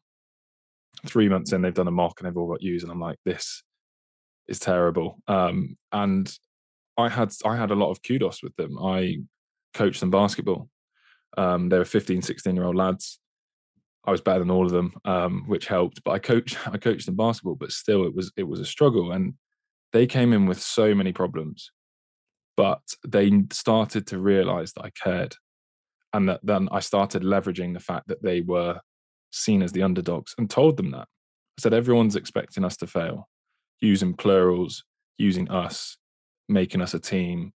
Three 1.07 1.29
months 1.29 1.53
in, 1.53 1.63
they've 1.63 1.75
done 1.75 1.89
a 1.89 1.93
mock 1.93 2.21
and 2.21 2.27
they've 2.27 2.37
all 2.37 2.49
got 2.49 2.63
U's, 2.63 2.83
and 2.83 2.93
I'm 2.93 3.01
like, 3.01 3.19
this 3.25 3.63
is 4.49 4.59
terrible. 4.59 5.19
Um, 5.27 5.77
and 5.91 6.33
I 6.97 7.09
had 7.09 7.33
I 7.45 7.57
had 7.57 7.71
a 7.71 7.77
lot 7.77 7.91
of 7.91 8.03
kudos 8.03 8.43
with 8.43 8.55
them. 8.57 8.79
I 8.79 9.19
coached 9.75 10.01
them 10.01 10.11
basketball. 10.11 10.69
Um, 11.37 11.69
they 11.69 11.79
were 11.79 11.85
15, 11.85 12.23
16 12.23 12.55
year 12.55 12.65
old 12.65 12.77
lads. 12.77 13.19
I 14.05 14.11
was 14.11 14.21
better 14.21 14.41
than 14.41 14.51
all 14.51 14.67
of 14.67 14.73
them, 14.73 14.95
um, 15.05 15.45
which 15.47 15.67
helped. 15.67 16.03
But 16.05 16.13
I 16.13 16.19
coached 16.19 16.59
I 16.67 16.77
coached 16.77 17.07
them 17.07 17.17
basketball, 17.17 17.55
but 17.55 17.73
still 17.73 18.05
it 18.05 18.15
was 18.15 18.33
it 18.37 18.45
was 18.45 18.61
a 18.61 18.67
struggle. 18.67 19.13
And 19.13 19.35
they 19.93 20.07
came 20.07 20.33
in 20.33 20.47
with 20.47 20.61
so 20.61 20.95
many 20.95 21.13
problems, 21.13 21.71
but 22.57 22.81
they 23.07 23.31
started 23.51 24.07
to 24.09 24.19
realize 24.19 24.73
that 24.75 24.85
I 24.85 24.91
cared. 24.91 25.37
and 26.15 26.29
that 26.29 26.41
then 26.43 26.69
I 26.71 26.81
started 26.81 27.23
leveraging 27.23 27.73
the 27.75 27.81
fact 27.81 28.09
that 28.09 28.23
they 28.23 28.43
were 28.43 28.81
seen 29.31 29.63
as 29.63 29.73
the 29.73 29.83
underdogs 29.83 30.35
and 30.39 30.49
told 30.51 30.77
them 30.77 30.91
that. 30.91 31.09
I 31.59 31.61
said, 31.61 31.73
everyone's 31.75 32.17
expecting 32.17 32.65
us 32.65 32.77
to 32.79 32.87
fail, 32.87 33.29
using 33.81 34.15
plurals, 34.15 34.85
using 35.19 35.51
us, 35.51 35.97
making 36.49 36.83
us 36.83 36.95
a 36.95 36.99
team. 37.01 37.53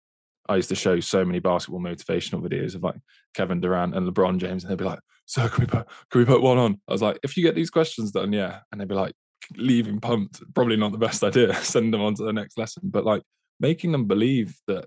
I 0.49 0.57
used 0.57 0.69
to 0.71 0.75
show 0.75 1.01
so 1.01 1.25
many 1.25 1.39
basketball 1.39 1.81
motivational 1.81 2.43
videos 2.43 2.75
of 2.75 2.83
like 2.83 2.97
Kevin 3.35 3.61
Durant 3.61 3.95
and 3.97 4.07
LeBron 4.07 4.39
James, 4.39 4.65
and 4.65 4.71
they'd 4.71 4.79
be 4.79 4.85
like, 4.85 5.01
"So 5.27 5.49
can 5.49 5.61
we 5.63 5.67
put 5.67 5.87
can 6.11 6.19
we 6.21 6.25
put 6.27 6.43
one 6.43 6.59
on?" 6.59 6.81
I 6.89 6.93
was 6.93 7.03
like, 7.03 7.19
"If 7.23 7.37
you 7.37 7.43
get 7.43 7.55
these 7.55 7.71
questions 7.71 8.11
done, 8.13 8.33
yeah," 8.33 8.61
and 8.71 8.81
they'd 8.81 8.89
be 8.89 8.95
like, 8.95 9.15
leaving 9.57 10.01
pumped. 10.01 10.43
Probably 10.55 10.77
not 10.77 10.93
the 10.93 10.99
best 10.99 11.23
idea. 11.23 11.55
Send 11.63 11.93
them 11.93 12.03
on 12.03 12.15
to 12.15 12.25
the 12.25 12.33
next 12.33 12.59
lesson, 12.59 12.83
but 12.85 13.05
like 13.05 13.23
making 13.61 13.93
them 13.93 14.07
believe 14.07 14.57
that 14.67 14.87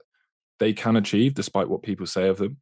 they 0.60 0.74
can 0.74 0.96
achieve 0.96 1.34
despite 1.34 1.70
what 1.70 1.84
people 1.84 2.06
say 2.06 2.28
of 2.28 2.38
them. 2.38 2.58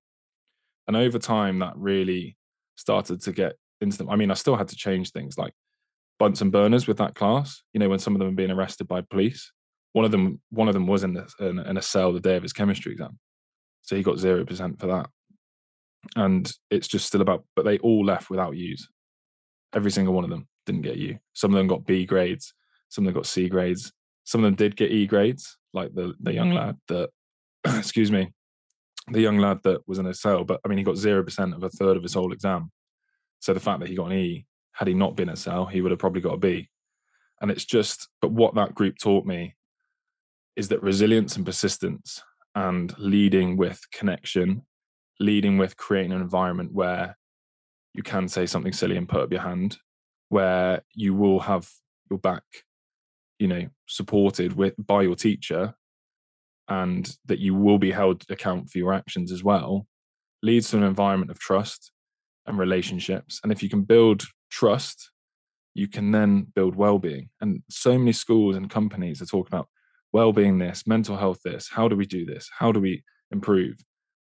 And 0.87 0.97
over 0.97 1.19
time, 1.19 1.59
that 1.59 1.73
really 1.75 2.37
started 2.75 3.21
to 3.21 3.31
get 3.31 3.53
into 3.81 3.97
them. 3.97 4.09
I 4.09 4.15
mean, 4.15 4.31
I 4.31 4.35
still 4.35 4.55
had 4.55 4.67
to 4.69 4.75
change 4.75 5.11
things 5.11 5.37
like 5.37 5.53
Bunsen 6.19 6.49
burners 6.49 6.87
with 6.87 6.97
that 6.97 7.15
class. 7.15 7.63
You 7.73 7.79
know, 7.79 7.89
when 7.89 7.99
some 7.99 8.15
of 8.15 8.19
them 8.19 8.29
were 8.29 8.35
being 8.35 8.51
arrested 8.51 8.87
by 8.87 9.01
police, 9.01 9.51
one 9.93 10.05
of 10.05 10.11
them 10.11 10.41
one 10.49 10.67
of 10.67 10.73
them 10.73 10.87
was 10.87 11.03
in, 11.03 11.13
the, 11.13 11.27
in, 11.39 11.59
in 11.59 11.77
a 11.77 11.81
cell 11.81 12.11
the 12.11 12.19
day 12.19 12.35
of 12.35 12.43
his 12.43 12.53
chemistry 12.53 12.91
exam, 12.93 13.19
so 13.83 13.95
he 13.95 14.03
got 14.03 14.17
zero 14.17 14.43
percent 14.43 14.79
for 14.79 14.87
that. 14.87 15.09
And 16.15 16.51
it's 16.69 16.87
just 16.87 17.05
still 17.05 17.21
about, 17.21 17.45
but 17.55 17.63
they 17.63 17.77
all 17.77 18.03
left 18.03 18.29
without 18.29 18.55
U's. 18.55 18.89
Every 19.73 19.91
single 19.91 20.13
one 20.13 20.23
of 20.23 20.29
them 20.29 20.47
didn't 20.65 20.81
get 20.81 20.97
U. 20.97 21.17
Some 21.33 21.51
of 21.51 21.57
them 21.57 21.67
got 21.67 21.85
B 21.85 22.05
grades. 22.05 22.53
Some 22.89 23.05
of 23.05 23.13
them 23.13 23.19
got 23.19 23.25
C 23.25 23.49
grades. 23.49 23.91
Some 24.23 24.43
of 24.43 24.47
them 24.47 24.55
did 24.55 24.75
get 24.75 24.91
E 24.91 25.05
grades, 25.05 25.57
like 25.73 25.93
the 25.93 26.13
the 26.19 26.33
young 26.33 26.51
lad 26.51 26.77
that, 26.87 27.09
excuse 27.65 28.11
me, 28.11 28.31
the 29.11 29.21
young 29.21 29.37
lad 29.37 29.59
that 29.63 29.87
was 29.87 29.99
in 29.99 30.05
a 30.05 30.13
cell. 30.13 30.43
But 30.43 30.61
I 30.63 30.67
mean, 30.67 30.77
he 30.77 30.83
got 30.83 30.97
zero 30.97 31.23
percent 31.23 31.53
of 31.53 31.63
a 31.63 31.69
third 31.69 31.97
of 31.97 32.03
his 32.03 32.13
whole 32.13 32.31
exam. 32.31 32.71
So 33.39 33.53
the 33.53 33.59
fact 33.59 33.81
that 33.81 33.89
he 33.89 33.95
got 33.95 34.11
an 34.11 34.17
E, 34.17 34.45
had 34.71 34.87
he 34.87 34.93
not 34.93 35.15
been 35.15 35.29
a 35.29 35.35
cell, 35.35 35.65
he 35.65 35.81
would 35.81 35.91
have 35.91 35.99
probably 35.99 36.21
got 36.21 36.35
a 36.35 36.37
B. 36.37 36.69
And 37.41 37.51
it's 37.51 37.65
just, 37.65 38.07
but 38.21 38.31
what 38.31 38.55
that 38.55 38.73
group 38.73 38.97
taught 38.97 39.25
me 39.25 39.55
is 40.55 40.69
that 40.69 40.81
resilience 40.81 41.35
and 41.35 41.45
persistence 41.45 42.23
and 42.55 42.97
leading 42.97 43.57
with 43.57 43.81
connection, 43.91 44.61
leading 45.19 45.57
with 45.57 45.75
creating 45.75 46.13
an 46.13 46.21
environment 46.21 46.71
where 46.71 47.17
you 47.93 48.01
can 48.03 48.27
say 48.27 48.45
something 48.45 48.71
silly 48.71 48.95
and 48.95 49.09
put 49.09 49.21
up 49.21 49.31
your 49.31 49.41
hand, 49.41 49.77
where 50.33 50.81
you 50.95 51.13
will 51.13 51.39
have 51.41 51.69
your 52.09 52.17
back, 52.17 52.43
you 53.37 53.47
know, 53.47 53.67
supported 53.87 54.53
with 54.53 54.73
by 54.83 55.03
your 55.03 55.15
teacher 55.15 55.75
and 56.67 57.15
that 57.25 57.37
you 57.37 57.53
will 57.53 57.77
be 57.77 57.91
held 57.91 58.25
account 58.31 58.67
for 58.67 58.79
your 58.79 58.93
actions 58.93 59.31
as 59.31 59.43
well, 59.43 59.85
leads 60.41 60.71
to 60.71 60.77
an 60.77 60.83
environment 60.83 61.29
of 61.29 61.37
trust 61.37 61.91
and 62.47 62.57
relationships. 62.57 63.39
And 63.43 63.51
if 63.51 63.61
you 63.61 63.69
can 63.69 63.83
build 63.83 64.23
trust, 64.49 65.11
you 65.75 65.87
can 65.87 66.11
then 66.11 66.47
build 66.55 66.75
well-being. 66.75 67.29
And 67.39 67.61
so 67.69 67.99
many 67.99 68.11
schools 68.11 68.55
and 68.55 68.71
companies 68.71 69.21
are 69.21 69.27
talking 69.27 69.53
about 69.53 69.69
well-being 70.13 70.57
this, 70.57 70.87
mental 70.87 71.17
health 71.17 71.41
this. 71.45 71.69
How 71.69 71.87
do 71.87 71.95
we 71.95 72.07
do 72.07 72.25
this? 72.25 72.49
How 72.57 72.71
do 72.71 72.79
we 72.79 73.03
improve? 73.29 73.75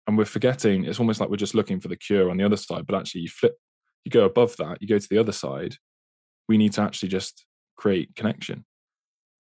And 0.08 0.18
we're 0.18 0.26
forgetting 0.26 0.86
it's 0.86 1.00
almost 1.00 1.20
like 1.20 1.30
we're 1.30 1.36
just 1.36 1.56
looking 1.56 1.82
for 1.82 1.90
the 1.90 1.98
cure 1.98 2.30
on 2.30 2.38
the 2.38 2.46
other 2.46 2.58
side, 2.58 2.86
but 2.88 2.96
actually 2.96 3.22
you 3.22 3.30
flip, 3.30 3.56
you 4.06 4.12
go 4.12 4.24
above 4.24 4.56
that, 4.58 4.78
you 4.82 4.88
go 4.88 4.98
to 4.98 5.10
the 5.10 5.18
other 5.18 5.34
side. 5.34 5.76
We 6.50 6.58
need 6.58 6.74
to 6.74 6.82
actually 6.82 7.10
just 7.10 7.46
create 7.78 8.14
connection. 8.16 8.66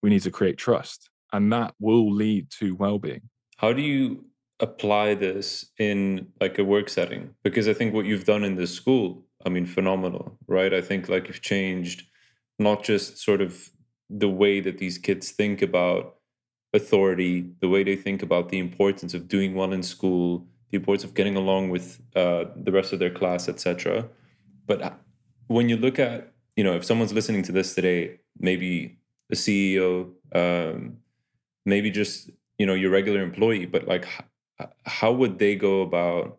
We 0.01 0.10
need 0.10 0.22
to 0.22 0.32
create 0.32 0.57
trust. 0.57 1.10
And 1.34 1.51
that 1.51 1.74
will 1.80 2.10
lead 2.10 2.49
to 2.60 2.76
well-being. 2.76 3.24
How 3.57 3.74
do 3.74 3.82
you 3.82 4.30
apply 4.60 5.16
this 5.16 5.66
in 5.78 6.28
like 6.41 6.60
a 6.60 6.64
work 6.64 6.89
setting 6.89 7.34
because 7.43 7.68
i 7.68 7.74
think 7.74 7.93
what 7.93 8.05
you've 8.05 8.26
done 8.26 8.43
in 8.43 8.55
this 8.55 8.74
school 8.74 9.26
i 9.45 9.49
mean 9.49 9.66
phenomenal 9.66 10.38
right 10.47 10.74
i 10.74 10.82
think 10.82 11.07
like 11.07 11.28
you've 11.28 11.41
changed 11.41 12.03
not 12.57 12.84
just 12.84 13.18
sort 13.18 13.41
of 13.41 13.70
the 14.10 14.28
way 14.28 14.60
that 14.60 14.78
these 14.78 14.97
kids 14.97 15.32
think 15.32 15.62
about 15.62 16.16
authority 16.74 17.49
the 17.62 17.70
way 17.70 17.84
they 17.84 17.95
think 17.95 18.22
about 18.22 18.49
the 18.49 18.60
importance 18.60 19.14
of 19.14 19.30
doing 19.30 19.55
well 19.55 19.72
in 19.72 19.82
school 19.82 20.45
the 20.72 20.78
importance 20.78 21.05
of 21.05 21.14
getting 21.14 21.36
along 21.36 21.70
with 21.70 22.01
uh, 22.16 22.43
the 22.55 22.72
rest 22.72 22.91
of 22.91 22.99
their 22.99 23.10
class 23.10 23.47
etc 23.47 24.05
but 24.68 24.82
uh, 24.82 24.91
when 25.47 25.70
you 25.70 25.78
look 25.78 25.97
at 25.97 26.34
you 26.60 26.66
know 26.66 26.76
if 26.76 26.84
someone's 26.84 27.14
listening 27.14 27.41
to 27.41 27.53
this 27.53 27.74
today 27.74 28.20
maybe 28.38 28.97
a 29.32 29.36
ceo 29.36 30.12
um, 30.36 30.97
maybe 31.66 31.89
just 31.89 32.30
you 32.57 32.66
know 32.66 32.74
your 32.74 32.91
regular 32.91 33.22
employee 33.22 33.66
but 33.66 33.88
like 33.88 34.05
how 34.84 35.10
would 35.14 35.39
they 35.39 35.55
go 35.55 35.84
about 35.84 36.38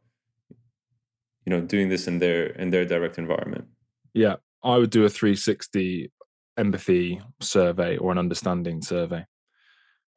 you 1.47 1.51
know 1.51 1.63
doing 1.63 1.89
this 1.89 2.07
in 2.07 2.19
their 2.19 2.49
in 2.63 2.69
their 2.69 2.85
direct 2.85 3.17
environment? 3.17 3.65
Yeah 4.13 4.37
i 4.63 4.77
would 4.77 4.91
do 4.91 5.07
a 5.07 5.09
360 5.09 6.13
empathy 6.59 7.23
survey 7.41 7.97
or 7.97 8.13
an 8.13 8.19
understanding 8.19 8.83
survey 8.83 9.25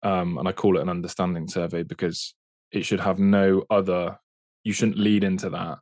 um, 0.10 0.38
and 0.38 0.50
i 0.50 0.52
call 0.52 0.76
it 0.78 0.82
an 0.82 0.90
understanding 0.90 1.48
survey 1.48 1.82
because 1.82 2.36
it 2.74 2.84
should 2.84 3.00
have 3.00 3.20
no 3.20 3.64
other 3.70 4.20
you 4.66 4.74
shouldn't 4.74 4.98
lead 4.98 5.24
into 5.24 5.50
that 5.50 5.78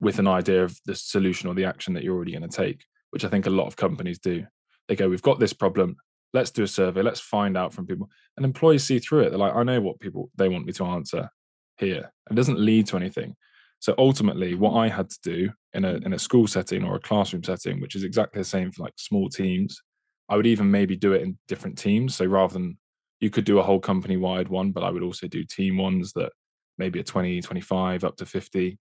with 0.00 0.20
an 0.20 0.28
idea 0.28 0.62
of 0.62 0.78
the 0.86 0.94
solution 0.94 1.48
or 1.48 1.54
the 1.54 1.64
action 1.64 1.92
that 1.94 2.04
you're 2.04 2.14
already 2.14 2.38
going 2.38 2.48
to 2.48 2.56
take 2.64 2.84
which 3.12 3.24
i 3.24 3.28
think 3.28 3.46
a 3.46 3.50
lot 3.50 3.66
of 3.66 3.76
companies 3.76 4.18
do. 4.18 4.44
They 4.88 4.96
go 4.96 5.08
we've 5.08 5.22
got 5.22 5.38
this 5.38 5.52
problem. 5.52 5.96
Let's 6.34 6.50
do 6.50 6.64
a 6.64 6.68
survey. 6.68 7.02
Let's 7.02 7.20
find 7.20 7.56
out 7.58 7.74
from 7.74 7.86
people. 7.86 8.08
And 8.36 8.44
employees 8.44 8.84
see 8.84 8.98
through 8.98 9.20
it. 9.20 9.30
They're 9.30 9.38
like 9.38 9.54
i 9.54 9.62
know 9.62 9.80
what 9.80 10.00
people 10.00 10.30
they 10.36 10.48
want 10.48 10.66
me 10.66 10.72
to 10.72 10.84
answer 10.84 11.30
here. 11.78 12.12
It 12.30 12.34
doesn't 12.34 12.58
lead 12.58 12.86
to 12.88 12.96
anything. 12.96 13.36
So 13.78 13.94
ultimately 13.98 14.54
what 14.54 14.74
i 14.74 14.88
had 14.88 15.10
to 15.10 15.18
do 15.22 15.50
in 15.74 15.84
a 15.84 15.94
in 16.06 16.12
a 16.12 16.18
school 16.18 16.46
setting 16.46 16.84
or 16.84 16.96
a 16.96 17.00
classroom 17.00 17.44
setting 17.44 17.80
which 17.80 17.94
is 17.94 18.04
exactly 18.04 18.40
the 18.40 18.44
same 18.44 18.70
for 18.72 18.82
like 18.84 18.94
small 18.96 19.28
teams 19.28 19.80
i 20.28 20.36
would 20.36 20.46
even 20.46 20.70
maybe 20.70 20.96
do 20.96 21.12
it 21.12 21.22
in 21.22 21.38
different 21.48 21.78
teams. 21.78 22.14
So 22.16 22.24
rather 22.24 22.54
than 22.54 22.78
you 23.20 23.30
could 23.30 23.44
do 23.44 23.58
a 23.58 23.62
whole 23.62 23.80
company 23.80 24.16
wide 24.16 24.48
one 24.48 24.72
but 24.72 24.82
i 24.82 24.90
would 24.90 25.02
also 25.02 25.28
do 25.28 25.44
team 25.44 25.76
ones 25.76 26.12
that 26.14 26.32
maybe 26.78 26.98
a 27.00 27.04
20 27.04 27.40
25 27.40 28.04
up 28.04 28.16
to 28.16 28.26
50 28.26 28.78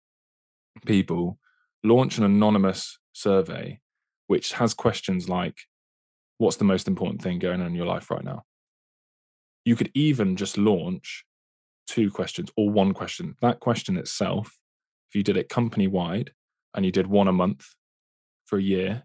people 0.85 1.39
launch 1.83 2.17
an 2.17 2.23
anonymous 2.23 2.99
survey 3.13 3.79
which 4.27 4.53
has 4.53 4.73
questions 4.73 5.27
like 5.27 5.57
what's 6.37 6.57
the 6.57 6.63
most 6.63 6.87
important 6.87 7.21
thing 7.21 7.39
going 7.39 7.61
on 7.61 7.67
in 7.67 7.75
your 7.75 7.85
life 7.85 8.11
right 8.11 8.23
now? 8.23 8.43
You 9.65 9.75
could 9.75 9.91
even 9.93 10.35
just 10.35 10.57
launch 10.57 11.25
two 11.87 12.11
questions 12.11 12.49
or 12.55 12.69
one 12.69 12.93
question. 12.93 13.35
That 13.41 13.59
question 13.59 13.97
itself, 13.97 14.57
if 15.09 15.15
you 15.15 15.23
did 15.23 15.37
it 15.37 15.49
company 15.49 15.87
wide 15.87 16.31
and 16.75 16.85
you 16.85 16.91
did 16.91 17.07
one 17.07 17.27
a 17.27 17.33
month 17.33 17.65
for 18.45 18.57
a 18.59 18.61
year, 18.61 19.03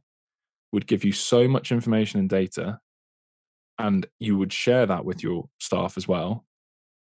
would 0.73 0.87
give 0.87 1.05
you 1.05 1.13
so 1.13 1.49
much 1.49 1.73
information 1.73 2.21
and 2.21 2.29
data. 2.29 2.79
And 3.79 4.07
you 4.19 4.37
would 4.39 4.53
share 4.53 4.87
that 4.87 5.05
with 5.05 5.23
your 5.23 5.49
staff 5.59 5.97
as 5.97 6.07
well. 6.07 6.45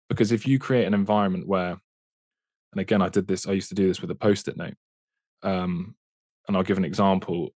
Because 0.09 0.33
if 0.33 0.47
you 0.47 0.59
create 0.59 0.87
an 0.87 0.95
environment 0.95 1.47
where, 1.47 1.79
and 2.73 2.81
again, 2.81 3.03
I 3.03 3.09
did 3.09 3.27
this, 3.27 3.47
I 3.47 3.53
used 3.53 3.69
to 3.71 3.75
do 3.75 3.89
this 3.89 4.01
with 4.01 4.11
a 4.11 4.15
post 4.15 4.49
it 4.49 4.57
note. 4.57 4.75
Um, 5.43 5.95
and 6.47 6.57
I'll 6.57 6.63
give 6.63 6.79
an 6.79 6.85
example 6.85 7.51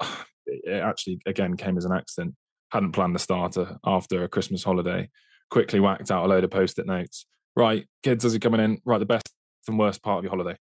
it 0.46 0.82
actually 0.82 1.20
again 1.26 1.56
came 1.56 1.76
as 1.76 1.84
an 1.84 1.92
accident. 1.92 2.34
Hadn't 2.70 2.92
planned 2.92 3.14
the 3.14 3.20
starter 3.20 3.78
after 3.84 4.24
a 4.24 4.28
Christmas 4.28 4.64
holiday. 4.64 5.08
Quickly 5.50 5.80
whacked 5.80 6.10
out 6.10 6.24
a 6.24 6.28
load 6.28 6.44
of 6.44 6.50
post-it 6.50 6.86
notes. 6.86 7.26
Right, 7.56 7.86
kids, 8.02 8.24
as 8.24 8.32
you're 8.32 8.40
coming 8.40 8.60
in, 8.60 8.78
write 8.84 8.98
the 8.98 9.06
best 9.06 9.32
and 9.66 9.78
worst 9.78 10.02
part 10.02 10.18
of 10.18 10.24
your 10.24 10.30
holiday. 10.30 10.56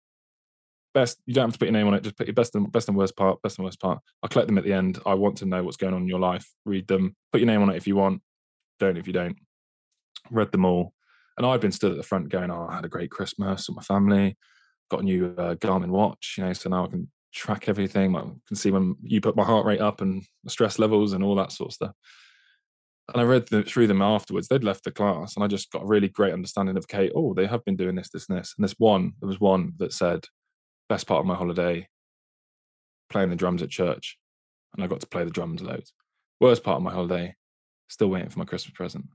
Best, 0.93 1.19
you 1.25 1.33
don't 1.33 1.45
have 1.45 1.53
to 1.53 1.59
put 1.59 1.67
your 1.67 1.73
name 1.73 1.87
on 1.87 1.93
it. 1.93 2.03
Just 2.03 2.17
put 2.17 2.27
your 2.27 2.33
best 2.33 2.55
and 2.55 2.71
best 2.71 2.87
and 2.87 2.97
worst 2.97 3.15
part. 3.15 3.41
Best 3.41 3.57
and 3.57 3.65
worst 3.65 3.79
part. 3.79 3.99
I'll 4.23 4.29
collect 4.29 4.47
them 4.47 4.57
at 4.57 4.63
the 4.63 4.73
end. 4.73 4.99
I 5.05 5.13
want 5.13 5.37
to 5.37 5.45
know 5.45 5.63
what's 5.63 5.77
going 5.77 5.93
on 5.93 6.03
in 6.03 6.07
your 6.07 6.19
life. 6.19 6.47
Read 6.65 6.87
them. 6.87 7.15
Put 7.31 7.41
your 7.41 7.47
name 7.47 7.61
on 7.61 7.69
it 7.69 7.75
if 7.75 7.87
you 7.87 7.95
want. 7.95 8.21
Don't 8.79 8.97
if 8.97 9.07
you 9.07 9.13
don't. 9.13 9.37
Read 10.31 10.51
them 10.51 10.65
all. 10.65 10.93
And 11.37 11.45
I've 11.45 11.61
been 11.61 11.71
stood 11.71 11.91
at 11.91 11.97
the 11.97 12.03
front 12.03 12.29
going, 12.29 12.49
"Oh, 12.49 12.67
I 12.69 12.75
had 12.75 12.85
a 12.85 12.89
great 12.89 13.11
Christmas 13.11 13.67
with 13.67 13.75
my 13.75 13.83
family. 13.83 14.37
Got 14.89 15.01
a 15.01 15.03
new 15.03 15.35
uh, 15.37 15.55
Garmin 15.55 15.89
watch, 15.89 16.35
you 16.37 16.45
know, 16.45 16.53
so 16.53 16.69
now 16.69 16.85
I 16.85 16.87
can 16.87 17.11
track 17.37 17.69
everything. 17.69 18.15
I 18.15 18.21
can 18.47 18.55
see 18.55 18.71
when 18.71 18.95
you 19.01 19.21
put 19.21 19.35
my 19.35 19.43
heart 19.43 19.65
rate 19.65 19.79
up 19.79 20.01
and 20.01 20.23
stress 20.47 20.79
levels 20.79 21.13
and 21.13 21.23
all 21.23 21.35
that 21.35 21.51
sort 21.51 21.69
of 21.69 21.73
stuff. 21.73 21.95
And 23.13 23.21
I 23.21 23.23
read 23.23 23.47
the, 23.47 23.63
through 23.63 23.87
them 23.87 24.01
afterwards. 24.01 24.47
They'd 24.47 24.63
left 24.63 24.83
the 24.83 24.91
class, 24.91 25.35
and 25.35 25.43
I 25.43 25.47
just 25.47 25.71
got 25.71 25.83
a 25.83 25.87
really 25.87 26.09
great 26.09 26.33
understanding 26.33 26.75
of 26.75 26.87
Kate. 26.87 27.11
Oh, 27.15 27.33
they 27.33 27.45
have 27.45 27.63
been 27.63 27.77
doing 27.77 27.95
this, 27.95 28.09
this, 28.09 28.27
and 28.27 28.37
this. 28.37 28.53
And 28.57 28.63
this 28.63 28.75
one, 28.77 29.13
there 29.19 29.29
was 29.29 29.39
one 29.39 29.73
that 29.77 29.93
said, 29.93 30.25
"Best 30.89 31.07
part 31.07 31.21
of 31.21 31.25
my 31.25 31.35
holiday, 31.35 31.87
playing 33.09 33.29
the 33.29 33.37
drums 33.37 33.61
at 33.61 33.69
church," 33.69 34.17
and 34.73 34.83
I 34.83 34.87
got 34.87 34.99
to 34.99 35.07
play 35.07 35.23
the 35.23 35.29
drums 35.31 35.61
loads. 35.61 35.93
Worst 36.41 36.63
part 36.63 36.77
of 36.77 36.83
my 36.83 36.91
holiday, 36.91 37.35
still 37.87 38.09
waiting 38.09 38.29
for 38.29 38.39
my 38.39 38.45
Christmas 38.45 38.73
present, 38.73 39.05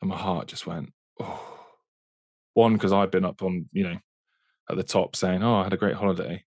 and 0.00 0.10
my 0.10 0.16
heart 0.16 0.48
just 0.48 0.66
went, 0.66 0.90
oh. 1.20 1.50
One 2.54 2.74
because 2.74 2.92
I'd 2.92 3.10
been 3.10 3.24
up 3.24 3.42
on, 3.42 3.68
you 3.72 3.84
know, 3.84 3.98
at 4.70 4.76
the 4.76 4.82
top 4.82 5.14
saying, 5.14 5.42
"Oh, 5.42 5.56
I 5.56 5.64
had 5.64 5.72
a 5.72 5.76
great 5.76 5.96
holiday," 5.96 6.44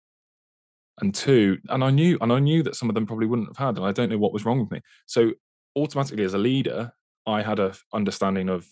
and 1.00 1.14
two 1.14 1.58
and 1.70 1.84
i 1.84 1.90
knew 1.90 2.18
and 2.22 2.32
i 2.34 2.40
knew 2.40 2.64
that 2.64 2.76
some 2.76 2.90
of 2.90 2.96
them 2.96 3.06
probably 3.06 3.28
wouldn't 3.28 3.48
have 3.48 3.58
had 3.58 3.78
and 3.78 3.86
i 3.86 3.92
don't 3.92 4.10
know 4.10 4.18
what 4.18 4.34
was 4.34 4.46
wrong 4.46 4.60
with 4.60 4.72
me 4.72 4.82
so 5.06 5.32
automatically 5.76 6.24
as 6.24 6.34
a 6.34 6.38
leader 6.38 6.92
i 7.26 7.42
had 7.42 7.60
a 7.60 7.74
understanding 7.94 8.50
of 8.50 8.66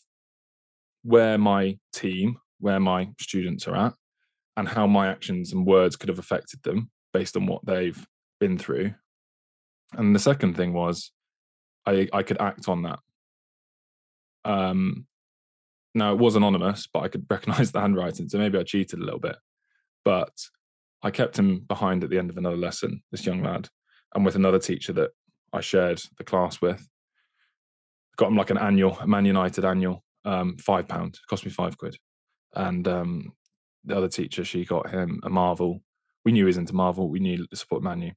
where 1.03 1.37
my 1.37 1.77
team 1.93 2.37
where 2.59 2.79
my 2.79 3.09
students 3.19 3.67
are 3.67 3.75
at 3.75 3.93
and 4.57 4.67
how 4.67 4.87
my 4.87 5.07
actions 5.07 5.53
and 5.53 5.65
words 5.65 5.95
could 5.95 6.09
have 6.09 6.19
affected 6.19 6.61
them 6.63 6.89
based 7.13 7.35
on 7.35 7.45
what 7.45 7.65
they've 7.65 8.07
been 8.39 8.57
through. 8.57 8.93
And 9.93 10.15
the 10.15 10.19
second 10.19 10.55
thing 10.55 10.73
was 10.73 11.11
I, 11.85 12.07
I 12.13 12.23
could 12.23 12.41
act 12.41 12.67
on 12.67 12.83
that. 12.83 12.99
Um, 14.43 15.05
now 15.93 16.13
it 16.13 16.19
was 16.19 16.35
anonymous, 16.35 16.87
but 16.91 17.01
I 17.03 17.07
could 17.07 17.25
recognize 17.29 17.71
the 17.71 17.81
handwriting, 17.81 18.29
so 18.29 18.37
maybe 18.37 18.57
I 18.57 18.63
cheated 18.63 18.99
a 18.99 19.03
little 19.03 19.19
bit. 19.19 19.37
But 20.03 20.33
I 21.05 21.11
kept 21.11 21.37
him 21.37 21.59
behind 21.59 22.03
at 22.03 22.09
the 22.09 22.17
end 22.17 22.31
of 22.31 22.37
another 22.37 22.57
lesson, 22.57 23.03
this 23.11 23.27
young 23.27 23.43
lad, 23.43 23.69
and 24.15 24.25
with 24.25 24.35
another 24.35 24.57
teacher 24.57 24.91
that 24.93 25.11
I 25.53 25.61
shared 25.61 26.01
the 26.17 26.23
class 26.23 26.61
with. 26.61 26.89
Got 28.17 28.29
him 28.29 28.37
like 28.37 28.49
an 28.49 28.57
annual, 28.57 28.97
a 28.99 29.05
Man 29.05 29.23
United 29.23 29.65
annual, 29.65 30.03
um, 30.25 30.57
five 30.57 30.87
pound, 30.87 31.19
cost 31.29 31.45
me 31.45 31.51
five 31.51 31.77
quid. 31.77 31.95
And 32.55 32.87
um, 32.87 33.33
the 33.83 33.95
other 33.95 34.07
teacher, 34.07 34.43
she 34.43 34.65
got 34.65 34.89
him 34.89 35.19
a 35.21 35.29
Marvel. 35.29 35.83
We 36.23 36.31
knew 36.31 36.45
he 36.45 36.47
was 36.47 36.57
into 36.57 36.73
Marvel. 36.73 37.07
We 37.07 37.19
knew 37.19 37.45
the 37.51 37.55
support 37.55 37.83
Man 37.83 38.01
U. 38.01 38.11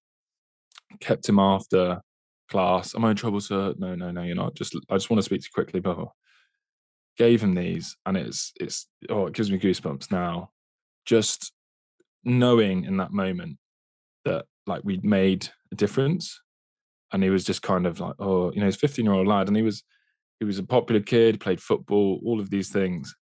Kept 1.00 1.28
him 1.28 1.38
after 1.38 2.00
class. 2.48 2.94
Am 2.94 3.04
I 3.04 3.10
in 3.10 3.16
trouble, 3.16 3.42
sir? 3.42 3.74
No, 3.76 3.96
no, 3.96 4.10
no, 4.10 4.22
you're 4.22 4.34
not. 4.34 4.54
Just 4.54 4.74
I 4.88 4.94
just 4.94 5.10
want 5.10 5.18
to 5.18 5.24
speak 5.24 5.42
to 5.42 5.48
you 5.48 5.52
quickly, 5.52 5.80
blah. 5.80 6.06
Gave 7.18 7.42
him 7.42 7.54
these, 7.54 7.98
and 8.06 8.16
it's 8.16 8.54
it's 8.58 8.86
oh, 9.10 9.26
it 9.26 9.34
gives 9.34 9.50
me 9.50 9.58
goosebumps 9.58 10.10
now. 10.10 10.52
Just 11.04 11.52
knowing 12.24 12.84
in 12.84 12.96
that 12.98 13.12
moment 13.12 13.58
that 14.24 14.46
like 14.66 14.82
we'd 14.84 15.04
made 15.04 15.48
a 15.72 15.74
difference. 15.74 16.40
And 17.12 17.22
he 17.22 17.30
was 17.30 17.44
just 17.44 17.62
kind 17.62 17.86
of 17.86 18.00
like, 18.00 18.14
oh, 18.18 18.52
you 18.52 18.60
know, 18.60 18.66
he's 18.66 18.76
15 18.76 19.04
year 19.04 19.14
old 19.14 19.26
lad, 19.26 19.48
and 19.48 19.56
he 19.56 19.62
was 19.62 19.82
he 20.38 20.44
was 20.44 20.58
a 20.58 20.62
popular 20.62 21.00
kid, 21.00 21.40
played 21.40 21.60
football, 21.60 22.20
all 22.24 22.38
of 22.38 22.50
these 22.50 22.68
things. 22.68 23.14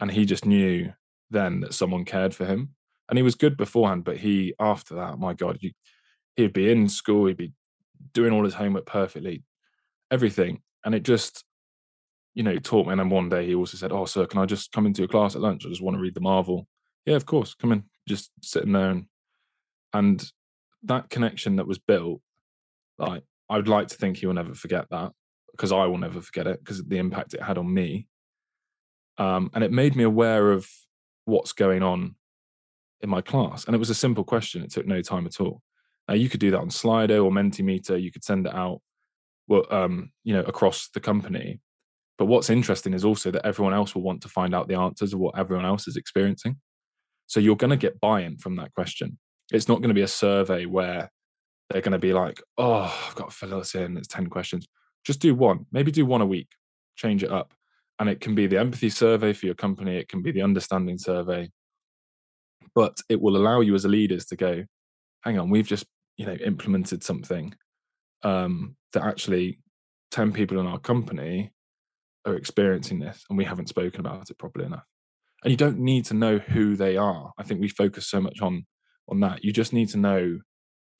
And 0.00 0.10
he 0.10 0.24
just 0.24 0.46
knew 0.46 0.92
then 1.30 1.60
that 1.60 1.74
someone 1.74 2.04
cared 2.04 2.34
for 2.34 2.46
him. 2.46 2.70
And 3.08 3.18
he 3.18 3.22
was 3.22 3.34
good 3.34 3.56
beforehand, 3.56 4.04
but 4.04 4.16
he 4.18 4.54
after 4.58 4.94
that, 4.94 5.18
my 5.18 5.34
God, 5.34 5.58
you, 5.60 5.72
he'd 6.36 6.52
be 6.52 6.70
in 6.70 6.88
school, 6.88 7.26
he'd 7.26 7.36
be 7.36 7.52
doing 8.14 8.32
all 8.32 8.44
his 8.44 8.54
homework 8.54 8.86
perfectly, 8.86 9.42
everything. 10.10 10.62
And 10.84 10.94
it 10.94 11.02
just, 11.02 11.44
you 12.34 12.42
know, 12.42 12.56
taught 12.56 12.86
me. 12.86 12.92
And 12.92 13.00
then 13.00 13.10
one 13.10 13.28
day 13.28 13.46
he 13.46 13.54
also 13.54 13.76
said, 13.76 13.92
Oh, 13.92 14.06
sir, 14.06 14.26
can 14.26 14.40
I 14.40 14.46
just 14.46 14.72
come 14.72 14.86
into 14.86 15.02
your 15.02 15.08
class 15.08 15.34
at 15.34 15.42
lunch? 15.42 15.66
I 15.66 15.68
just 15.68 15.82
want 15.82 15.96
to 15.96 16.00
read 16.00 16.14
the 16.14 16.20
Marvel. 16.20 16.66
Yeah, 17.04 17.16
of 17.16 17.26
course, 17.26 17.54
come 17.54 17.72
in. 17.72 17.84
Just 18.08 18.30
sitting 18.42 18.72
there 18.72 18.90
and 18.90 19.06
and 19.92 20.24
that 20.84 21.10
connection 21.10 21.56
that 21.56 21.66
was 21.66 21.78
built, 21.78 22.20
like 22.98 23.22
I 23.48 23.56
would 23.56 23.68
like 23.68 23.88
to 23.88 23.96
think 23.96 24.16
he 24.16 24.26
will 24.26 24.34
never 24.34 24.54
forget 24.54 24.86
that 24.90 25.12
because 25.52 25.72
I 25.72 25.84
will 25.84 25.98
never 25.98 26.20
forget 26.20 26.46
it 26.46 26.60
because 26.60 26.82
the 26.82 26.98
impact 26.98 27.34
it 27.34 27.42
had 27.42 27.58
on 27.58 27.72
me. 27.72 28.08
Um, 29.18 29.50
and 29.54 29.62
it 29.62 29.70
made 29.70 29.94
me 29.94 30.04
aware 30.04 30.50
of 30.52 30.68
what's 31.26 31.52
going 31.52 31.82
on 31.82 32.16
in 33.02 33.10
my 33.10 33.20
class. 33.20 33.66
And 33.66 33.74
it 33.74 33.78
was 33.78 33.90
a 33.90 33.94
simple 33.94 34.24
question. 34.24 34.62
It 34.62 34.72
took 34.72 34.86
no 34.86 35.02
time 35.02 35.26
at 35.26 35.40
all. 35.40 35.60
Uh, 36.08 36.14
you 36.14 36.28
could 36.28 36.40
do 36.40 36.50
that 36.50 36.60
on 36.60 36.70
Slido 36.70 37.24
or 37.24 37.30
Mentimeter. 37.30 38.00
You 38.00 38.10
could 38.10 38.24
send 38.24 38.46
it 38.46 38.54
out, 38.54 38.80
well, 39.46 39.66
um, 39.70 40.10
you 40.24 40.32
know, 40.32 40.42
across 40.42 40.88
the 40.94 41.00
company. 41.00 41.60
But 42.18 42.26
what's 42.26 42.50
interesting 42.50 42.94
is 42.94 43.04
also 43.04 43.30
that 43.30 43.46
everyone 43.46 43.74
else 43.74 43.94
will 43.94 44.02
want 44.02 44.22
to 44.22 44.28
find 44.28 44.54
out 44.54 44.68
the 44.68 44.78
answers 44.78 45.12
of 45.12 45.20
what 45.20 45.38
everyone 45.38 45.66
else 45.66 45.86
is 45.86 45.96
experiencing. 45.96 46.56
So 47.32 47.40
you're 47.40 47.56
going 47.56 47.70
to 47.70 47.78
get 47.78 47.98
buy-in 47.98 48.36
from 48.36 48.56
that 48.56 48.74
question. 48.74 49.16
It's 49.52 49.66
not 49.66 49.78
going 49.78 49.88
to 49.88 49.94
be 49.94 50.02
a 50.02 50.06
survey 50.06 50.66
where 50.66 51.10
they're 51.70 51.80
going 51.80 51.92
to 51.92 51.98
be 51.98 52.12
like, 52.12 52.42
"Oh, 52.58 52.94
I've 53.08 53.14
got 53.14 53.30
to 53.30 53.34
fill 53.34 53.58
this 53.58 53.74
in. 53.74 53.96
It's 53.96 54.06
ten 54.06 54.26
questions." 54.26 54.66
Just 55.02 55.20
do 55.20 55.34
one. 55.34 55.64
Maybe 55.72 55.90
do 55.90 56.04
one 56.04 56.20
a 56.20 56.26
week. 56.26 56.48
Change 56.94 57.24
it 57.24 57.32
up, 57.32 57.54
and 57.98 58.10
it 58.10 58.20
can 58.20 58.34
be 58.34 58.46
the 58.46 58.58
empathy 58.58 58.90
survey 58.90 59.32
for 59.32 59.46
your 59.46 59.54
company. 59.54 59.96
It 59.96 60.10
can 60.10 60.20
be 60.20 60.30
the 60.30 60.42
understanding 60.42 60.98
survey, 60.98 61.50
but 62.74 62.98
it 63.08 63.22
will 63.22 63.38
allow 63.38 63.60
you 63.60 63.74
as 63.74 63.86
leaders 63.86 64.26
to 64.26 64.36
go, 64.36 64.64
hang 65.22 65.38
on, 65.38 65.48
we've 65.48 65.66
just 65.66 65.86
you 66.18 66.26
know 66.26 66.34
implemented 66.34 67.02
something 67.02 67.54
um, 68.24 68.76
that 68.92 69.04
actually 69.04 69.58
ten 70.10 70.34
people 70.34 70.60
in 70.60 70.66
our 70.66 70.78
company 70.78 71.50
are 72.26 72.36
experiencing 72.36 72.98
this, 72.98 73.24
and 73.30 73.38
we 73.38 73.46
haven't 73.46 73.70
spoken 73.70 74.00
about 74.00 74.28
it 74.28 74.36
properly 74.36 74.66
enough. 74.66 74.84
And 75.42 75.50
you 75.50 75.56
don't 75.56 75.78
need 75.78 76.04
to 76.06 76.14
know 76.14 76.38
who 76.38 76.76
they 76.76 76.96
are. 76.96 77.32
I 77.38 77.42
think 77.42 77.60
we 77.60 77.68
focus 77.68 78.06
so 78.06 78.20
much 78.20 78.40
on 78.40 78.66
on 79.08 79.20
that. 79.20 79.44
You 79.44 79.52
just 79.52 79.72
need 79.72 79.88
to 79.90 79.98
know 79.98 80.38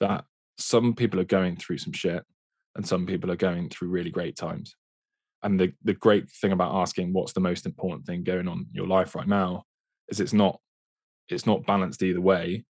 that 0.00 0.24
some 0.58 0.94
people 0.94 1.20
are 1.20 1.24
going 1.24 1.56
through 1.56 1.78
some 1.78 1.92
shit, 1.92 2.24
and 2.74 2.86
some 2.86 3.06
people 3.06 3.30
are 3.30 3.36
going 3.36 3.68
through 3.68 3.88
really 3.88 4.10
great 4.10 4.36
times. 4.36 4.74
And 5.42 5.60
the 5.60 5.72
the 5.82 5.94
great 5.94 6.30
thing 6.30 6.52
about 6.52 6.74
asking 6.74 7.12
what's 7.12 7.32
the 7.32 7.40
most 7.40 7.66
important 7.66 8.06
thing 8.06 8.24
going 8.24 8.48
on 8.48 8.58
in 8.58 8.66
your 8.72 8.88
life 8.88 9.14
right 9.14 9.28
now 9.28 9.64
is 10.08 10.20
it's 10.20 10.32
not 10.32 10.60
it's 11.28 11.46
not 11.46 11.66
balanced 11.66 12.02
either 12.02 12.20
way 12.20 12.64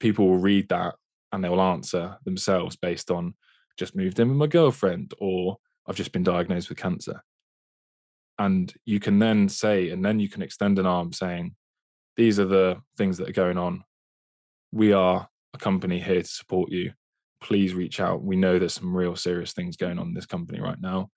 people 0.00 0.28
will 0.28 0.38
read 0.38 0.68
that 0.68 0.94
and 1.32 1.42
they'll 1.42 1.60
answer 1.60 2.16
themselves 2.24 2.76
based 2.76 3.10
on 3.10 3.34
just 3.78 3.96
moved 3.96 4.18
in 4.18 4.28
with 4.28 4.36
my 4.36 4.46
girlfriend 4.46 5.12
or 5.18 5.56
I've 5.86 5.96
just 5.96 6.12
been 6.12 6.22
diagnosed 6.22 6.68
with 6.68 6.78
cancer. 6.78 7.22
And 8.38 8.72
you 8.84 9.00
can 9.00 9.18
then 9.18 9.48
say, 9.48 9.90
and 9.90 10.04
then 10.04 10.20
you 10.20 10.28
can 10.28 10.42
extend 10.42 10.78
an 10.78 10.86
arm 10.86 11.12
saying, 11.12 11.54
these 12.16 12.38
are 12.38 12.44
the 12.44 12.80
things 12.96 13.18
that 13.18 13.28
are 13.28 13.32
going 13.32 13.58
on. 13.58 13.82
We 14.72 14.92
are 14.92 15.28
a 15.54 15.58
company 15.58 15.98
here 15.98 16.22
to 16.22 16.28
support 16.28 16.70
you. 16.70 16.92
Please 17.40 17.74
reach 17.74 18.00
out. 18.00 18.22
We 18.22 18.36
know 18.36 18.58
there's 18.58 18.74
some 18.74 18.96
real 18.96 19.16
serious 19.16 19.52
things 19.52 19.76
going 19.76 19.98
on 19.98 20.08
in 20.08 20.14
this 20.14 20.26
company 20.26 20.60
right 20.60 20.80
now 20.80 21.10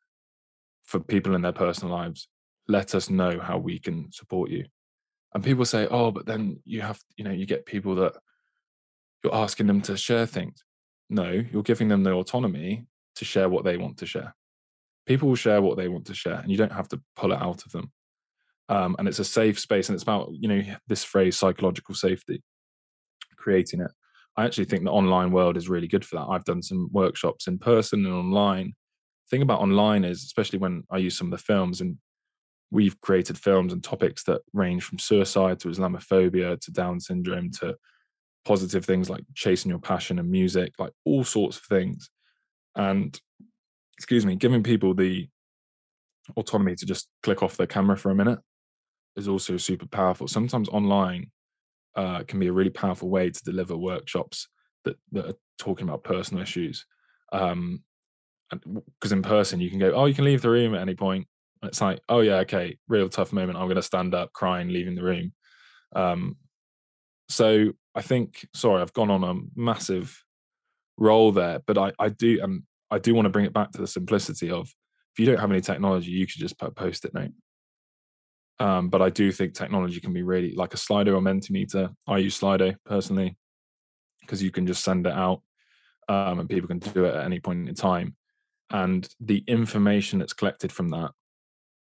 for 0.84 1.00
people 1.00 1.36
in 1.36 1.42
their 1.42 1.52
personal 1.52 1.94
lives. 1.94 2.28
Let 2.68 2.96
us 2.96 3.10
know 3.10 3.40
how 3.40 3.58
we 3.58 3.80
can 3.80 4.12
support 4.12 4.50
you. 4.50 4.66
And 5.34 5.44
people 5.44 5.66
say, 5.66 5.88
oh, 5.88 6.12
but 6.12 6.26
then 6.26 6.62
you 6.66 6.82
have, 6.82 7.00
you 7.18 7.24
know, 7.24 7.32
you 7.32 7.46
get 7.46 7.66
people 7.66 7.96
that 7.96 8.14
you're 9.24 9.36
asking 9.36 9.68
them 9.68 9.82
to 9.82 9.98
share 9.98 10.26
things. 10.26 10.64
No, 11.10 11.44
you're 11.52 11.64
giving 11.64 11.88
them 11.88 12.04
the 12.04 12.14
autonomy 12.14 12.86
to 13.16 13.26
share 13.26 13.50
what 13.50 13.64
they 13.64 13.78
want 13.78 13.98
to 13.98 14.06
share. 14.06 14.36
People 15.12 15.28
will 15.28 15.36
share 15.36 15.62
what 15.62 15.76
they 15.76 15.90
want 15.90 16.06
to 16.06 16.14
share, 16.14 16.36
and 16.36 16.50
you 16.50 16.56
don't 16.56 16.72
have 16.72 16.88
to 16.88 17.02
pull 17.18 17.34
it 17.34 17.42
out 17.42 17.66
of 17.66 17.72
them. 17.74 17.92
Um, 18.70 18.96
and 18.98 19.10
it's 19.10 19.20
a 19.20 19.26
safe 19.26 19.60
space, 19.60 19.90
and 19.90 19.94
it's 19.94 20.04
about 20.04 20.30
you 20.32 20.48
know 20.48 20.62
this 20.88 21.04
phrase 21.04 21.36
psychological 21.36 21.96
safety, 21.96 22.42
creating 23.36 23.82
it. 23.82 23.92
I 24.38 24.46
actually 24.46 24.64
think 24.64 24.86
the 24.86 24.92
online 24.92 25.32
world 25.32 25.58
is 25.58 25.68
really 25.68 25.90
good 25.90 26.06
for 26.06 26.16
that. 26.16 26.28
I've 26.30 26.46
done 26.46 26.64
some 26.64 26.88
workshops 26.94 27.48
in 27.48 27.60
person 27.60 28.06
and 28.06 28.16
online. 28.16 28.68
The 28.68 29.36
thing 29.36 29.42
about 29.42 29.60
online 29.60 30.06
is, 30.06 30.24
especially 30.24 30.60
when 30.60 30.86
I 30.90 31.00
use 31.00 31.18
some 31.18 31.28
of 31.28 31.38
the 31.38 31.44
films, 31.44 31.82
and 31.82 31.98
we've 32.72 32.98
created 33.02 33.38
films 33.38 33.74
and 33.74 33.84
topics 33.84 34.24
that 34.24 34.44
range 34.54 34.84
from 34.84 34.98
suicide 34.98 35.60
to 35.60 35.68
Islamophobia 35.68 36.58
to 36.58 36.72
Down 36.72 37.02
syndrome 37.02 37.52
to 37.60 37.76
positive 38.46 38.86
things 38.86 39.10
like 39.10 39.26
chasing 39.36 39.72
your 39.72 39.80
passion 39.80 40.20
and 40.20 40.32
music, 40.32 40.72
like 40.80 40.94
all 41.04 41.26
sorts 41.26 41.58
of 41.58 41.64
things. 41.64 42.10
And 42.78 43.20
excuse 43.98 44.26
me, 44.26 44.36
giving 44.36 44.64
people 44.64 44.94
the 44.94 45.28
autonomy 46.38 46.76
to 46.76 46.86
just 46.86 47.08
click 47.24 47.44
off 47.44 47.58
their 47.58 47.68
camera 47.68 47.98
for 47.98 48.12
a 48.12 48.16
minute 48.16 48.40
is 49.16 49.28
also 49.28 49.58
super 49.58 49.88
powerful. 49.88 50.28
Sometimes 50.28 50.70
online 50.70 51.32
uh, 51.96 52.24
can 52.24 52.40
be 52.40 52.48
a 52.48 52.54
really 52.54 52.70
powerful 52.70 53.10
way 53.10 53.30
to 53.30 53.44
deliver 53.44 53.76
workshops 53.76 54.48
that, 54.86 54.98
that 55.12 55.26
are 55.26 55.38
talking 55.60 55.88
about 55.88 56.04
personal 56.04 56.44
issues. 56.44 56.86
Um, 57.32 57.84
because 58.50 59.12
in 59.12 59.22
person 59.22 59.62
you 59.62 59.70
can 59.70 59.80
go, 59.80 59.92
oh, 59.94 60.06
you 60.06 60.14
can 60.14 60.26
leave 60.26 60.42
the 60.42 60.50
room 60.50 60.76
at 60.76 60.82
any 60.82 60.96
point. 60.96 61.28
It's 61.64 61.80
like, 61.80 62.02
oh 62.10 62.22
yeah, 62.22 62.38
okay, 62.38 62.78
real 62.88 63.08
tough 63.08 63.32
moment. 63.32 63.58
I'm 63.58 63.66
going 63.66 63.76
to 63.76 63.82
stand 63.82 64.14
up, 64.14 64.34
crying, 64.34 64.70
leaving 64.70 64.96
the 64.96 65.04
room. 65.04 65.34
Um, 65.96 66.38
so 67.30 67.72
I 67.96 68.02
think, 68.02 68.46
sorry, 68.54 68.82
I've 68.82 68.94
gone 68.94 69.12
on 69.12 69.24
a 69.24 69.40
massive 69.56 70.24
roll 70.98 71.32
there, 71.32 71.60
but 71.66 71.78
I, 71.78 71.94
I 72.00 72.10
do, 72.10 72.40
and 72.42 72.64
I 72.92 73.00
do 73.00 73.16
want 73.16 73.26
to 73.26 73.30
bring 73.30 73.46
it 73.46 73.54
back 73.54 73.72
to 73.72 73.82
the 73.82 73.88
simplicity 73.88 74.52
of 74.52 74.68
if 74.68 75.20
you 75.20 75.26
don't 75.26 75.40
have 75.40 75.52
any 75.52 75.62
technology, 75.62 76.12
you 76.12 76.28
could 76.28 76.40
just 76.40 76.60
put 76.60 76.76
post 76.76 77.06
it 77.06 77.14
note. 77.14 77.32
Um, 78.60 78.90
but 78.90 79.02
I 79.02 79.10
do 79.10 79.32
think 79.32 79.54
technology 79.54 80.00
can 80.00 80.14
be 80.14 80.22
really 80.22 80.54
like 80.54 80.74
a 80.74 80.78
Slido 80.78 81.16
or 81.16 81.22
Mentimeter. 81.22 81.94
I 82.08 82.18
use 82.18 82.40
Slido 82.40 82.76
personally 82.86 83.38
because 84.20 84.44
you 84.44 84.52
can 84.52 84.68
just 84.68 84.84
send 84.84 85.08
it 85.08 85.14
out 85.14 85.42
um, 86.08 86.40
and 86.40 86.50
people 86.50 86.68
can 86.68 86.80
do 86.80 87.06
it 87.06 87.16
at 87.16 87.26
any 87.26 87.40
point 87.40 87.68
in 87.68 87.76
time. 87.76 88.16
And 88.70 89.08
the 89.20 89.44
information 89.48 90.20
that's 90.20 90.34
collected 90.34 90.72
from 90.72 90.90
that 90.90 91.12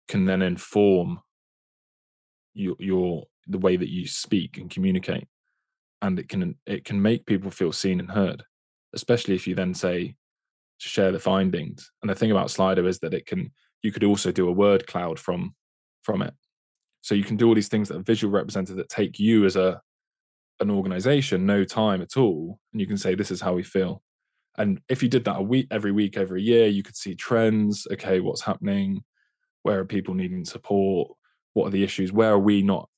can 0.08 0.26
then 0.26 0.42
inform 0.42 1.20
your, 2.54 2.76
your 2.80 3.26
the 3.48 3.58
way 3.58 3.76
that 3.76 3.90
you 3.90 4.08
speak 4.08 4.58
and 4.58 4.70
communicate 4.70 5.28
and 6.02 6.20
it 6.20 6.30
can 6.30 6.56
it 6.66 6.86
can 6.86 7.02
make 7.02 7.26
people 7.26 7.52
feel 7.52 7.72
seen 7.72 8.00
and 8.00 8.12
heard 8.12 8.44
especially 8.94 9.36
if 9.36 9.48
you 9.48 9.56
then 9.56 9.74
say 9.74 10.16
share 10.90 11.12
the 11.12 11.20
findings. 11.20 11.92
And 12.02 12.10
the 12.10 12.16
thing 12.16 12.32
about 12.32 12.48
slido 12.48 12.88
is 12.88 13.00
that 13.00 13.14
it 13.14 13.26
can 13.26 13.52
you 13.82 13.92
could 13.92 14.04
also 14.04 14.32
do 14.32 14.48
a 14.48 14.52
word 14.52 14.88
cloud 14.88 15.20
from 15.20 15.56
from 16.02 16.22
it. 16.22 16.34
So 17.02 17.16
you 17.16 17.24
can 17.24 17.38
do 17.38 17.48
all 17.48 17.56
these 17.56 17.68
things 17.68 17.90
that 17.90 17.98
are 17.98 18.04
visual 18.04 18.34
represented 18.34 18.78
that 18.78 18.90
take 18.90 19.20
you 19.20 19.46
as 19.46 19.56
a 19.56 19.82
an 20.60 20.70
organization 20.70 21.46
no 21.46 21.64
time 21.64 22.02
at 22.02 22.16
all 22.16 22.60
and 22.72 22.80
you 22.80 22.88
can 22.88 22.98
say 22.98 23.16
this 23.16 23.32
is 23.32 23.42
how 23.42 23.54
we 23.54 23.64
feel. 23.64 24.02
And 24.58 24.80
if 24.88 25.02
you 25.02 25.10
did 25.10 25.26
that 25.26 25.40
a 25.40 25.42
week 25.42 25.68
every 25.72 25.92
week 25.92 26.16
every 26.16 26.44
year 26.44 26.68
you 26.68 26.84
could 26.84 26.96
see 26.96 27.16
trends. 27.16 27.88
Okay 27.92 28.20
what's 28.20 28.42
happening? 28.42 29.04
Where 29.64 29.80
are 29.80 29.86
people 29.86 30.14
needing 30.14 30.46
support? 30.46 31.12
What 31.54 31.68
are 31.68 31.72
the 31.72 31.84
issues? 31.84 32.12
Where 32.12 32.34
are 32.34 32.40
we 32.40 32.62
not 32.62 32.90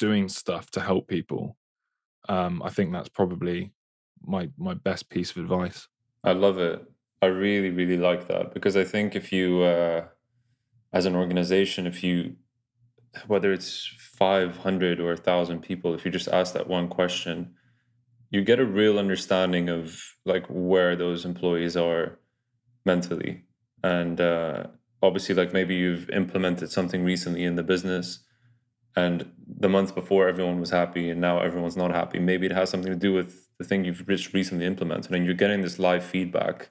doing 0.00 0.28
stuff 0.28 0.70
to 0.70 0.80
help 0.80 1.06
people. 1.06 1.56
Um, 2.28 2.62
I 2.64 2.70
think 2.70 2.92
that's 2.92 3.10
probably 3.10 3.72
my 4.22 4.48
my 4.58 4.74
best 4.74 5.08
piece 5.10 5.30
of 5.30 5.36
advice. 5.36 5.86
I 6.24 6.32
love 6.32 6.58
it. 6.58 6.82
I 7.22 7.26
really, 7.26 7.70
really 7.70 7.96
like 7.96 8.28
that 8.28 8.54
because 8.54 8.76
I 8.76 8.84
think 8.84 9.14
if 9.14 9.32
you, 9.32 9.62
uh, 9.62 10.06
as 10.92 11.06
an 11.06 11.14
organization, 11.14 11.86
if 11.86 12.02
you, 12.02 12.36
whether 13.26 13.52
it's 13.52 13.90
500 14.18 15.00
or 15.00 15.14
1,000 15.14 15.60
people, 15.60 15.94
if 15.94 16.04
you 16.04 16.10
just 16.10 16.28
ask 16.28 16.54
that 16.54 16.68
one 16.68 16.88
question, 16.88 17.54
you 18.30 18.42
get 18.42 18.60
a 18.60 18.64
real 18.64 18.98
understanding 18.98 19.68
of 19.68 20.00
like 20.24 20.46
where 20.48 20.94
those 20.96 21.24
employees 21.24 21.76
are 21.76 22.18
mentally. 22.86 23.44
And 23.82 24.20
uh, 24.20 24.64
obviously, 25.02 25.34
like 25.34 25.52
maybe 25.52 25.74
you've 25.74 26.08
implemented 26.10 26.70
something 26.70 27.04
recently 27.04 27.44
in 27.44 27.56
the 27.56 27.62
business 27.62 28.20
and 29.00 29.30
the 29.64 29.68
month 29.76 29.94
before 29.94 30.28
everyone 30.28 30.58
was 30.60 30.70
happy 30.70 31.10
and 31.10 31.20
now 31.20 31.40
everyone's 31.40 31.76
not 31.76 31.90
happy. 32.00 32.18
Maybe 32.18 32.46
it 32.46 32.52
has 32.52 32.70
something 32.70 32.92
to 32.92 32.98
do 32.98 33.12
with 33.12 33.30
the 33.58 33.64
thing 33.64 33.84
you've 33.84 34.06
just 34.06 34.32
recently 34.32 34.66
implemented 34.66 35.12
and 35.12 35.24
you're 35.24 35.42
getting 35.44 35.62
this 35.62 35.78
live 35.78 36.04
feedback 36.04 36.70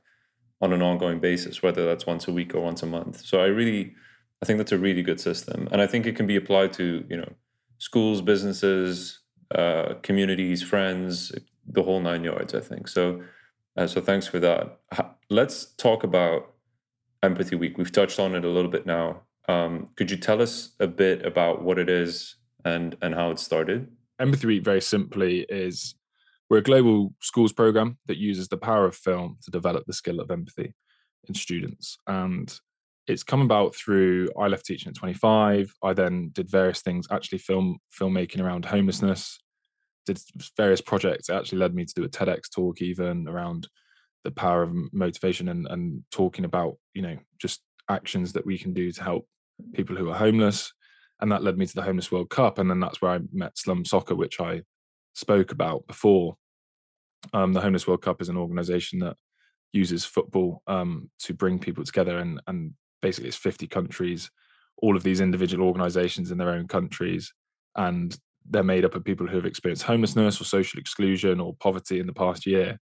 on 0.62 0.74
an 0.74 0.82
ongoing 0.82 1.20
basis, 1.20 1.64
whether 1.64 1.86
that's 1.86 2.06
once 2.06 2.28
a 2.28 2.32
week 2.32 2.54
or 2.54 2.62
once 2.62 2.84
a 2.84 2.86
month. 2.86 3.26
So 3.26 3.40
I 3.42 3.46
really, 3.48 3.94
I 4.42 4.46
think 4.46 4.58
that's 4.58 4.72
a 4.72 4.78
really 4.78 5.04
good 5.04 5.20
system, 5.20 5.68
and 5.72 5.82
I 5.82 5.88
think 5.88 6.06
it 6.06 6.16
can 6.16 6.28
be 6.28 6.36
applied 6.36 6.74
to 6.74 7.06
you 7.10 7.18
know 7.18 7.32
schools, 7.78 8.22
businesses, 8.22 9.20
uh, 9.56 9.96
communities, 10.04 10.62
friends, 10.62 11.32
the 11.66 11.84
whole 11.84 12.02
nine 12.02 12.24
yards. 12.24 12.54
I 12.54 12.60
think 12.60 12.88
so. 12.88 13.22
Uh, 13.78 13.88
so 13.88 14.02
thanks 14.02 14.28
for 14.28 14.40
that. 14.40 14.80
Let's 15.30 15.66
talk 15.78 16.04
about 16.04 16.54
Empathy 17.24 17.56
Week. 17.56 17.78
We've 17.78 17.92
touched 17.92 18.20
on 18.20 18.36
it 18.36 18.44
a 18.44 18.50
little 18.50 18.72
bit 18.72 18.86
now. 18.86 19.22
Um, 19.50 19.90
could 19.96 20.12
you 20.12 20.18
tell 20.18 20.44
us 20.44 20.76
a 20.80 20.86
bit 20.86 21.26
about 21.26 21.64
what 21.64 21.80
it 21.80 21.90
is 21.90 22.36
and 22.66 22.96
and 23.02 23.16
how 23.16 23.32
it 23.32 23.40
started? 23.40 23.88
Empathy 24.20 24.60
very 24.60 24.82
simply, 24.82 25.40
is 25.50 25.96
we're 26.52 26.60
a 26.60 26.62
global 26.64 27.16
schools 27.20 27.52
program 27.52 27.98
that 28.06 28.18
uses 28.18 28.48
the 28.48 28.58
power 28.58 28.86
of 28.86 28.96
film 28.96 29.38
to 29.42 29.50
develop 29.50 29.86
the 29.88 29.94
skill 29.94 30.20
of 30.20 30.30
empathy 30.30 30.76
in 31.28 31.34
students. 31.34 31.98
And 32.06 32.54
it's 33.08 33.24
come 33.24 33.42
about 33.42 33.76
through 33.76 34.30
I 34.40 34.48
left 34.48 34.68
teaching 34.68 34.92
at 34.92 34.96
25. 34.96 35.74
I 35.84 35.94
then 35.94 36.30
did 36.32 36.52
various 36.52 36.82
things, 36.82 37.08
actually 37.10 37.40
film 37.40 37.80
filmmaking 38.00 38.42
around 38.42 38.66
homelessness, 38.66 39.40
did 40.06 40.20
various 40.58 40.82
projects. 40.82 41.28
It 41.28 41.34
actually 41.34 41.58
led 41.58 41.74
me 41.74 41.86
to 41.86 41.94
do 41.96 42.04
a 42.04 42.10
TEDx 42.10 42.52
talk 42.54 42.84
even 42.84 43.28
around 43.28 43.68
the 44.24 44.32
power 44.32 44.62
of 44.62 44.76
motivation 44.94 45.50
and, 45.50 45.66
and 45.68 46.04
talking 46.12 46.46
about, 46.46 46.76
you 46.94 47.02
know, 47.02 47.18
just 47.42 47.62
actions 47.90 48.34
that 48.34 48.46
we 48.46 48.60
can 48.60 48.74
do 48.74 48.92
to 48.92 49.04
help 49.04 49.26
people 49.74 49.96
who 49.96 50.10
are 50.10 50.18
homeless. 50.18 50.74
And 51.22 51.32
that 51.32 51.44
led 51.44 51.58
me 51.58 51.66
to 51.66 51.76
the 51.76 51.82
Homeless 51.82 52.12
World 52.12 52.30
Cup. 52.30 52.60
And 52.60 52.70
then 52.70 52.80
that's 52.80 53.02
where 53.02 53.12
I 53.12 53.20
met 53.34 53.58
Slum 53.58 53.84
Soccer, 53.84 54.16
which 54.16 54.40
I 54.40 54.62
spoke 55.14 55.52
about 55.52 55.86
before. 55.88 56.38
Um, 57.34 57.54
the 57.54 57.62
Homeless 57.62 57.88
World 57.88 58.02
Cup 58.02 58.22
is 58.22 58.30
an 58.30 58.38
organization 58.38 59.00
that 59.00 59.18
uses 59.72 60.06
football 60.06 60.62
um, 60.68 61.10
to 61.20 61.34
bring 61.34 61.60
people 61.60 61.84
together, 61.84 62.20
and, 62.20 62.42
and 62.48 62.74
basically 63.02 63.28
it's 63.28 63.38
50 63.38 63.68
countries, 63.68 64.30
all 64.78 64.96
of 64.96 65.04
these 65.04 65.22
individual 65.22 65.68
organizations 65.68 66.32
in 66.32 66.38
their 66.38 66.50
own 66.50 66.68
countries, 66.68 67.34
and 67.76 68.18
they're 68.50 68.64
made 68.64 68.86
up 68.86 68.96
of 68.96 69.04
people 69.04 69.28
who 69.28 69.36
have 69.36 69.46
experienced 69.46 69.84
homelessness 69.84 70.42
or 70.42 70.46
social 70.46 70.80
exclusion 70.80 71.40
or 71.40 71.54
poverty 71.60 72.00
in 72.00 72.08
the 72.08 72.14
past 72.14 72.46
year. 72.46 72.80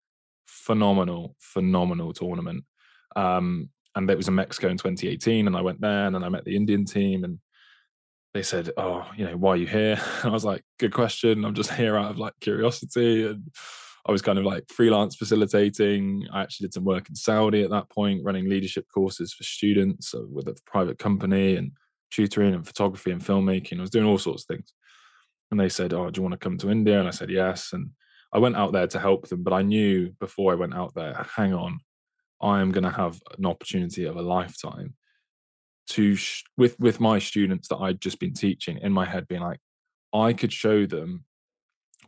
Phenomenal, 0.46 1.36
phenomenal 1.40 2.12
tournament. 2.12 2.66
Um, 3.16 3.70
and 3.96 4.10
it 4.10 4.18
was 4.18 4.28
in 4.28 4.36
Mexico 4.36 4.70
in 4.70 4.78
2018, 4.78 5.48
and 5.48 5.56
I 5.56 5.62
went 5.62 5.82
there, 5.82 6.06
and 6.06 6.16
then 6.16 6.24
I 6.24 6.30
met 6.30 6.46
the 6.46 6.56
Indian 6.56 6.86
team, 6.86 7.24
and 7.24 7.40
they 8.34 8.44
said, 8.44 8.72
"Oh, 8.78 9.06
you 9.16 9.26
know, 9.26 9.38
why 9.38 9.52
are 9.52 9.58
you 9.58 9.68
here?" 9.68 10.00
And 10.22 10.30
I 10.30 10.34
was 10.34 10.46
like, 10.46 10.64
"Good 10.80 10.94
question. 10.94 11.46
I'm 11.46 11.54
just 11.54 11.72
here 11.72 11.96
out 11.98 12.12
of 12.12 12.18
like 12.18 12.34
curiosity." 12.42 13.28
And 13.28 13.48
I 14.08 14.12
was 14.12 14.22
kind 14.22 14.40
of 14.40 14.46
like 14.46 14.66
freelance 14.70 15.16
facilitating. 15.16 16.28
I 16.34 16.42
actually 16.42 16.66
did 16.66 16.74
some 16.74 16.86
work 16.86 17.10
in 17.10 17.16
Saudi 17.16 17.64
at 17.64 17.70
that 17.70 17.90
point, 17.90 18.24
running 18.24 18.50
leadership 18.50 18.86
courses 18.94 19.34
for 19.34 19.44
students 19.44 20.14
uh, 20.14 20.22
with 20.30 20.48
a 20.48 20.56
private 20.66 21.00
company 21.00 21.56
and 21.56 21.72
tutoring 22.12 22.54
and 22.54 22.68
photography 22.68 23.12
and 23.12 23.22
filmmaking. 23.22 23.78
I 23.78 23.82
was 23.82 23.90
doing 23.90 24.06
all 24.06 24.18
sorts 24.18 24.44
of 24.44 24.48
things. 24.48 24.74
And 25.52 25.60
they 25.60 25.70
said, 25.70 25.94
"Oh, 25.94 26.10
do 26.10 26.20
you 26.20 26.24
want 26.24 26.34
to 26.34 26.44
come 26.44 26.58
to 26.60 26.72
India?" 26.72 27.00
And 27.00 27.08
I 27.08 27.12
said, 27.12 27.30
"Yes." 27.30 27.74
And 27.74 27.92
I 28.34 28.40
went 28.40 28.56
out 28.56 28.74
there 28.74 28.88
to 28.88 29.00
help 29.00 29.28
them, 29.28 29.44
but 29.44 29.54
I 29.54 29.62
knew 29.62 30.12
before 30.20 30.52
I 30.52 30.56
went 30.56 30.74
out 30.74 30.96
there, 30.96 31.26
hang 31.36 31.54
on, 31.54 31.80
I 32.44 32.60
am 32.62 32.72
going 32.72 32.84
to 32.84 32.92
have 32.92 33.22
an 33.38 33.46
opportunity 33.46 34.06
of 34.06 34.18
a 34.18 34.22
lifetime 34.22 34.96
to 35.90 36.16
sh- 36.16 36.44
with 36.58 36.80
with 36.80 37.00
my 37.00 37.20
students 37.20 37.68
that 37.70 37.78
I'd 37.78 38.02
just 38.02 38.20
been 38.20 38.34
teaching 38.34 38.78
in 38.82 38.92
my 38.92 39.06
head 39.06 39.28
being 39.28 39.42
like 39.42 39.60
I 40.14 40.34
could 40.34 40.54
show 40.54 40.86
them 40.86 41.26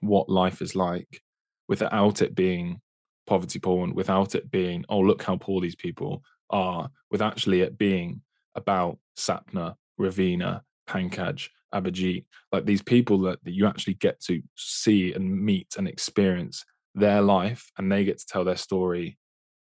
what 0.02 0.30
life 0.30 0.62
is 0.62 0.76
like 0.76 1.22
without 1.68 2.22
it 2.22 2.36
being 2.36 2.82
poverty 3.28 3.60
porn 3.60 3.96
without 3.96 4.36
it 4.36 4.52
being 4.52 4.86
oh 4.90 5.00
look 5.00 5.24
how 5.24 5.38
poor 5.38 5.62
these 5.62 5.76
people 5.76 6.22
are 6.50 6.90
with 7.10 7.22
actually 7.22 7.62
it 7.62 7.78
being 7.78 8.22
about 8.56 8.98
Sapna 9.18 9.76
Ravina 10.00 10.62
Pankaj 10.88 11.50
Abhijit 11.74 12.26
like 12.52 12.66
these 12.66 12.84
people 12.84 13.20
that, 13.22 13.44
that 13.44 13.54
you 13.54 13.66
actually 13.66 13.96
get 13.96 14.22
to 14.22 14.42
see 14.56 15.14
and 15.14 15.42
meet 15.42 15.76
and 15.78 15.88
experience 15.88 16.64
their 16.94 17.22
life 17.22 17.72
and 17.78 17.92
they 17.92 18.06
get 18.06 18.20
to 18.20 18.26
tell 18.26 18.44
their 18.44 18.56
story 18.56 19.18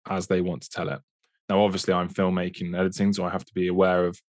as 0.08 0.26
they 0.26 0.40
want 0.40 0.62
to 0.62 0.70
tell 0.70 0.88
it. 0.88 1.00
Now, 1.48 1.62
obviously, 1.62 1.94
I'm 1.94 2.08
filmmaking 2.08 2.66
and 2.66 2.76
editing, 2.76 3.12
so 3.12 3.24
I 3.24 3.30
have 3.30 3.44
to 3.44 3.54
be 3.54 3.68
aware 3.68 4.06
of, 4.06 4.20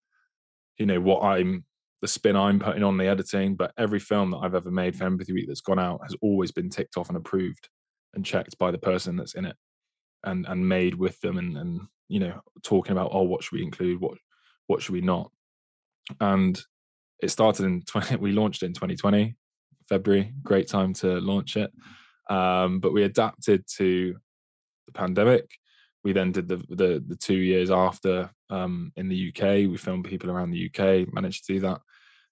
you 0.78 0.86
know, 0.86 1.00
what 1.00 1.24
I'm 1.24 1.66
the 2.02 2.08
spin 2.08 2.36
I'm 2.36 2.60
putting 2.60 2.84
on 2.84 2.98
the 2.98 3.08
editing. 3.08 3.56
But 3.56 3.74
every 3.78 4.00
film 4.00 4.32
that 4.32 4.38
I've 4.38 4.56
ever 4.56 4.70
made 4.70 4.96
for 4.96 5.06
Empathy 5.06 5.34
Week 5.34 5.48
that's 5.48 5.62
gone 5.62 5.80
out 5.80 6.02
has 6.04 6.16
always 6.22 6.52
been 6.52 6.70
ticked 6.70 6.96
off 6.96 7.10
and 7.10 7.18
approved 7.18 7.70
and 8.14 8.26
checked 8.26 8.58
by 8.58 8.72
the 8.72 8.78
person 8.78 9.16
that's 9.16 9.34
in 9.34 9.46
it, 9.46 9.56
and 10.24 10.46
and 10.48 10.70
made 10.70 10.96
with 10.96 11.20
them, 11.22 11.38
and 11.38 11.58
and 11.58 11.82
you 12.08 12.20
know, 12.20 12.42
talking 12.64 12.92
about 12.92 13.12
oh, 13.14 13.24
what 13.24 13.44
should 13.44 13.58
we 13.58 13.64
include, 13.64 14.00
what 14.00 14.18
what 14.68 14.82
should 14.82 14.94
we 14.94 15.02
not, 15.02 15.32
and 16.20 16.62
it 17.22 17.30
started 17.30 17.66
in 17.66 17.82
20 17.86 18.18
we 18.18 18.32
launched 18.32 18.64
it 18.64 18.68
in 18.68 18.74
2020 18.74 19.36
february 19.90 20.32
great 20.44 20.68
time 20.68 20.94
to 20.94 21.20
launch 21.20 21.58
it. 21.58 21.72
Um, 22.30 22.80
but 22.80 22.94
we 22.94 23.04
adapted 23.04 23.66
to 23.78 24.16
the 24.86 24.92
pandemic 24.92 25.50
we 26.04 26.14
then 26.14 26.32
did 26.32 26.48
the 26.48 26.58
the, 26.70 27.04
the 27.06 27.16
two 27.16 27.38
years 27.38 27.72
after 27.72 28.30
um, 28.50 28.92
in 28.96 29.08
the 29.08 29.30
UK. 29.34 29.70
We 29.70 29.78
filmed 29.78 30.06
people 30.06 30.30
around 30.30 30.52
the 30.52 30.70
UK, 30.70 31.14
managed 31.14 31.46
to 31.46 31.54
do 31.54 31.60
that, 31.62 31.82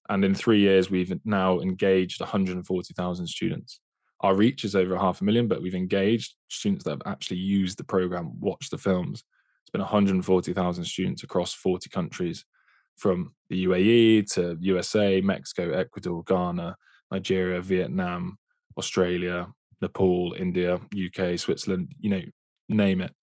and 0.09 0.23
in 0.23 0.35
three 0.35 0.59
years 0.59 0.89
we've 0.89 1.13
now 1.25 1.59
engaged 1.59 2.21
140,000 2.21 3.27
students. 3.27 3.79
Our 4.21 4.35
reach 4.35 4.63
is 4.63 4.75
over 4.75 4.97
half 4.97 5.21
a 5.21 5.23
million, 5.23 5.47
but 5.47 5.61
we've 5.61 5.75
engaged 5.75 6.35
students 6.47 6.85
that 6.85 6.91
have 6.91 7.01
actually 7.05 7.37
used 7.37 7.77
the 7.77 7.83
program, 7.83 8.39
watched 8.39 8.71
the 8.71 8.77
films. 8.77 9.23
It's 9.61 9.71
been 9.71 9.81
140,000 9.81 10.85
students 10.85 11.23
across 11.23 11.53
40 11.53 11.89
countries, 11.89 12.45
from 12.97 13.33
the 13.49 13.65
UAE 13.65 14.31
to 14.33 14.57
USA, 14.61 15.21
Mexico, 15.21 15.71
Ecuador, 15.71 16.23
Ghana, 16.23 16.77
Nigeria, 17.11 17.61
Vietnam, 17.61 18.37
Australia, 18.77 19.47
Nepal, 19.81 20.33
India, 20.37 20.75
UK, 20.75 21.37
Switzerland, 21.37 21.93
you 21.99 22.09
know, 22.09 22.21
name 22.69 23.01
it 23.01 23.13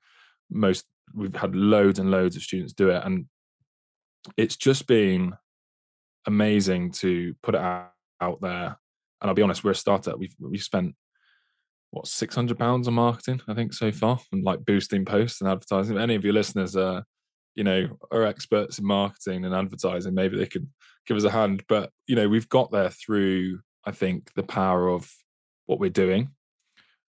most 0.52 0.84
we've 1.14 1.34
had 1.34 1.54
loads 1.54 1.98
and 1.98 2.10
loads 2.10 2.36
of 2.36 2.42
students 2.42 2.72
do 2.72 2.90
it 2.90 3.02
and 3.04 3.26
it's 4.36 4.56
just 4.56 4.86
been 4.86 5.34
amazing 6.26 6.92
to 6.92 7.34
put 7.42 7.54
it 7.54 7.60
out, 7.60 7.92
out 8.20 8.40
there. 8.40 8.78
And 9.20 9.28
i'll 9.28 9.34
be 9.34 9.42
honest 9.42 9.64
we're 9.64 9.72
a 9.72 9.74
startup. 9.74 10.18
We've 10.18 10.34
we've 10.40 10.62
spent 10.62 10.94
what 11.90 12.06
600 12.06 12.58
pounds 12.58 12.88
on 12.88 12.94
marketing 12.94 13.42
i 13.48 13.52
think 13.54 13.74
so 13.74 13.92
far 13.92 14.18
and 14.32 14.42
like 14.42 14.64
boosting 14.64 15.04
posts 15.04 15.40
and 15.40 15.50
advertising. 15.50 15.96
If 15.96 16.02
any 16.02 16.14
of 16.14 16.24
your 16.24 16.32
listeners 16.32 16.74
are 16.76 17.04
you 17.54 17.64
know 17.64 17.98
are 18.10 18.24
experts 18.24 18.78
in 18.78 18.86
marketing 18.86 19.44
and 19.44 19.54
advertising. 19.54 20.14
Maybe 20.14 20.38
they 20.38 20.46
could 20.46 20.68
give 21.06 21.16
us 21.16 21.24
a 21.24 21.30
hand. 21.30 21.64
But 21.68 21.90
you 22.06 22.16
know 22.16 22.28
we've 22.28 22.48
got 22.48 22.70
there 22.70 22.90
through 22.90 23.60
i 23.84 23.90
think 23.90 24.32
the 24.34 24.42
power 24.42 24.88
of 24.88 25.10
what 25.66 25.80
we're 25.80 25.90
doing. 25.90 26.30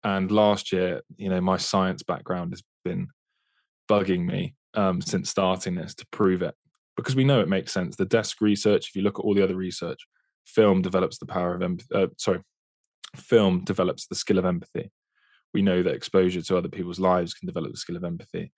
And 0.04 0.30
last 0.30 0.72
year 0.72 1.02
you 1.16 1.28
know 1.28 1.40
my 1.40 1.56
science 1.56 2.02
background 2.02 2.52
has 2.52 2.62
been 2.84 3.08
bugging 3.92 4.24
me 4.24 4.54
um, 4.74 5.02
since 5.02 5.28
starting 5.28 5.74
this 5.74 5.94
to 5.94 6.06
prove 6.06 6.40
it 6.40 6.54
because 6.96 7.14
we 7.14 7.24
know 7.24 7.40
it 7.40 7.48
makes 7.48 7.72
sense. 7.72 7.96
The 7.96 8.06
desk 8.06 8.40
research, 8.40 8.88
if 8.88 8.96
you 8.96 9.02
look 9.02 9.18
at 9.18 9.22
all 9.22 9.34
the 9.34 9.44
other 9.44 9.56
research, 9.56 10.00
film 10.46 10.80
develops 10.80 11.18
the 11.18 11.26
power 11.26 11.54
of 11.54 11.62
empathy. 11.62 11.94
Uh, 11.94 12.06
sorry, 12.18 12.40
film 13.16 13.64
develops 13.64 14.06
the 14.06 14.14
skill 14.14 14.38
of 14.38 14.46
empathy. 14.46 14.90
We 15.52 15.60
know 15.60 15.82
that 15.82 15.94
exposure 15.94 16.40
to 16.40 16.56
other 16.56 16.68
people's 16.68 17.00
lives 17.00 17.34
can 17.34 17.46
develop 17.46 17.72
the 17.72 17.78
skill 17.78 17.96
of 17.96 18.04
empathy. 18.04 18.52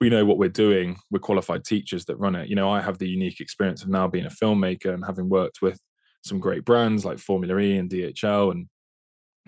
We 0.00 0.10
know 0.10 0.24
what 0.24 0.38
we're 0.38 0.48
doing. 0.48 0.96
We're 1.10 1.20
qualified 1.20 1.64
teachers 1.64 2.04
that 2.06 2.16
run 2.16 2.34
it. 2.34 2.48
You 2.48 2.56
know, 2.56 2.70
I 2.70 2.80
have 2.80 2.98
the 2.98 3.08
unique 3.08 3.40
experience 3.40 3.82
of 3.82 3.88
now 3.88 4.08
being 4.08 4.26
a 4.26 4.30
filmmaker 4.30 4.92
and 4.92 5.04
having 5.04 5.28
worked 5.28 5.62
with 5.62 5.80
some 6.24 6.40
great 6.40 6.64
brands 6.64 7.04
like 7.04 7.18
Formula 7.18 7.58
E 7.58 7.76
and 7.76 7.88
DHL, 7.88 8.50
and 8.50 8.66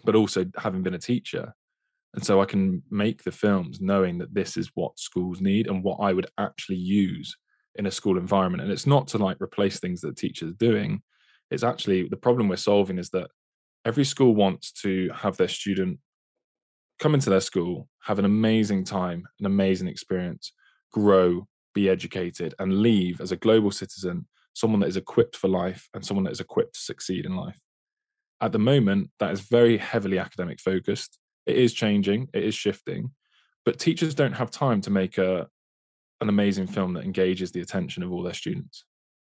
but 0.05 0.15
also 0.15 0.47
having 0.57 0.83
been 0.83 0.95
a 0.95 0.99
teacher 0.99 1.53
and 2.15 2.25
so 2.25 2.41
I 2.41 2.45
can 2.45 2.83
make 2.91 3.23
the 3.23 3.33
films 3.33 3.81
knowing 3.81 4.19
that 4.19 4.35
this 4.35 4.57
is 4.57 4.71
what 4.75 4.99
schools 4.99 5.41
need 5.41 5.69
and 5.69 5.85
what 5.85 5.99
I 6.01 6.13
would 6.13 6.27
actually 6.39 6.79
use 6.79 7.37
in 7.77 7.87
a 7.87 7.91
school 7.91 8.19
environment. 8.19 8.63
And 8.65 8.73
it's 8.73 8.87
not 8.87 9.07
to 9.09 9.19
like 9.19 9.41
replace 9.41 9.79
things 9.79 10.01
that 10.01 10.17
teachers 10.17 10.51
are 10.51 10.57
doing. 10.57 11.03
It's 11.51 11.63
actually 11.63 12.09
the 12.09 12.17
problem 12.17 12.49
we're 12.49 12.57
solving 12.57 12.99
is 12.99 13.11
that 13.11 13.31
every 13.85 14.05
school 14.05 14.35
wants 14.35 14.73
to 14.83 15.09
have 15.15 15.37
their 15.37 15.49
student 15.49 16.01
come 16.99 17.15
into 17.15 17.31
their 17.31 17.41
school, 17.41 17.89
have 18.03 18.19
an 18.19 18.25
amazing 18.25 18.85
time, 18.85 19.27
an 19.39 19.47
amazing 19.47 19.89
experience, 19.89 20.53
grow, 20.93 21.47
be 21.75 21.89
educated, 21.89 22.55
and 22.59 22.83
leave 22.83 23.21
as 23.21 23.33
a 23.33 23.37
global 23.37 23.71
citizen, 23.71 24.27
someone 24.53 24.81
that 24.81 24.89
is 24.89 24.97
equipped 24.97 25.37
for 25.37 25.49
life 25.49 25.89
and 25.95 26.05
someone 26.05 26.25
that 26.25 26.33
is 26.33 26.41
equipped 26.41 26.75
to 26.75 26.81
succeed 26.81 27.25
in 27.25 27.37
life. 27.37 27.59
At 28.41 28.53
the 28.53 28.59
moment, 28.59 29.11
that 29.21 29.33
is 29.33 29.41
very 29.41 29.79
heavily 29.79 30.19
academic 30.19 30.61
focused. 30.61 31.19
It 31.47 31.57
is 31.57 31.73
changing, 31.73 32.29
it 32.33 32.45
is 32.45 32.55
shifting, 32.55 33.11
but 33.65 33.79
teachers 33.79 34.15
don't 34.15 34.35
have 34.35 34.51
time 34.51 34.81
to 34.83 34.91
make 34.91 35.19
a 35.19 35.49
an 36.21 36.29
amazing 36.29 36.67
film 36.67 36.93
that 36.93 37.05
engages 37.05 37.51
the 37.51 37.61
attention 37.61 38.03
of 38.03 38.13
all 38.13 38.23
their 38.23 38.35
students. 38.35 38.85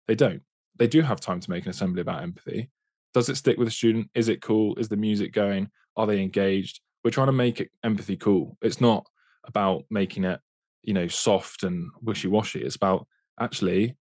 They 0.07 0.15
don't. 0.15 0.41
They 0.77 0.87
do 0.87 1.01
have 1.01 1.21
time 1.21 1.39
to 1.39 1.49
make 1.49 1.63
an 1.63 1.69
assembly 1.69 2.01
about 2.01 2.21
empathy. 2.21 2.69
Does 3.13 3.29
it 3.29 3.37
stick 3.37 3.57
with 3.57 3.67
the 3.67 3.73
student? 3.73 4.09
Is 4.13 4.27
it 4.27 4.41
cool? 4.41 4.75
Is 4.75 4.89
the 4.89 4.97
music 4.97 5.31
going? 5.31 5.69
Are 5.95 6.05
they 6.05 6.21
engaged? 6.21 6.81
We're 7.03 7.11
trying 7.11 7.27
to 7.27 7.33
make 7.33 7.69
empathy 7.83 8.17
cool. 8.17 8.57
It's 8.61 8.81
not 8.81 9.05
about 9.45 9.85
making 9.89 10.25
it, 10.25 10.41
you 10.83 10.93
know, 10.93 11.07
soft 11.07 11.63
and 11.63 11.89
wishy-washy. 12.01 12.61
It's 12.61 12.75
about 12.75 13.07
actually, 13.39 13.95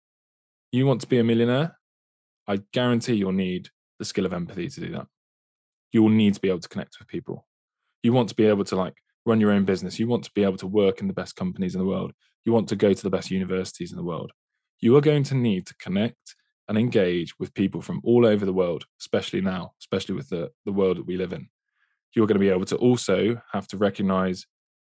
you 0.73 0.87
want 0.87 1.03
to 1.03 1.07
be 1.07 1.19
a 1.19 1.25
millionaire? 1.25 1.79
I 2.47 2.61
guarantee 2.73 3.15
you'll 3.15 3.33
need 3.33 3.69
the 3.99 4.05
skill 4.05 4.25
of 4.25 4.33
empathy 4.33 4.69
to 4.69 4.81
do 4.81 4.93
that. 4.93 5.07
You 5.93 6.03
will 6.03 6.11
need 6.11 6.35
to 6.35 6.41
be 6.41 6.49
able 6.49 6.61
to 6.61 6.69
connect 6.69 6.99
with 6.99 7.09
people. 7.09 7.47
You 8.03 8.13
want 8.13 8.29
to 8.29 8.35
be 8.35 8.47
able 8.47 8.65
to 8.65 8.77
like 8.77 8.95
run 9.27 9.41
your 9.41 9.51
own 9.51 9.65
business. 9.65 9.99
You 9.99 10.09
want 10.09 10.25
to 10.25 10.31
be 10.35 10.45
able 10.45 10.57
to 10.59 10.67
work 10.67 11.01
in 11.01 11.09
the 11.09 11.15
best 11.15 11.37
companies 11.37 11.75
in 11.75 11.81
the 11.81 11.87
world. 11.87 12.13
You 12.45 12.53
want 12.53 12.69
to 12.69 12.77
go 12.77 12.93
to 12.93 13.03
the 13.03 13.11
best 13.11 13.31
universities 13.31 13.91
in 13.91 13.97
the 13.97 14.05
world. 14.05 14.33
You 14.81 14.97
are 14.97 15.01
going 15.01 15.25
to 15.25 15.35
need 15.35 15.67
to 15.67 15.75
connect 15.75 16.37
and 16.69 16.79
engage 16.79 17.39
with 17.39 17.55
people 17.55 17.81
from 17.81 18.01
all 18.05 18.27
over 18.27 18.45
the 18.45 18.53
world, 18.53 18.85
especially 19.01 19.41
now, 19.41 19.73
especially 19.81 20.15
with 20.15 20.29
the, 20.29 20.51
the 20.65 20.73
world 20.73 20.99
that 20.99 21.07
we 21.07 21.17
live 21.17 21.33
in. 21.33 21.49
You're 22.15 22.27
going 22.27 22.37
to 22.37 22.41
be 22.41 22.51
able 22.51 22.67
to 22.67 22.77
also 22.77 23.41
have 23.53 23.67
to 23.69 23.77
recognize 23.77 24.47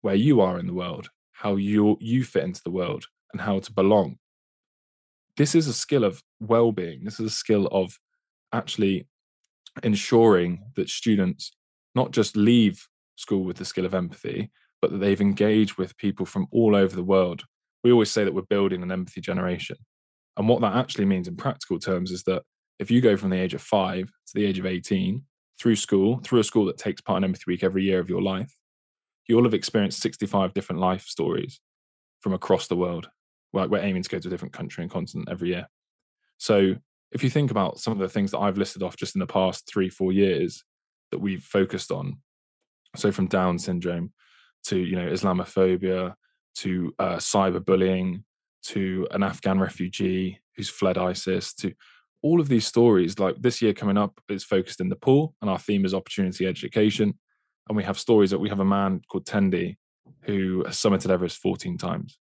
where 0.01 0.15
you 0.15 0.41
are 0.41 0.59
in 0.59 0.67
the 0.67 0.73
world, 0.73 1.09
how 1.31 1.55
you 1.55 1.97
you 1.99 2.23
fit 2.23 2.43
into 2.43 2.61
the 2.63 2.71
world, 2.71 3.05
and 3.31 3.41
how 3.41 3.59
to 3.59 3.71
belong. 3.71 4.17
This 5.37 5.55
is 5.55 5.67
a 5.67 5.73
skill 5.73 6.03
of 6.03 6.21
well-being. 6.39 7.03
This 7.03 7.19
is 7.19 7.27
a 7.27 7.35
skill 7.35 7.67
of 7.67 7.97
actually 8.51 9.07
ensuring 9.81 10.63
that 10.75 10.89
students 10.89 11.51
not 11.95 12.11
just 12.11 12.35
leave 12.35 12.87
school 13.15 13.43
with 13.43 13.57
the 13.57 13.65
skill 13.65 13.85
of 13.85 13.93
empathy, 13.93 14.51
but 14.81 14.91
that 14.91 14.97
they've 14.97 15.21
engaged 15.21 15.77
with 15.77 15.97
people 15.97 16.25
from 16.25 16.47
all 16.51 16.75
over 16.75 16.95
the 16.95 17.03
world. 17.03 17.43
We 17.83 17.91
always 17.91 18.11
say 18.11 18.23
that 18.23 18.33
we're 18.33 18.41
building 18.43 18.83
an 18.83 18.91
empathy 18.91 19.21
generation. 19.21 19.77
And 20.37 20.47
what 20.47 20.61
that 20.61 20.75
actually 20.75 21.05
means 21.05 21.27
in 21.27 21.35
practical 21.35 21.79
terms 21.79 22.11
is 22.11 22.23
that 22.23 22.43
if 22.79 22.89
you 22.89 23.01
go 23.01 23.15
from 23.15 23.29
the 23.29 23.39
age 23.39 23.53
of 23.53 23.61
five 23.61 24.07
to 24.07 24.33
the 24.33 24.45
age 24.45 24.59
of 24.59 24.65
18 24.65 25.23
through 25.59 25.75
school, 25.75 26.19
through 26.23 26.39
a 26.39 26.43
school 26.43 26.65
that 26.65 26.77
takes 26.77 27.01
part 27.01 27.17
in 27.17 27.23
Empathy 27.23 27.43
Week 27.47 27.63
every 27.63 27.83
year 27.83 27.99
of 27.99 28.09
your 28.09 28.21
life, 28.21 28.53
you'll 29.27 29.43
have 29.43 29.53
experienced 29.53 30.01
65 30.01 30.53
different 30.53 30.81
life 30.81 31.03
stories 31.03 31.59
from 32.21 32.33
across 32.33 32.67
the 32.67 32.75
world. 32.75 33.09
We're, 33.51 33.67
we're 33.67 33.79
aiming 33.79 34.03
to 34.03 34.09
go 34.09 34.19
to 34.19 34.27
a 34.27 34.31
different 34.31 34.53
country 34.53 34.83
and 34.83 34.91
continent 34.91 35.29
every 35.29 35.49
year. 35.49 35.67
So 36.37 36.75
if 37.11 37.23
you 37.23 37.29
think 37.29 37.51
about 37.51 37.79
some 37.79 37.93
of 37.93 37.99
the 37.99 38.09
things 38.09 38.31
that 38.31 38.39
I've 38.39 38.57
listed 38.57 38.81
off 38.81 38.97
just 38.97 39.15
in 39.15 39.19
the 39.19 39.27
past 39.27 39.69
three, 39.71 39.89
four 39.89 40.11
years 40.11 40.63
that 41.11 41.19
we've 41.19 41.43
focused 41.43 41.91
on, 41.91 42.17
so 42.95 43.11
from 43.11 43.27
Down 43.27 43.59
syndrome 43.59 44.11
to 44.65 44.77
you 44.77 44.95
know 44.95 45.07
Islamophobia 45.07 46.15
to 46.55 46.93
uh, 46.99 47.15
cyberbullying 47.17 48.23
to 48.63 49.07
an 49.11 49.23
Afghan 49.23 49.59
refugee 49.59 50.39
who's 50.55 50.69
fled 50.69 50.97
ISIS 50.97 51.53
to 51.55 51.73
all 52.21 52.39
of 52.39 52.47
these 52.47 52.65
stories. 52.65 53.19
Like 53.19 53.35
this 53.41 53.61
year 53.61 53.73
coming 53.73 53.97
up 53.97 54.19
is 54.29 54.43
focused 54.43 54.79
in 54.79 54.89
the 54.89 54.95
Nepal, 54.95 55.35
and 55.41 55.49
our 55.49 55.59
theme 55.59 55.85
is 55.85 55.93
opportunity 55.93 56.47
education. 56.47 57.17
And 57.67 57.77
we 57.77 57.83
have 57.83 57.99
stories 57.99 58.31
that 58.31 58.39
we 58.39 58.49
have 58.49 58.59
a 58.59 58.65
man 58.65 59.01
called 59.09 59.25
Tendi 59.25 59.77
who 60.21 60.63
has 60.65 60.77
summited 60.77 61.09
Everest 61.09 61.37
14 61.37 61.77
times. 61.77 62.17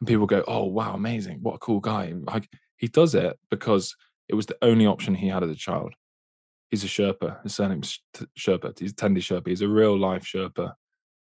And 0.00 0.08
people 0.08 0.26
go, 0.26 0.44
Oh, 0.46 0.64
wow, 0.64 0.94
amazing. 0.94 1.38
What 1.42 1.54
a 1.54 1.58
cool 1.58 1.80
guy. 1.80 2.12
Like 2.14 2.48
he 2.76 2.88
does 2.88 3.14
it 3.14 3.38
because 3.50 3.94
it 4.28 4.34
was 4.34 4.46
the 4.46 4.58
only 4.62 4.86
option 4.86 5.14
he 5.14 5.28
had 5.28 5.42
as 5.42 5.50
a 5.50 5.54
child. 5.54 5.94
He's 6.70 6.84
a 6.84 6.88
Sherpa. 6.88 7.42
His 7.42 7.54
surname's 7.54 8.00
Sherpa. 8.38 8.78
He's 8.78 8.92
Tendi 8.92 9.18
Sherpa. 9.18 9.48
He's 9.48 9.62
a 9.62 9.68
real 9.68 9.96
life 9.98 10.24
Sherpa. 10.24 10.72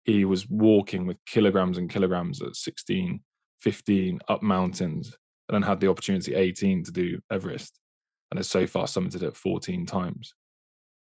He 0.03 0.25
was 0.25 0.49
walking 0.49 1.05
with 1.05 1.17
kilograms 1.25 1.77
and 1.77 1.89
kilograms 1.89 2.41
at 2.41 2.55
16, 2.55 3.21
15 3.61 4.19
up 4.27 4.41
mountains, 4.41 5.15
and 5.47 5.55
then 5.55 5.61
had 5.61 5.79
the 5.79 5.89
opportunity 5.89 6.35
18 6.35 6.83
to 6.83 6.91
do 6.91 7.19
Everest, 7.31 7.79
and 8.31 8.37
has 8.37 8.49
so 8.49 8.67
far 8.67 8.85
summited 8.85 9.23
it 9.23 9.35
14 9.35 9.85
times. 9.85 10.33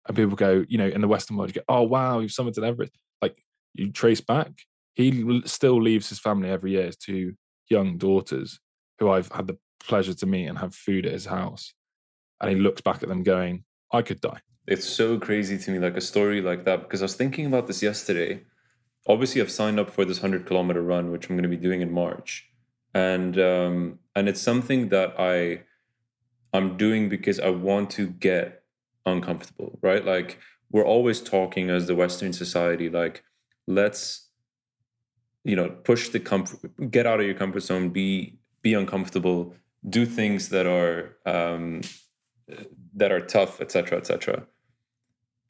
And 0.06 0.16
people 0.16 0.36
go, 0.36 0.64
you 0.68 0.78
know, 0.78 0.88
in 0.88 1.00
the 1.00 1.08
Western 1.08 1.36
world, 1.36 1.50
you 1.50 1.60
go, 1.60 1.74
oh 1.74 1.82
wow, 1.82 2.20
you've 2.20 2.30
summited 2.30 2.64
Everest. 2.64 2.92
Like 3.22 3.36
you 3.74 3.90
trace 3.90 4.20
back, 4.20 4.50
he 4.94 5.42
still 5.46 5.80
leaves 5.80 6.08
his 6.08 6.18
family 6.18 6.50
every 6.50 6.72
year, 6.72 6.86
his 6.86 6.96
two 6.96 7.34
young 7.68 7.96
daughters, 7.96 8.58
who 8.98 9.10
I've 9.10 9.30
had 9.32 9.46
the 9.46 9.58
pleasure 9.82 10.14
to 10.14 10.26
meet 10.26 10.46
and 10.46 10.58
have 10.58 10.74
food 10.74 11.06
at 11.06 11.12
his 11.12 11.26
house. 11.26 11.72
And 12.40 12.50
he 12.50 12.56
looks 12.56 12.80
back 12.80 13.02
at 13.02 13.08
them 13.08 13.22
going, 13.22 13.64
I 13.92 14.02
could 14.02 14.20
die. 14.20 14.40
It's 14.66 14.86
so 14.86 15.18
crazy 15.18 15.58
to 15.58 15.70
me, 15.70 15.78
like 15.78 15.96
a 15.96 16.00
story 16.00 16.40
like 16.40 16.64
that, 16.64 16.82
because 16.82 17.02
I 17.02 17.04
was 17.04 17.14
thinking 17.14 17.46
about 17.46 17.66
this 17.66 17.82
yesterday. 17.82 18.42
Obviously, 19.06 19.40
I've 19.40 19.50
signed 19.50 19.80
up 19.80 19.90
for 19.90 20.04
this 20.04 20.18
hundred 20.18 20.46
kilometer 20.46 20.82
run, 20.82 21.10
which 21.10 21.28
I'm 21.28 21.36
going 21.36 21.42
to 21.42 21.48
be 21.48 21.56
doing 21.56 21.80
in 21.80 21.90
March, 21.90 22.48
and 22.94 23.38
um, 23.38 23.98
and 24.14 24.28
it's 24.28 24.40
something 24.40 24.90
that 24.90 25.14
I 25.18 25.62
I'm 26.52 26.76
doing 26.76 27.08
because 27.08 27.40
I 27.40 27.50
want 27.50 27.90
to 27.90 28.06
get 28.06 28.62
uncomfortable, 29.06 29.78
right? 29.82 30.04
Like 30.04 30.38
we're 30.70 30.84
always 30.84 31.20
talking 31.20 31.70
as 31.70 31.86
the 31.86 31.94
Western 31.94 32.32
society, 32.32 32.88
like 32.88 33.24
let's 33.66 34.28
you 35.44 35.56
know 35.56 35.70
push 35.70 36.10
the 36.10 36.20
comfort, 36.20 36.90
get 36.90 37.06
out 37.06 37.20
of 37.20 37.26
your 37.26 37.34
comfort 37.34 37.60
zone, 37.60 37.90
be 37.90 38.38
be 38.62 38.74
uncomfortable, 38.74 39.54
do 39.88 40.04
things 40.04 40.50
that 40.50 40.66
are 40.66 41.16
um, 41.26 41.80
that 42.94 43.12
are 43.12 43.20
tough, 43.20 43.60
etc., 43.60 43.98
etc. 43.98 44.46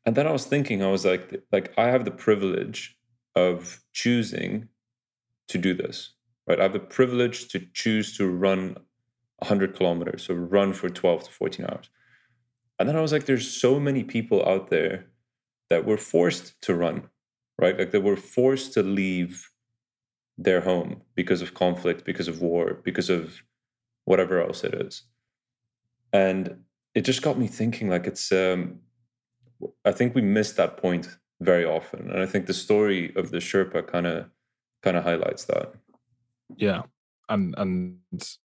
And 0.05 0.17
then 0.17 0.27
I 0.27 0.33
was 0.33 0.47
thinking, 0.47 0.83
I 0.83 0.91
was 0.91 1.05
like, 1.05 1.43
like 1.53 1.73
I 1.77 1.89
have 1.89 2.05
the 2.05 2.11
privilege 2.11 2.97
of 3.35 3.83
choosing 3.93 4.69
to 5.49 5.59
do 5.59 5.75
this, 5.75 6.15
right? 6.47 6.59
I 6.59 6.65
have 6.65 6.73
the 6.73 6.81
privilege 6.81 7.49
to 7.49 7.61
choose 7.75 8.17
to 8.17 8.29
run 8.29 8.77
100 9.39 9.75
kilometers, 9.77 10.25
so 10.25 10.35
run 10.35 10.73
for 10.73 10.89
12 10.89 11.25
to 11.25 11.31
14 11.31 11.67
hours. 11.67 11.91
And 12.79 12.89
then 12.89 12.97
I 12.97 13.01
was 13.01 13.13
like, 13.13 13.27
there's 13.27 13.51
so 13.51 13.79
many 13.79 14.05
people 14.05 14.47
out 14.47 14.71
there 14.71 15.07
that 15.69 15.85
were 15.85 15.99
forced 15.99 16.61
to 16.63 16.75
run, 16.75 17.09
right? 17.59 17.79
Like 17.79 17.91
they 17.91 17.99
were 17.99 18.17
forced 18.17 18.73
to 18.75 18.83
leave 18.83 19.51
their 20.39 20.63
home 20.63 21.03
because 21.15 21.43
of 21.43 21.55
conflict, 21.55 22.05
because 22.05 22.27
of 22.27 22.41
war, 22.41 22.81
because 22.83 23.11
of 23.11 23.43
whatever 24.05 24.43
else 24.43 24.65
it 24.65 24.75
is. 24.75 25.03
And 26.13 26.65
it 26.95 27.03
just 27.03 27.23
got 27.23 27.39
me 27.39 27.47
thinking 27.47 27.89
like 27.89 28.07
it's 28.07 28.33
um 28.33 28.81
i 29.85 29.93
think 29.93 30.15
we 30.15 30.23
miss 30.23 30.53
that 30.53 30.77
point 30.77 31.09
very 31.41 31.65
often 31.65 32.11
and 32.11 32.21
i 32.21 32.27
think 32.27 32.47
the 32.47 32.55
story 32.55 33.13
of 33.17 33.31
the 33.31 33.39
sherpa 33.39 33.87
kind 33.87 34.07
of 34.07 34.27
kind 34.83 34.97
of 34.97 35.05
highlights 35.05 35.45
that. 35.45 35.75
Yeah 36.57 36.83
and 37.31 37.55
and 37.57 37.99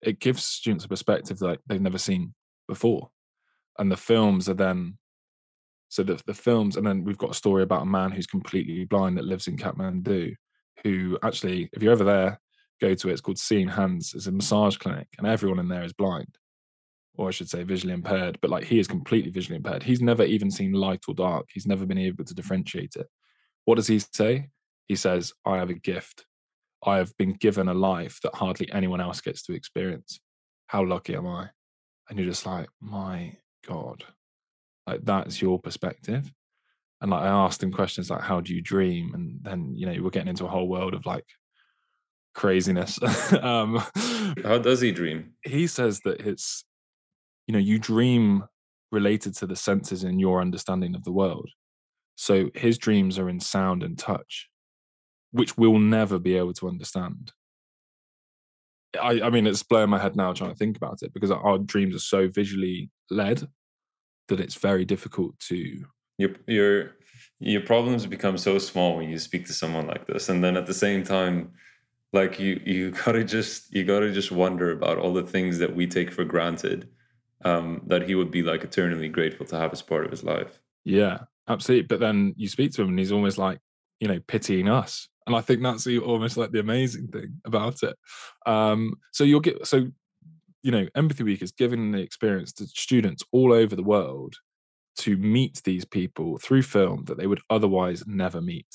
it 0.01 0.19
gives 0.19 0.43
students 0.43 0.83
a 0.83 0.89
perspective 0.89 1.39
that 1.39 1.59
they've 1.67 1.79
never 1.79 1.97
seen 1.97 2.33
before 2.67 3.09
and 3.79 3.91
the 3.91 3.97
films 3.97 4.49
are 4.49 4.55
then 4.55 4.97
so 5.89 6.03
the, 6.03 6.19
the 6.25 6.33
films 6.33 6.75
and 6.75 6.85
then 6.85 7.03
we've 7.03 7.17
got 7.17 7.31
a 7.31 7.35
story 7.35 7.63
about 7.63 7.83
a 7.83 7.85
man 7.85 8.11
who's 8.11 8.27
completely 8.27 8.83
blind 8.85 9.17
that 9.17 9.25
lives 9.25 9.47
in 9.47 9.55
kathmandu 9.55 10.33
who 10.83 11.17
actually 11.23 11.69
if 11.73 11.81
you're 11.81 11.93
ever 11.93 12.03
there 12.03 12.39
go 12.81 12.93
to 12.93 13.09
it 13.09 13.13
it's 13.13 13.21
called 13.21 13.37
seeing 13.37 13.67
hands 13.67 14.13
it's 14.15 14.27
a 14.27 14.31
massage 14.31 14.77
clinic 14.77 15.07
and 15.17 15.27
everyone 15.27 15.59
in 15.59 15.69
there 15.69 15.83
is 15.83 15.93
blind 15.93 16.37
or 17.16 17.28
I 17.28 17.32
should 17.32 17.49
say 17.49 17.64
visually 17.64 17.93
impaired, 17.93 18.38
but 18.41 18.49
like 18.49 18.64
he 18.64 18.80
is 18.80 18.88
completely 18.88 19.32
visually 19.32 19.57
impaired. 19.57 19.84
He's 19.84 20.01
never 20.01 20.24
even 20.24 20.49
seen 20.49 20.74
light 20.74 21.03
or 21.07 21.14
dark. 21.14 21.47
He's 21.53 21.68
never 21.68 21.86
been 21.86 21.97
able 21.97 22.24
to 22.24 22.34
differentiate 22.34 22.95
it. 22.95 23.07
What 23.66 23.76
does 23.76 23.88
he 23.88 23.99
say? 23.99 24.49
He 24.88 24.95
says, 24.95 25.34
I 25.45 25.57
have 25.57 25.70
a 25.70 25.76
gift. 25.76 26.26
I 26.84 26.97
have 26.97 27.16
been 27.18 27.34
given 27.34 27.68
a 27.68 27.74
life 27.74 28.20
that 28.24 28.36
hardly 28.36 28.72
anyone 28.72 29.01
else 29.01 29.22
gets 29.22 29.43
to 29.43 29.53
experience. 29.53 30.20
How 30.68 30.84
lucky 30.84 31.16
am 31.16 31.28
I? 31.28 31.49
And 32.09 32.18
you're 32.18 32.30
just 32.30 32.45
like, 32.45 32.68
my 32.80 33.38
God, 33.68 34.03
like 34.88 35.01
that's 35.03 35.41
your 35.41 35.59
perspective. 35.59 36.32
And 37.01 37.12
like 37.12 37.24
I 37.24 37.28
asked 37.28 37.62
him 37.62 37.72
questions 37.72 38.09
like, 38.09 38.22
how 38.22 38.41
do 38.41 38.53
you 38.53 38.62
dream? 38.62 39.14
And 39.14 39.39
then, 39.41 39.74
you 39.76 39.86
know, 39.86 40.01
we're 40.01 40.09
getting 40.09 40.30
into 40.30 40.45
a 40.45 40.49
whole 40.49 40.68
world 40.68 40.93
of 40.93 41.05
like 41.05 41.26
craziness. 42.34 42.99
um, 43.41 43.84
how 44.43 44.57
does 44.57 44.82
he 44.82 44.91
dream? 44.91 45.34
He 45.43 45.68
says 45.68 46.01
that 46.01 46.22
it's 46.22 46.64
you 47.47 47.53
know 47.53 47.59
you 47.59 47.79
dream 47.79 48.43
related 48.91 49.35
to 49.35 49.47
the 49.47 49.55
senses 49.55 50.03
in 50.03 50.19
your 50.19 50.41
understanding 50.41 50.95
of 50.95 51.03
the 51.03 51.11
world. 51.11 51.49
So 52.15 52.49
his 52.53 52.77
dreams 52.77 53.17
are 53.17 53.29
in 53.29 53.39
sound 53.39 53.83
and 53.83 53.97
touch 53.97 54.51
which 55.31 55.57
we'll 55.57 55.79
never 55.79 56.19
be 56.19 56.35
able 56.35 56.53
to 56.53 56.67
understand. 56.67 57.31
I, 59.01 59.21
I 59.21 59.29
mean 59.29 59.47
it's 59.47 59.63
blowing 59.63 59.89
my 59.89 59.99
head 59.99 60.15
now 60.15 60.33
trying 60.33 60.51
to 60.51 60.57
think 60.57 60.75
about 60.75 61.01
it 61.01 61.13
because 61.13 61.31
our 61.31 61.57
dreams 61.57 61.95
are 61.95 61.99
so 61.99 62.27
visually 62.27 62.89
led 63.09 63.47
that 64.27 64.41
it's 64.41 64.55
very 64.55 64.83
difficult 64.83 65.39
to 65.47 65.85
your 66.17 66.31
your 66.45 66.91
your 67.39 67.61
problems 67.61 68.05
become 68.05 68.37
so 68.37 68.59
small 68.59 68.97
when 68.97 69.09
you 69.09 69.17
speak 69.17 69.45
to 69.45 69.53
someone 69.53 69.87
like 69.87 70.07
this 70.07 70.27
and 70.27 70.43
then 70.43 70.57
at 70.57 70.65
the 70.65 70.73
same 70.73 71.05
time 71.05 71.51
like 72.11 72.37
you 72.37 72.61
you 72.65 72.91
gotta 73.05 73.23
just 73.23 73.73
you 73.73 73.85
gotta 73.85 74.11
just 74.11 74.31
wonder 74.31 74.71
about 74.71 74.97
all 74.97 75.13
the 75.13 75.23
things 75.23 75.57
that 75.57 75.73
we 75.73 75.87
take 75.87 76.11
for 76.11 76.25
granted 76.25 76.89
um 77.43 77.81
that 77.87 78.03
he 78.03 78.15
would 78.15 78.31
be 78.31 78.43
like 78.43 78.63
eternally 78.63 79.09
grateful 79.09 79.45
to 79.45 79.57
have 79.57 79.71
as 79.71 79.81
part 79.81 80.05
of 80.05 80.11
his 80.11 80.23
life. 80.23 80.59
Yeah 80.83 81.19
absolutely 81.47 81.87
but 81.87 81.99
then 81.99 82.33
you 82.37 82.47
speak 82.47 82.71
to 82.71 82.81
him 82.81 82.89
and 82.89 82.99
he's 82.99 83.11
almost 83.11 83.37
like 83.37 83.59
you 83.99 84.07
know 84.07 84.19
pitying 84.27 84.69
us 84.69 85.07
and 85.27 85.35
i 85.35 85.41
think 85.41 85.61
that's 85.61 85.87
almost 85.87 86.37
like 86.37 86.51
the 86.51 86.59
amazing 86.59 87.07
thing 87.07 87.39
about 87.45 87.83
it. 87.83 87.95
Um 88.45 88.95
so 89.11 89.23
you'll 89.23 89.39
get 89.39 89.65
so 89.67 89.87
you 90.63 90.71
know 90.71 90.87
empathy 90.95 91.23
week 91.23 91.41
is 91.41 91.51
giving 91.51 91.91
the 91.91 91.99
experience 91.99 92.53
to 92.53 92.67
students 92.67 93.23
all 93.31 93.53
over 93.53 93.75
the 93.75 93.83
world 93.83 94.35
to 94.97 95.17
meet 95.17 95.61
these 95.63 95.85
people 95.85 96.37
through 96.37 96.63
film 96.63 97.05
that 97.05 97.17
they 97.17 97.25
would 97.25 97.39
otherwise 97.49 98.03
never 98.05 98.41
meet. 98.41 98.67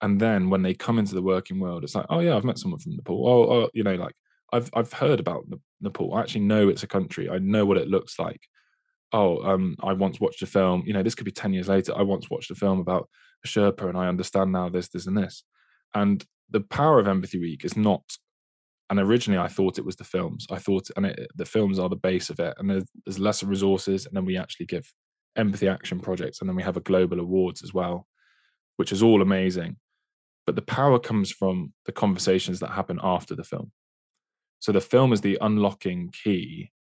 And 0.00 0.18
then 0.18 0.48
when 0.48 0.62
they 0.62 0.74
come 0.74 0.98
into 0.98 1.14
the 1.14 1.22
working 1.22 1.60
world 1.60 1.84
it's 1.84 1.94
like 1.94 2.06
oh 2.08 2.20
yeah 2.20 2.36
i've 2.36 2.44
met 2.44 2.58
someone 2.58 2.80
from 2.80 2.96
nepal 2.96 3.26
oh, 3.26 3.52
oh 3.52 3.70
you 3.72 3.82
know 3.82 3.94
like 3.94 4.14
i've 4.54 4.70
i've 4.74 4.92
heard 4.92 5.20
about 5.20 5.44
nepal 5.80 6.14
i 6.14 6.20
actually 6.20 6.40
know 6.40 6.68
it's 6.68 6.82
a 6.82 6.88
country 6.88 7.28
i 7.28 7.38
know 7.38 7.66
what 7.66 7.76
it 7.76 7.88
looks 7.88 8.18
like 8.18 8.40
oh 9.12 9.42
um 9.44 9.76
i 9.82 9.92
once 9.92 10.20
watched 10.20 10.42
a 10.42 10.46
film 10.46 10.82
you 10.86 10.92
know 10.92 11.02
this 11.02 11.14
could 11.14 11.24
be 11.24 11.30
10 11.30 11.52
years 11.52 11.68
later 11.68 11.92
i 11.96 12.02
once 12.02 12.30
watched 12.30 12.50
a 12.50 12.54
film 12.54 12.80
about 12.80 13.08
a 13.44 13.48
sherpa 13.48 13.88
and 13.88 13.98
i 13.98 14.08
understand 14.08 14.52
now 14.52 14.68
this 14.68 14.88
this 14.88 15.06
and 15.06 15.16
this 15.16 15.44
and 15.94 16.24
the 16.50 16.60
power 16.60 16.98
of 16.98 17.08
empathy 17.08 17.38
week 17.38 17.64
is 17.64 17.76
not 17.76 18.02
and 18.90 19.00
originally 19.00 19.40
I 19.42 19.48
thought 19.48 19.78
it 19.78 19.84
was 19.84 19.96
the 19.96 20.04
films. 20.04 20.46
I 20.50 20.58
thought, 20.58 20.90
and 20.96 21.06
it, 21.06 21.28
the 21.34 21.44
films 21.44 21.78
are 21.78 21.88
the 21.88 21.96
base 21.96 22.30
of 22.30 22.38
it, 22.38 22.54
and 22.58 22.68
there's, 22.68 22.84
there's 23.04 23.18
lesser 23.18 23.46
resources, 23.46 24.06
and 24.06 24.14
then 24.14 24.24
we 24.24 24.36
actually 24.36 24.66
give 24.66 24.92
empathy 25.36 25.68
action 25.68 26.00
projects, 26.00 26.40
and 26.40 26.48
then 26.48 26.56
we 26.56 26.62
have 26.62 26.76
a 26.76 26.82
global 26.82 27.20
awards 27.20 27.62
as 27.62 27.72
well, 27.72 28.06
which 28.76 28.92
is 28.92 29.02
all 29.02 29.22
amazing. 29.22 29.76
But 30.46 30.56
the 30.56 30.62
power 30.62 30.98
comes 30.98 31.30
from 31.30 31.72
the 31.86 31.92
conversations 31.92 32.60
that 32.60 32.70
happen 32.70 33.00
after 33.02 33.34
the 33.34 33.44
film. 33.44 33.72
So 34.64 34.72
the 34.72 34.80
film 34.80 35.12
is 35.12 35.20
the 35.20 35.36
unlocking 35.42 36.10
key 36.24 36.72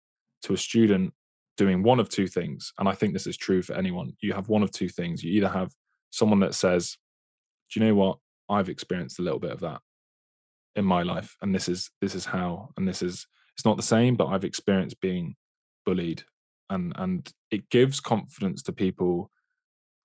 to 0.43 0.53
a 0.53 0.57
student 0.57 1.13
doing 1.57 1.83
one 1.83 1.99
of 1.99 2.09
two 2.09 2.29
things, 2.29 2.73
and 2.79 2.89
I 2.89 2.93
think 2.93 3.13
this 3.13 3.27
is 3.27 3.37
true 3.37 3.61
for 3.61 3.75
anyone. 3.75 4.13
You 4.21 4.35
have 4.35 4.49
one 4.49 4.63
of 4.63 4.71
two 4.71 4.89
things. 4.89 5.25
You 5.25 5.33
either 5.33 5.49
have 5.49 5.73
someone 6.11 6.39
that 6.41 6.55
says, 6.55 6.97
"Do 7.73 7.81
you 7.81 7.87
know 7.87 7.97
what? 7.97 8.19
I've 8.49 8.69
experienced 8.69 9.19
a 9.19 9.23
little 9.23 9.41
bit 9.41 9.51
of 9.51 9.61
that." 9.61 9.81
in 10.77 10.85
my 10.85 11.03
life 11.03 11.37
and 11.43 11.55
this 11.55 11.69
is 11.69 11.91
this 12.01 12.15
is 12.15 12.25
how 12.25 12.71
and 12.77 12.89
this 12.89 13.03
is 13.03 13.27
it's 13.55 13.65
not 13.67 13.77
the 13.77 13.83
same 13.83 14.17
but 14.17 14.29
i've 14.29 14.45
experienced 14.45 14.99
being 15.01 15.35
bullied 15.85 16.23
and 16.71 16.95
and 16.97 17.31
it 17.51 17.69
gives 17.69 18.01
confidence 18.01 18.63
to 18.63 18.73
people 18.73 19.31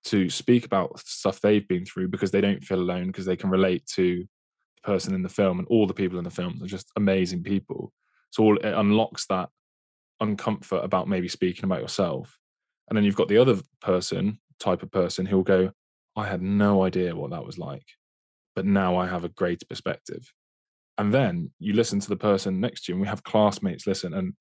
to 0.04 0.28
speak 0.28 0.66
about 0.66 0.98
stuff 1.00 1.40
they've 1.40 1.66
been 1.68 1.86
through 1.86 2.08
because 2.08 2.30
they 2.30 2.42
don't 2.42 2.62
feel 2.62 2.80
alone 2.80 3.06
because 3.06 3.24
they 3.24 3.36
can 3.36 3.48
relate 3.48 3.86
to 3.86 4.26
person 4.82 5.14
in 5.14 5.22
the 5.22 5.28
film 5.28 5.58
and 5.58 5.68
all 5.68 5.86
the 5.86 5.94
people 5.94 6.18
in 6.18 6.24
the 6.24 6.30
film 6.30 6.60
are 6.62 6.66
just 6.66 6.90
amazing 6.96 7.42
people. 7.42 7.92
So 8.30 8.42
all, 8.42 8.56
it 8.56 8.74
unlocks 8.74 9.26
that 9.26 9.48
uncomfort 10.22 10.84
about 10.84 11.08
maybe 11.08 11.28
speaking 11.28 11.64
about 11.64 11.80
yourself. 11.80 12.38
And 12.88 12.96
then 12.96 13.04
you've 13.04 13.16
got 13.16 13.28
the 13.28 13.38
other 13.38 13.56
person 13.80 14.38
type 14.58 14.82
of 14.82 14.90
person 14.90 15.26
who'll 15.26 15.42
go 15.42 15.70
i 16.16 16.26
had 16.26 16.42
no 16.42 16.82
idea 16.82 17.14
what 17.14 17.30
that 17.30 17.44
was 17.44 17.58
like 17.58 17.86
but 18.54 18.66
now 18.66 18.96
i 18.96 19.06
have 19.06 19.24
a 19.24 19.28
greater 19.28 19.66
perspective. 19.66 20.32
And 20.96 21.14
then 21.14 21.52
you 21.60 21.74
listen 21.74 22.00
to 22.00 22.08
the 22.08 22.16
person 22.16 22.58
next 22.58 22.84
to 22.84 22.90
you 22.90 22.94
and 22.96 23.02
we 23.02 23.06
have 23.06 23.22
classmates 23.22 23.86
listen 23.86 24.12
and 24.12 24.32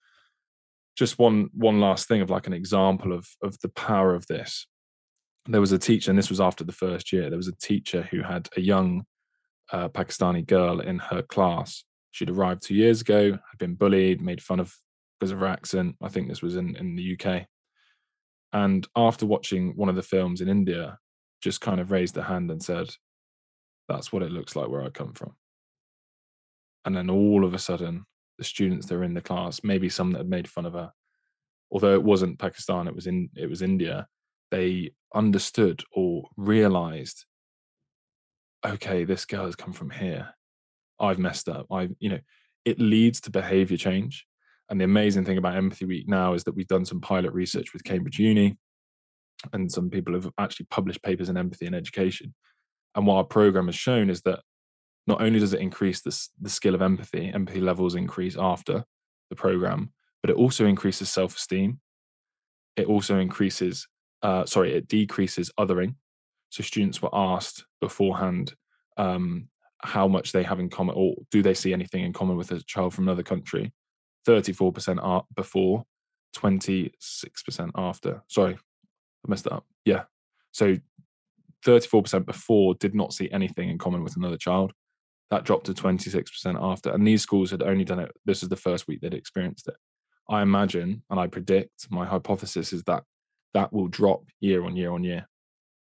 just 0.98 1.20
one 1.20 1.50
one 1.54 1.80
last 1.80 2.08
thing 2.08 2.22
of 2.22 2.32
like 2.32 2.48
an 2.48 2.54
example 2.54 3.14
of 3.14 3.28
of 3.44 3.60
the 3.60 3.70
power 3.70 4.16
of 4.16 4.26
this. 4.26 4.66
There 5.46 5.62
was 5.62 5.72
a 5.72 5.78
teacher 5.78 6.10
and 6.10 6.18
this 6.18 6.32
was 6.32 6.42
after 6.42 6.64
the 6.64 6.72
first 6.72 7.14
year 7.14 7.30
there 7.30 7.38
was 7.38 7.48
a 7.48 7.56
teacher 7.62 8.02
who 8.10 8.24
had 8.24 8.50
a 8.58 8.62
young 8.62 9.06
uh, 9.72 9.90
pakistani 9.90 10.46
girl 10.46 10.80
in 10.80 11.00
her 11.00 11.22
class. 11.22 11.84
She'd 12.12 12.30
arrived 12.30 12.64
two 12.64 12.76
years 12.76 13.02
ago 13.02 13.32
had 13.32 13.58
been 13.60 13.76
bullied 13.76 14.22
made 14.22 14.42
fun 14.42 14.60
of 14.60 14.74
because 15.20 15.32
of 15.32 15.40
her 15.40 15.48
accent. 15.48 15.96
I 16.02 16.10
think 16.10 16.28
this 16.28 16.42
was 16.42 16.56
in 16.56 16.76
in 16.76 16.96
the 16.96 17.18
uk 17.20 17.48
and 18.54 18.88
after 18.96 19.26
watching 19.26 19.76
one 19.76 19.90
of 19.90 19.96
the 19.96 20.02
films 20.02 20.42
in 20.42 20.48
india 20.48 20.98
just 21.42 21.62
kind 21.62 21.80
of 21.80 21.92
raised 21.92 22.18
a 22.18 22.24
hand 22.24 22.50
and 22.50 22.62
said 22.62 22.90
that's 23.88 24.12
what 24.12 24.24
it 24.24 24.32
looks 24.32 24.56
like 24.56 24.68
where 24.68 24.84
i 24.84 24.90
come 24.90 25.14
from. 25.14 25.34
And 26.86 26.96
then 26.96 27.10
all 27.10 27.46
of 27.46 27.54
a 27.54 27.60
sudden 27.60 28.06
the 28.38 28.44
students 28.44 28.86
that 28.88 28.96
are 28.96 29.04
in 29.04 29.14
the 29.14 29.22
class 29.22 29.62
maybe 29.64 29.90
some 29.90 30.12
that 30.12 30.20
had 30.20 30.30
made 30.30 30.48
fun 30.48 30.66
of 30.66 30.74
her 30.74 30.92
although 31.72 31.94
it 31.94 32.04
wasn't 32.04 32.40
pakistan 32.40 32.88
it 32.88 32.96
was 32.96 33.08
in 33.08 33.30
it 33.36 33.50
was 33.50 33.62
india 33.62 34.08
they 34.52 34.92
understood 35.14 35.84
or 35.92 36.30
realized 36.38 37.26
okay 38.66 39.04
this 39.04 39.26
girl 39.26 39.46
has 39.46 39.56
come 39.56 39.74
from 39.74 39.90
here 39.90 40.30
i've 41.00 41.20
messed 41.20 41.48
up 41.48 41.66
i 41.72 41.90
you 42.00 42.10
know 42.10 42.20
it 42.66 42.80
leads 42.80 43.22
to 43.22 43.30
behavior 43.30 43.78
change 43.78 44.26
and 44.70 44.82
the 44.82 44.86
amazing 44.86 45.24
thing 45.24 45.38
about 45.38 45.56
empathy 45.56 45.86
week 45.86 46.08
now 46.08 46.34
is 46.34 46.44
that 46.44 46.56
we've 46.56 46.68
done 46.68 46.86
some 46.86 47.00
pilot 47.00 47.32
research 47.34 47.74
with 47.74 47.84
cambridge 47.84 48.20
uni 48.20 48.58
and 49.54 49.72
some 49.72 49.90
people 49.90 50.14
have 50.14 50.30
actually 50.40 50.66
published 50.72 51.04
papers 51.04 51.30
in 51.30 51.38
empathy 51.38 51.66
and 51.66 51.76
education 51.76 52.34
and 52.96 53.06
what 53.06 53.16
our 53.16 53.24
program 53.24 53.68
has 53.68 53.76
shown 53.76 54.10
is 54.10 54.22
that 54.24 54.40
not 55.08 55.22
only 55.22 55.40
does 55.40 55.54
it 55.54 55.62
increase 55.62 56.02
the, 56.02 56.28
the 56.42 56.50
skill 56.50 56.76
of 56.76 56.82
empathy, 56.82 57.32
empathy 57.34 57.62
levels 57.62 57.96
increase 57.96 58.36
after 58.38 58.84
the 59.30 59.36
program, 59.36 59.92
but 60.22 60.30
it 60.30 60.36
also 60.36 60.66
increases 60.66 61.10
self 61.10 61.36
esteem. 61.36 61.80
It 62.76 62.88
also 62.88 63.18
increases, 63.18 63.88
uh, 64.22 64.46
sorry, 64.46 64.74
it 64.74 64.88
decreases 64.88 65.52
othering. 65.60 65.96
So 66.50 66.64
students 66.64 67.02
were 67.02 67.14
asked 67.14 67.66
beforehand 67.82 68.54
um, 68.98 69.50
how 69.82 70.08
much 70.08 70.32
they 70.32 70.44
have 70.44 70.60
in 70.60 70.70
common, 70.70 70.96
or 70.98 71.16
do 71.32 71.42
they 71.42 71.54
see 71.54 71.74
anything 71.74 72.04
in 72.04 72.14
common 72.14 72.38
with 72.38 72.52
a 72.52 72.62
child 72.64 72.94
from 72.94 73.06
another 73.06 73.24
country? 73.24 73.74
34% 74.28 75.00
are 75.02 75.24
before, 75.36 75.84
26% 76.36 77.72
after. 77.76 78.24
Sorry, 78.28 78.54
I 78.54 79.30
messed 79.30 79.46
that 79.46 79.54
up. 79.54 79.66
Yeah. 79.86 80.04
So 80.52 80.78
34% 81.66 82.26
before 82.26 82.76
did 82.76 82.96
not 82.96 83.14
see 83.14 83.30
anything 83.32 83.70
in 83.70 83.78
common 83.78 84.04
with 84.04 84.16
another 84.16 84.38
child. 84.38 84.74
That 85.30 85.44
dropped 85.44 85.66
to 85.66 85.74
26% 85.74 86.58
after. 86.62 86.92
And 86.92 87.06
these 87.06 87.22
schools 87.22 87.52
had 87.52 87.62
only 87.62 87.84
done 87.84 88.00
it, 88.00 88.12
this 88.26 88.44
is 88.44 88.50
the 88.50 88.56
first 88.56 88.88
week 88.88 89.02
they'd 89.02 89.14
experienced 89.14 89.68
it. 89.68 89.76
I 90.30 90.42
imagine 90.42 91.04
and 91.10 91.20
I 91.20 91.28
predict, 91.28 91.88
my 91.90 92.06
hypothesis 92.06 92.74
is 92.74 92.84
that 92.84 93.04
that 93.54 93.72
will 93.72 93.88
drop 93.88 94.24
year 94.40 94.64
on 94.66 94.76
year 94.76 94.92
on 94.92 95.04
year 95.04 95.28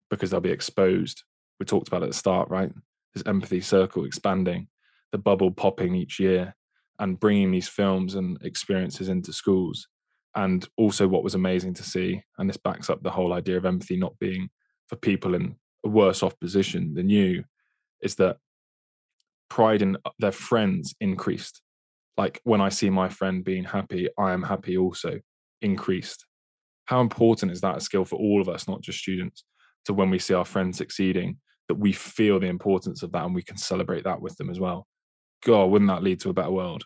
because 0.09 0.31
they'll 0.31 0.39
be 0.39 0.51
exposed. 0.51 1.23
We 1.59 1.65
talked 1.65 1.87
about 1.87 2.03
at 2.03 2.09
the 2.09 2.15
start, 2.15 2.49
right? 2.49 2.71
This 3.13 3.23
empathy 3.25 3.61
circle 3.61 4.05
expanding, 4.05 4.67
the 5.11 5.17
bubble 5.17 5.51
popping 5.51 5.95
each 5.95 6.19
year 6.19 6.55
and 6.99 7.19
bringing 7.19 7.51
these 7.51 7.67
films 7.67 8.15
and 8.15 8.37
experiences 8.43 9.09
into 9.09 9.33
schools. 9.33 9.87
And 10.35 10.67
also, 10.77 11.07
what 11.07 11.23
was 11.23 11.35
amazing 11.35 11.73
to 11.75 11.83
see, 11.83 12.21
and 12.37 12.47
this 12.47 12.57
backs 12.57 12.89
up 12.89 13.01
the 13.01 13.09
whole 13.09 13.33
idea 13.33 13.57
of 13.57 13.65
empathy 13.65 13.97
not 13.97 14.17
being 14.19 14.49
for 14.87 14.95
people 14.95 15.33
in 15.33 15.55
a 15.85 15.89
worse 15.89 16.21
off 16.21 16.39
position 16.39 16.93
than 16.93 17.09
you, 17.09 17.43
is 18.01 18.15
that 18.15 18.37
pride 19.49 19.81
in 19.81 19.97
uh, 20.05 20.11
their 20.19 20.31
friends 20.31 20.93
increased. 20.99 21.61
Like 22.17 22.39
when 22.43 22.61
I 22.61 22.69
see 22.69 22.89
my 22.89 23.09
friend 23.09 23.43
being 23.43 23.63
happy, 23.63 24.09
I 24.17 24.33
am 24.33 24.43
happy 24.43 24.77
also 24.77 25.19
increased. 25.61 26.25
How 26.85 27.01
important 27.01 27.51
is 27.51 27.61
that 27.61 27.77
a 27.77 27.81
skill 27.81 28.05
for 28.05 28.17
all 28.17 28.41
of 28.41 28.49
us, 28.49 28.67
not 28.67 28.81
just 28.81 28.99
students, 28.99 29.43
to 29.87 29.93
when 29.93 30.09
we 30.09 30.19
see 30.19 30.33
our 30.33 30.45
friends 30.45 30.77
succeeding, 30.77 31.37
that 31.67 31.75
we 31.75 31.91
feel 31.91 32.39
the 32.39 32.47
importance 32.47 33.03
of 33.03 33.11
that 33.11 33.25
and 33.25 33.35
we 33.35 33.43
can 33.43 33.57
celebrate 33.57 34.03
that 34.05 34.21
with 34.21 34.37
them 34.37 34.49
as 34.49 34.59
well? 34.59 34.87
God, 35.43 35.65
wouldn't 35.65 35.89
that 35.89 36.03
lead 36.03 36.19
to 36.21 36.29
a 36.29 36.33
better 36.33 36.51
world? 36.51 36.83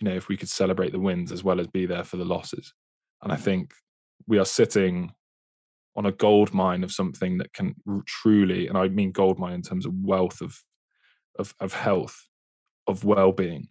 You 0.00 0.08
know, 0.08 0.16
if 0.16 0.28
we 0.28 0.36
could 0.36 0.48
celebrate 0.48 0.92
the 0.92 1.00
wins 1.00 1.32
as 1.32 1.44
well 1.44 1.60
as 1.60 1.66
be 1.68 1.86
there 1.86 2.04
for 2.04 2.16
the 2.16 2.24
losses. 2.24 2.74
And 3.22 3.32
I 3.32 3.36
think 3.36 3.72
we 4.26 4.38
are 4.38 4.44
sitting 4.44 5.12
on 5.94 6.06
a 6.06 6.12
gold 6.12 6.52
mine 6.54 6.84
of 6.84 6.92
something 6.92 7.38
that 7.38 7.52
can 7.52 7.74
truly, 8.06 8.66
and 8.66 8.76
I 8.76 8.88
mean 8.88 9.12
gold 9.12 9.38
mine 9.38 9.54
in 9.54 9.62
terms 9.62 9.86
of 9.86 9.92
wealth 9.94 10.40
of 10.40 10.58
of, 11.38 11.54
of 11.60 11.72
health, 11.72 12.28
of 12.86 13.04
well-being, 13.04 13.68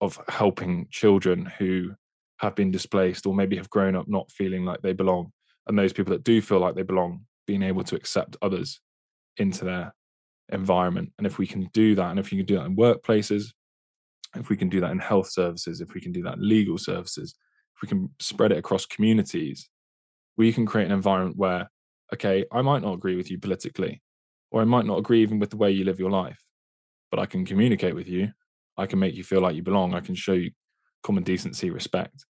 of 0.00 0.18
helping 0.28 0.88
children 0.90 1.46
who 1.58 1.92
have 2.38 2.54
been 2.54 2.70
displaced 2.70 3.26
or 3.26 3.34
maybe 3.34 3.56
have 3.56 3.70
grown 3.70 3.96
up 3.96 4.08
not 4.08 4.30
feeling 4.30 4.64
like 4.64 4.82
they 4.82 4.92
belong. 4.92 5.30
And 5.66 5.78
those 5.78 5.92
people 5.92 6.12
that 6.12 6.24
do 6.24 6.42
feel 6.42 6.58
like 6.58 6.74
they 6.74 6.82
belong, 6.82 7.24
being 7.46 7.62
able 7.62 7.84
to 7.84 7.96
accept 7.96 8.36
others 8.42 8.80
into 9.36 9.64
their 9.64 9.94
environment. 10.50 11.12
And 11.18 11.26
if 11.26 11.38
we 11.38 11.46
can 11.46 11.68
do 11.72 11.94
that, 11.94 12.10
and 12.10 12.18
if 12.18 12.32
you 12.32 12.38
can 12.38 12.46
do 12.46 12.56
that 12.56 12.66
in 12.66 12.76
workplaces, 12.76 13.46
if 14.36 14.48
we 14.48 14.56
can 14.56 14.68
do 14.68 14.80
that 14.80 14.90
in 14.90 14.98
health 14.98 15.30
services, 15.30 15.80
if 15.80 15.94
we 15.94 16.00
can 16.00 16.12
do 16.12 16.22
that 16.22 16.34
in 16.34 16.48
legal 16.48 16.78
services, 16.78 17.34
if 17.76 17.82
we 17.82 17.88
can 17.88 18.10
spread 18.20 18.52
it 18.52 18.58
across 18.58 18.86
communities, 18.86 19.68
we 20.36 20.52
can 20.52 20.66
create 20.66 20.86
an 20.86 20.92
environment 20.92 21.36
where, 21.36 21.70
okay, 22.12 22.44
I 22.52 22.62
might 22.62 22.82
not 22.82 22.94
agree 22.94 23.16
with 23.16 23.30
you 23.30 23.38
politically, 23.38 24.02
or 24.50 24.60
I 24.60 24.64
might 24.64 24.86
not 24.86 24.98
agree 24.98 25.22
even 25.22 25.38
with 25.38 25.50
the 25.50 25.56
way 25.56 25.70
you 25.70 25.84
live 25.84 26.00
your 26.00 26.10
life 26.10 26.44
but 27.14 27.22
I 27.22 27.26
can 27.26 27.44
communicate 27.44 27.94
with 27.94 28.08
you. 28.08 28.32
I 28.76 28.86
can 28.86 28.98
make 28.98 29.14
you 29.14 29.22
feel 29.22 29.40
like 29.40 29.54
you 29.54 29.62
belong. 29.62 29.94
I 29.94 30.00
can 30.00 30.16
show 30.16 30.32
you 30.32 30.50
common 31.04 31.22
decency, 31.22 31.70
respect. 31.70 32.26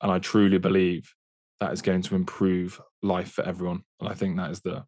And 0.00 0.12
I 0.12 0.20
truly 0.20 0.58
believe 0.58 1.12
that 1.60 1.72
is 1.72 1.82
going 1.82 2.02
to 2.02 2.14
improve 2.14 2.80
life 3.02 3.32
for 3.32 3.44
everyone. 3.44 3.82
And 4.00 4.08
I 4.08 4.14
think 4.14 4.36
that 4.36 4.50
is 4.50 4.60
the 4.60 4.84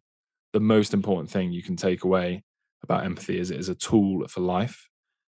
the 0.53 0.59
most 0.59 0.93
important 0.93 1.29
thing 1.29 1.51
you 1.51 1.63
can 1.63 1.77
take 1.77 2.03
away 2.03 2.43
about 2.83 3.05
empathy 3.05 3.39
is 3.39 3.51
it 3.51 3.59
is 3.59 3.69
a 3.69 3.75
tool 3.75 4.27
for 4.27 4.41
life. 4.41 4.89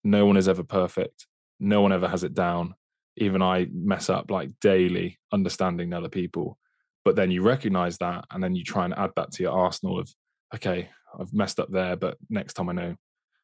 No 0.04 0.26
one 0.26 0.38
is 0.38 0.48
ever 0.48 0.64
perfect. 0.64 1.28
No 1.60 1.82
one 1.82 1.92
ever 1.92 2.08
has 2.08 2.24
it 2.24 2.34
down. 2.34 2.76
Even 3.18 3.42
I 3.42 3.68
mess 3.74 4.10
up 4.10 4.32
like 4.32 4.52
daily 4.62 5.20
understanding 5.32 5.94
other 5.94 6.10
people. 6.10 6.58
But 7.04 7.16
then 7.16 7.32
you 7.32 7.42
recognize 7.42 7.98
that 7.98 8.26
and 8.32 8.44
then 8.44 8.56
you 8.56 8.64
try 8.64 8.86
and 8.86 8.94
add 8.94 9.12
that 9.16 9.32
to 9.34 9.44
your 9.44 9.52
arsenal 9.52 10.00
of, 10.00 10.10
okay, 10.56 10.90
I've 11.20 11.34
messed 11.34 11.60
up 11.60 11.70
there, 11.72 11.96
but 11.96 12.18
next 12.30 12.54
time 12.54 12.70
I 12.70 12.74
know 12.74 12.96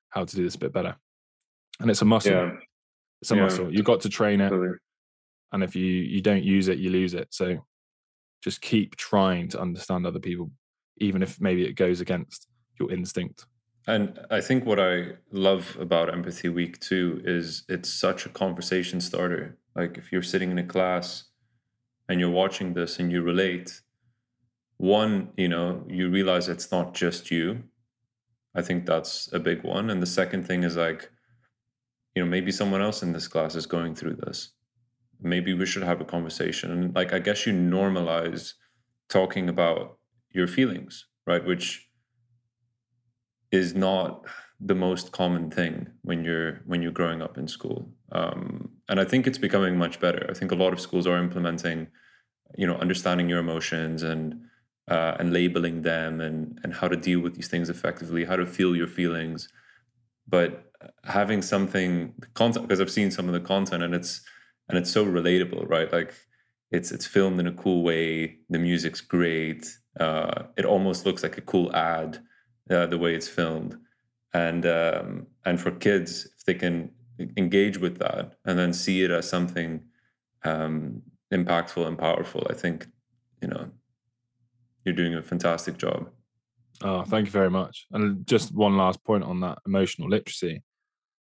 how 0.09 0.23
to 0.23 0.35
do 0.35 0.43
this 0.43 0.55
a 0.55 0.59
bit 0.59 0.73
better. 0.73 0.95
And 1.79 1.91
it's 1.91 2.01
a 2.01 2.05
muscle. 2.05 2.31
Yeah. 2.31 2.51
It's 3.21 3.31
a 3.31 3.35
yeah. 3.35 3.41
muscle. 3.41 3.73
You've 3.73 3.85
got 3.85 4.01
to 4.01 4.09
train 4.09 4.41
it. 4.41 4.45
Absolutely. 4.45 4.77
And 5.51 5.63
if 5.63 5.75
you 5.75 5.85
you 5.85 6.21
don't 6.21 6.43
use 6.43 6.67
it, 6.67 6.77
you 6.77 6.89
lose 6.89 7.13
it. 7.13 7.27
So 7.31 7.57
just 8.41 8.61
keep 8.61 8.95
trying 8.95 9.47
to 9.49 9.59
understand 9.59 10.05
other 10.05 10.19
people, 10.19 10.51
even 10.97 11.21
if 11.21 11.41
maybe 11.41 11.65
it 11.65 11.73
goes 11.73 12.01
against 12.01 12.47
your 12.79 12.91
instinct. 12.91 13.45
And 13.87 14.19
I 14.29 14.41
think 14.41 14.65
what 14.65 14.79
I 14.79 15.13
love 15.31 15.77
about 15.79 16.13
Empathy 16.13 16.49
Week 16.49 16.79
too 16.79 17.21
is 17.23 17.63
it's 17.69 17.91
such 17.91 18.25
a 18.25 18.29
conversation 18.29 18.99
starter. 18.99 19.57
Like 19.75 19.97
if 19.97 20.11
you're 20.11 20.21
sitting 20.21 20.51
in 20.51 20.57
a 20.57 20.65
class 20.65 21.25
and 22.09 22.19
you're 22.19 22.29
watching 22.29 22.73
this 22.73 22.99
and 22.99 23.11
you 23.11 23.21
relate, 23.21 23.81
one, 24.75 25.29
you 25.37 25.47
know, 25.47 25.85
you 25.87 26.09
realize 26.09 26.49
it's 26.49 26.71
not 26.71 26.93
just 26.93 27.31
you. 27.31 27.63
I 28.53 28.61
think 28.61 28.85
that's 28.85 29.31
a 29.31 29.39
big 29.39 29.63
one. 29.63 29.89
And 29.89 30.01
the 30.01 30.07
second 30.07 30.45
thing 30.45 30.63
is 30.63 30.75
like, 30.75 31.09
you 32.13 32.23
know, 32.23 32.29
maybe 32.29 32.51
someone 32.51 32.81
else 32.81 33.01
in 33.03 33.13
this 33.13 33.27
class 33.27 33.55
is 33.55 33.65
going 33.65 33.95
through 33.95 34.15
this. 34.15 34.49
Maybe 35.21 35.53
we 35.53 35.65
should 35.65 35.83
have 35.83 36.01
a 36.01 36.05
conversation. 36.05 36.71
And 36.71 36.95
like, 36.95 37.13
I 37.13 37.19
guess 37.19 37.45
you 37.45 37.53
normalize 37.53 38.53
talking 39.09 39.49
about 39.49 39.97
your 40.31 40.47
feelings, 40.47 41.05
right? 41.25 41.43
Which 41.43 41.89
is 43.51 43.73
not 43.73 44.25
the 44.59 44.75
most 44.75 45.11
common 45.11 45.51
thing 45.51 45.87
when 46.01 46.23
you're 46.23 46.61
when 46.65 46.81
you're 46.81 46.91
growing 46.91 47.21
up 47.21 47.37
in 47.37 47.47
school. 47.47 47.89
Um, 48.11 48.69
and 48.89 48.99
I 48.99 49.05
think 49.05 49.27
it's 49.27 49.37
becoming 49.37 49.77
much 49.77 49.99
better. 49.99 50.25
I 50.29 50.33
think 50.33 50.51
a 50.51 50.55
lot 50.55 50.73
of 50.73 50.79
schools 50.79 51.05
are 51.07 51.17
implementing, 51.17 51.87
you 52.57 52.65
know, 52.65 52.75
understanding 52.75 53.29
your 53.29 53.39
emotions 53.39 54.03
and 54.03 54.41
uh, 54.87 55.15
and 55.19 55.33
labeling 55.33 55.83
them 55.83 56.21
and 56.21 56.59
and 56.63 56.73
how 56.73 56.87
to 56.87 56.95
deal 56.95 57.19
with 57.19 57.35
these 57.35 57.47
things 57.47 57.69
effectively, 57.69 58.25
how 58.25 58.35
to 58.35 58.45
feel 58.45 58.75
your 58.75 58.87
feelings. 58.87 59.49
But 60.27 60.71
having 61.03 61.41
something 61.41 62.13
content 62.33 62.67
because 62.67 62.81
I've 62.81 62.91
seen 62.91 63.11
some 63.11 63.27
of 63.27 63.33
the 63.33 63.39
content 63.39 63.83
and 63.83 63.95
it's 63.95 64.21
and 64.69 64.77
it's 64.77 64.91
so 64.91 65.05
relatable, 65.05 65.69
right? 65.69 65.91
Like 65.91 66.13
it's 66.71 66.91
it's 66.91 67.05
filmed 67.05 67.39
in 67.39 67.47
a 67.47 67.53
cool 67.53 67.83
way. 67.83 68.39
The 68.49 68.59
music's 68.59 69.01
great. 69.01 69.77
Uh, 69.99 70.43
it 70.57 70.65
almost 70.65 71.05
looks 71.05 71.23
like 71.23 71.37
a 71.37 71.41
cool 71.41 71.75
ad 71.75 72.19
uh, 72.69 72.85
the 72.85 72.97
way 72.97 73.15
it's 73.15 73.27
filmed, 73.27 73.77
and 74.33 74.65
um, 74.65 75.27
and 75.45 75.59
for 75.59 75.71
kids 75.71 76.27
if 76.37 76.45
they 76.45 76.53
can 76.53 76.91
engage 77.35 77.79
with 77.79 77.97
that 77.97 78.33
and 78.45 78.59
then 78.59 78.71
see 78.71 79.03
it 79.03 79.09
as 79.09 79.27
something 79.27 79.81
um, 80.43 81.01
impactful 81.33 81.85
and 81.85 81.97
powerful, 81.97 82.45
I 82.49 82.53
think 82.53 82.87
you 83.41 83.47
know 83.47 83.71
you're 84.83 84.95
doing 84.95 85.15
a 85.15 85.21
fantastic 85.21 85.77
job. 85.77 86.09
Oh, 86.81 87.03
thank 87.03 87.25
you 87.25 87.31
very 87.31 87.49
much. 87.49 87.87
And 87.91 88.25
just 88.27 88.53
one 88.53 88.77
last 88.77 89.03
point 89.03 89.23
on 89.23 89.39
that 89.41 89.59
emotional 89.65 90.09
literacy. 90.09 90.63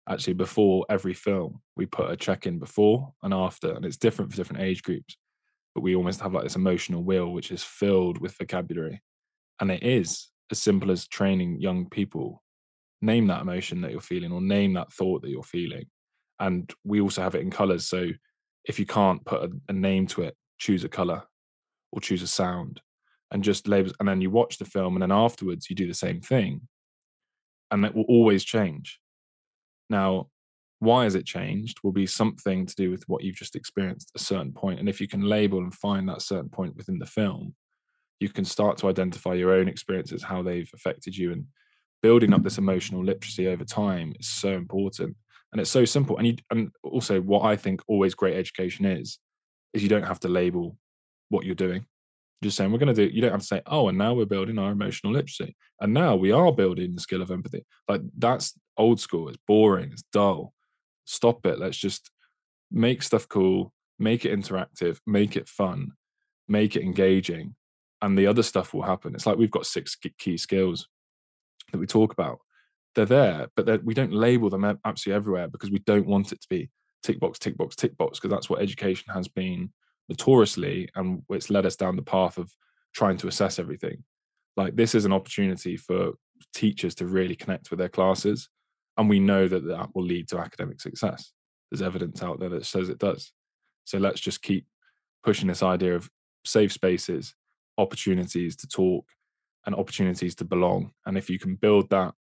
Actually, 0.09 0.33
before 0.33 0.85
every 0.89 1.13
film, 1.13 1.61
we 1.77 1.85
put 1.85 2.11
a 2.11 2.17
check 2.17 2.45
in 2.45 2.59
before 2.59 3.13
and 3.23 3.33
after, 3.33 3.71
and 3.73 3.85
it's 3.85 3.97
different 3.97 4.31
for 4.31 4.37
different 4.37 4.61
age 4.61 4.83
groups. 4.83 5.15
But 5.73 5.81
we 5.81 5.95
almost 5.95 6.21
have 6.21 6.33
like 6.33 6.43
this 6.43 6.55
emotional 6.55 7.03
wheel, 7.03 7.31
which 7.31 7.51
is 7.51 7.63
filled 7.63 8.19
with 8.19 8.37
vocabulary. 8.37 9.01
And 9.59 9.71
it 9.71 9.83
is 9.83 10.29
as 10.51 10.59
simple 10.59 10.91
as 10.91 11.07
training 11.07 11.61
young 11.61 11.89
people 11.89 12.43
name 13.01 13.27
that 13.27 13.41
emotion 13.41 13.81
that 13.81 13.91
you're 13.91 14.01
feeling 14.01 14.31
or 14.31 14.41
name 14.41 14.73
that 14.73 14.91
thought 14.91 15.21
that 15.21 15.29
you're 15.29 15.43
feeling. 15.43 15.85
And 16.39 16.71
we 16.83 17.01
also 17.01 17.21
have 17.21 17.35
it 17.35 17.41
in 17.41 17.51
colors. 17.51 17.85
So 17.85 18.09
if 18.65 18.79
you 18.79 18.85
can't 18.85 19.23
put 19.25 19.43
a, 19.43 19.51
a 19.69 19.73
name 19.73 20.07
to 20.07 20.23
it, 20.23 20.35
choose 20.57 20.83
a 20.83 20.89
color 20.89 21.23
or 21.91 22.01
choose 22.01 22.21
a 22.21 22.27
sound 22.27 22.81
and 23.31 23.43
just 23.43 23.67
labels 23.67 23.93
and 23.99 24.07
then 24.07 24.21
you 24.21 24.29
watch 24.29 24.57
the 24.57 24.65
film 24.65 24.95
and 24.95 25.01
then 25.01 25.11
afterwards 25.11 25.69
you 25.69 25.75
do 25.75 25.87
the 25.87 25.93
same 25.93 26.21
thing 26.21 26.61
and 27.71 27.83
it 27.85 27.93
will 27.93 28.05
always 28.07 28.43
change 28.43 28.99
now 29.89 30.27
why 30.79 31.05
has 31.05 31.15
it 31.15 31.25
changed 31.25 31.77
will 31.83 31.93
be 31.93 32.05
something 32.05 32.65
to 32.65 32.75
do 32.75 32.91
with 32.91 33.03
what 33.07 33.23
you've 33.23 33.35
just 33.35 33.55
experienced 33.55 34.11
a 34.15 34.19
certain 34.19 34.51
point 34.51 34.79
and 34.79 34.89
if 34.89 34.99
you 34.99 35.07
can 35.07 35.21
label 35.21 35.59
and 35.59 35.73
find 35.73 36.07
that 36.07 36.21
certain 36.21 36.49
point 36.49 36.75
within 36.75 36.99
the 36.99 37.05
film 37.05 37.53
you 38.19 38.29
can 38.29 38.45
start 38.45 38.77
to 38.77 38.87
identify 38.87 39.33
your 39.33 39.53
own 39.53 39.67
experiences 39.67 40.23
how 40.23 40.41
they've 40.41 40.71
affected 40.73 41.15
you 41.15 41.31
and 41.31 41.45
building 42.01 42.33
up 42.33 42.43
this 42.43 42.57
emotional 42.65 43.03
literacy 43.03 43.47
over 43.47 43.63
time 43.63 44.13
is 44.19 44.27
so 44.27 44.49
important 44.49 45.15
and 45.51 45.61
it's 45.61 45.71
so 45.71 45.85
simple 45.85 46.17
and 46.17 46.27
you 46.27 46.35
and 46.51 46.69
also 46.83 47.21
what 47.21 47.43
i 47.43 47.55
think 47.55 47.81
always 47.87 48.13
great 48.13 48.35
education 48.35 48.85
is 48.85 49.19
is 49.73 49.81
you 49.81 49.89
don't 49.89 50.03
have 50.03 50.19
to 50.19 50.29
label 50.29 50.77
what 51.29 51.45
you're 51.45 51.55
doing. 51.55 51.85
Just 52.43 52.57
saying 52.57 52.71
we're 52.71 52.77
going 52.77 52.93
to 52.93 53.07
do 53.07 53.13
you 53.13 53.21
don't 53.21 53.31
have 53.31 53.41
to 53.41 53.45
say 53.45 53.61
oh 53.65 53.87
and 53.87 53.97
now 53.97 54.13
we're 54.13 54.25
building 54.25 54.59
our 54.59 54.71
emotional 54.71 55.13
literacy 55.13 55.55
and 55.79 55.93
now 55.93 56.15
we 56.15 56.31
are 56.31 56.51
building 56.51 56.93
the 56.93 57.01
skill 57.01 57.21
of 57.21 57.31
empathy. 57.31 57.65
Like 57.87 58.01
that's 58.17 58.53
old 58.77 58.99
school 58.99 59.29
it's 59.29 59.37
boring 59.47 59.91
it's 59.91 60.03
dull. 60.11 60.53
Stop 61.05 61.45
it 61.45 61.59
let's 61.59 61.77
just 61.77 62.11
make 62.71 63.03
stuff 63.03 63.27
cool 63.27 63.73
make 63.99 64.25
it 64.25 64.37
interactive 64.37 64.97
make 65.05 65.35
it 65.35 65.47
fun 65.47 65.91
make 66.47 66.75
it 66.75 66.83
engaging 66.83 67.55
and 68.01 68.17
the 68.17 68.27
other 68.27 68.43
stuff 68.43 68.73
will 68.73 68.81
happen. 68.81 69.15
It's 69.15 69.25
like 69.25 69.37
we've 69.37 69.51
got 69.51 69.65
six 69.65 69.95
key 70.17 70.35
skills 70.35 70.89
that 71.71 71.77
we 71.77 71.85
talk 71.85 72.11
about. 72.11 72.39
They're 72.95 73.05
there 73.05 73.47
but 73.55 73.83
we 73.83 73.93
don't 73.93 74.13
label 74.13 74.49
them 74.49 74.65
absolutely 74.85 75.17
everywhere 75.17 75.47
because 75.47 75.71
we 75.71 75.79
don't 75.79 76.07
want 76.07 76.31
it 76.31 76.41
to 76.41 76.47
be 76.49 76.69
tick 77.01 77.19
box 77.19 77.39
tick 77.39 77.57
box 77.57 77.75
tick 77.75 77.97
box 77.97 78.19
because 78.19 78.33
that's 78.33 78.49
what 78.49 78.61
education 78.61 79.11
has 79.13 79.27
been 79.27 79.71
notoriously 80.09 80.89
and 80.95 81.21
it's 81.29 81.49
led 81.49 81.65
us 81.65 81.75
down 81.75 81.95
the 81.95 82.01
path 82.01 82.37
of 82.37 82.51
trying 82.93 83.17
to 83.17 83.27
assess 83.27 83.59
everything. 83.59 84.03
Like 84.55 84.75
this 84.75 84.95
is 84.95 85.05
an 85.05 85.13
opportunity 85.13 85.77
for 85.77 86.11
teachers 86.53 86.95
to 86.95 87.07
really 87.07 87.35
connect 87.35 87.69
with 87.69 87.79
their 87.79 87.89
classes 87.89 88.49
and 88.97 89.09
we 89.09 89.19
know 89.19 89.47
that 89.47 89.67
that 89.67 89.89
will 89.95 90.03
lead 90.03 90.27
to 90.29 90.39
academic 90.39 90.81
success. 90.81 91.31
There's 91.71 91.81
evidence 91.81 92.21
out 92.21 92.39
there 92.39 92.49
that 92.49 92.65
says 92.65 92.89
it 92.89 92.99
does. 92.99 93.31
So 93.85 93.97
let's 93.97 94.21
just 94.21 94.41
keep 94.41 94.65
pushing 95.23 95.47
this 95.47 95.63
idea 95.63 95.95
of 95.95 96.09
safe 96.45 96.71
spaces 96.71 97.35
opportunities 97.77 98.55
to 98.57 98.67
talk 98.67 99.05
and 99.65 99.73
opportunities 99.73 100.35
to 100.35 100.45
belong. 100.45 100.91
And 101.05 101.17
if 101.17 101.29
you 101.29 101.39
can 101.39 101.55
build 101.55 101.89
that 101.89 102.13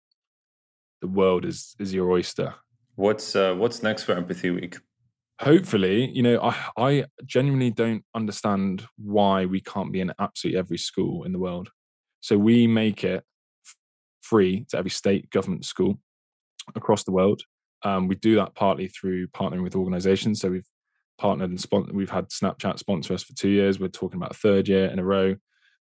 the 1.03 1.09
world 1.09 1.45
is 1.45 1.75
is 1.79 1.93
your 1.93 2.11
oyster. 2.11 2.55
What's 2.95 3.37
uh, 3.37 3.55
what's 3.55 3.83
next 3.83 4.05
for 4.05 4.13
empathy 4.13 4.51
week? 4.51 4.79
Hopefully, 5.41 6.11
you 6.15 6.23
know, 6.23 6.41
I, 6.41 6.55
I 6.77 7.05
genuinely 7.27 7.71
don't 7.71 8.05
understand 8.15 8.87
why 8.97 9.45
we 9.45 9.61
can't 9.61 9.91
be 9.91 10.01
in 10.01 10.13
absolutely 10.21 10.59
every 10.59 10.79
school 10.79 11.25
in 11.25 11.33
the 11.33 11.41
world. 11.41 11.71
So 12.21 12.39
we 12.39 12.69
make 12.69 13.03
it 13.03 13.25
free 14.21 14.67
to 14.71 14.79
every 14.79 14.91
state 14.91 15.31
government 15.31 15.65
school 15.65 15.99
across 16.75 17.05
the 17.05 17.13
world. 17.13 17.43
Um, 17.85 18.09
we 18.09 18.15
do 18.15 18.37
that 18.37 18.55
partly 18.55 18.89
through 18.89 19.29
partnering 19.29 19.63
with 19.63 19.75
organizations. 19.75 20.41
So 20.41 20.51
we've 20.51 20.69
partnered 21.19 21.51
and 21.51 21.93
we've 21.93 22.11
had 22.11 22.29
Snapchat 22.29 22.79
sponsor 22.79 23.15
us 23.15 23.23
for 23.23 23.35
two 23.35 23.49
years. 23.49 23.79
We're 23.79 23.89
talking 23.89 24.17
about 24.17 24.33
a 24.33 24.39
third 24.39 24.69
year 24.69 24.87
in 24.87 24.99
a 24.99 25.05
row. 25.05 25.37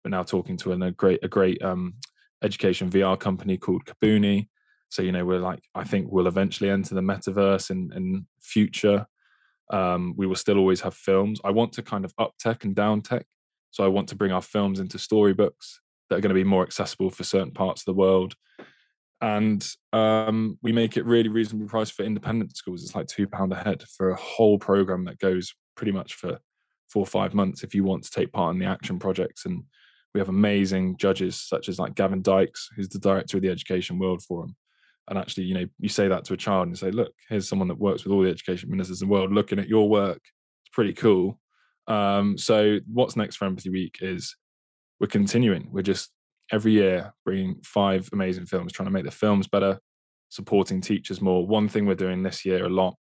We're 0.03 0.11
now 0.11 0.23
talking 0.23 0.57
to 0.57 0.71
a 0.71 0.91
great 0.91 1.19
a 1.23 1.27
great 1.27 1.61
um, 1.61 1.95
education 2.43 2.89
VR 2.89 3.19
company 3.19 3.57
called 3.57 3.85
Kabuni. 3.85 4.47
So 4.89 5.01
you 5.01 5.11
know 5.11 5.25
we're 5.25 5.39
like 5.39 5.63
I 5.75 5.83
think 5.83 6.07
we'll 6.09 6.27
eventually 6.27 6.69
enter 6.69 6.95
the 6.95 7.01
metaverse 7.01 7.69
in 7.71 7.91
in 7.95 8.25
future. 8.41 9.05
Um, 9.69 10.13
we 10.15 10.27
will 10.27 10.35
still 10.35 10.57
always 10.57 10.81
have 10.81 10.93
films. 10.93 11.41
I 11.43 11.51
want 11.51 11.73
to 11.73 11.83
kind 11.83 12.05
of 12.05 12.13
up 12.17 12.35
tech 12.39 12.63
and 12.63 12.75
down 12.75 13.01
tech. 13.01 13.25
So 13.71 13.83
I 13.83 13.89
want 13.89 14.07
to 14.09 14.15
bring 14.15 14.31
our 14.31 14.41
films 14.41 14.79
into 14.79 14.97
storybooks 14.97 15.81
that 16.09 16.17
are 16.17 16.21
going 16.21 16.29
to 16.29 16.41
be 16.41 16.43
more 16.43 16.63
accessible 16.63 17.09
for 17.09 17.23
certain 17.23 17.51
parts 17.51 17.81
of 17.81 17.85
the 17.85 17.99
world. 17.99 18.35
And 19.19 19.67
um, 19.93 20.59
we 20.61 20.71
make 20.71 20.95
it 20.95 21.05
really 21.05 21.29
reasonably 21.29 21.67
priced 21.67 21.93
for 21.93 22.03
independent 22.03 22.55
schools. 22.55 22.83
It's 22.83 22.95
like 22.95 23.07
two 23.07 23.27
pound 23.27 23.51
a 23.51 23.55
head 23.55 23.83
for 23.97 24.11
a 24.11 24.15
whole 24.15 24.59
program 24.59 25.05
that 25.05 25.19
goes 25.19 25.53
pretty 25.75 25.91
much 25.91 26.13
for 26.13 26.39
four 26.89 27.03
or 27.03 27.07
five 27.07 27.33
months 27.33 27.63
if 27.63 27.73
you 27.73 27.83
want 27.83 28.03
to 28.03 28.11
take 28.11 28.31
part 28.31 28.53
in 28.53 28.59
the 28.59 28.65
action 28.65 28.99
projects. 28.99 29.45
And 29.45 29.63
we 30.13 30.19
have 30.19 30.29
amazing 30.29 30.97
judges 30.97 31.41
such 31.41 31.67
as 31.67 31.79
like 31.79 31.95
Gavin 31.95 32.21
Dykes, 32.21 32.69
who's 32.75 32.89
the 32.89 32.99
director 32.99 33.37
of 33.37 33.43
the 33.43 33.49
Education 33.49 33.97
World 33.97 34.21
Forum, 34.23 34.55
and 35.07 35.17
actually 35.17 35.43
you 35.43 35.53
know 35.53 35.65
you 35.79 35.89
say 35.89 36.07
that 36.07 36.23
to 36.25 36.33
a 36.33 36.37
child 36.37 36.67
and 36.67 36.71
you 36.71 36.75
say 36.75 36.91
look 36.91 37.13
here's 37.29 37.47
someone 37.47 37.67
that 37.67 37.79
works 37.79 38.03
with 38.03 38.13
all 38.13 38.21
the 38.21 38.29
education 38.29 38.69
ministers 38.69 39.01
in 39.01 39.07
the 39.07 39.11
world 39.11 39.31
looking 39.31 39.59
at 39.59 39.69
your 39.69 39.89
work 39.89 40.21
it's 40.63 40.73
pretty 40.73 40.93
cool 40.93 41.39
um, 41.87 42.37
so 42.37 42.79
what's 42.91 43.15
next 43.15 43.37
for 43.37 43.45
empathy 43.45 43.69
week 43.69 43.99
is 44.01 44.35
we're 44.99 45.07
continuing 45.07 45.69
we're 45.71 45.81
just 45.81 46.11
every 46.51 46.71
year 46.71 47.13
bringing 47.25 47.59
five 47.63 48.09
amazing 48.13 48.45
films 48.45 48.71
trying 48.71 48.87
to 48.87 48.93
make 48.93 49.05
the 49.05 49.11
films 49.11 49.47
better 49.47 49.79
supporting 50.29 50.81
teachers 50.81 51.21
more 51.21 51.45
one 51.45 51.67
thing 51.67 51.85
we're 51.85 51.95
doing 51.95 52.23
this 52.23 52.45
year 52.45 52.65
a 52.65 52.69
lot 52.69 52.95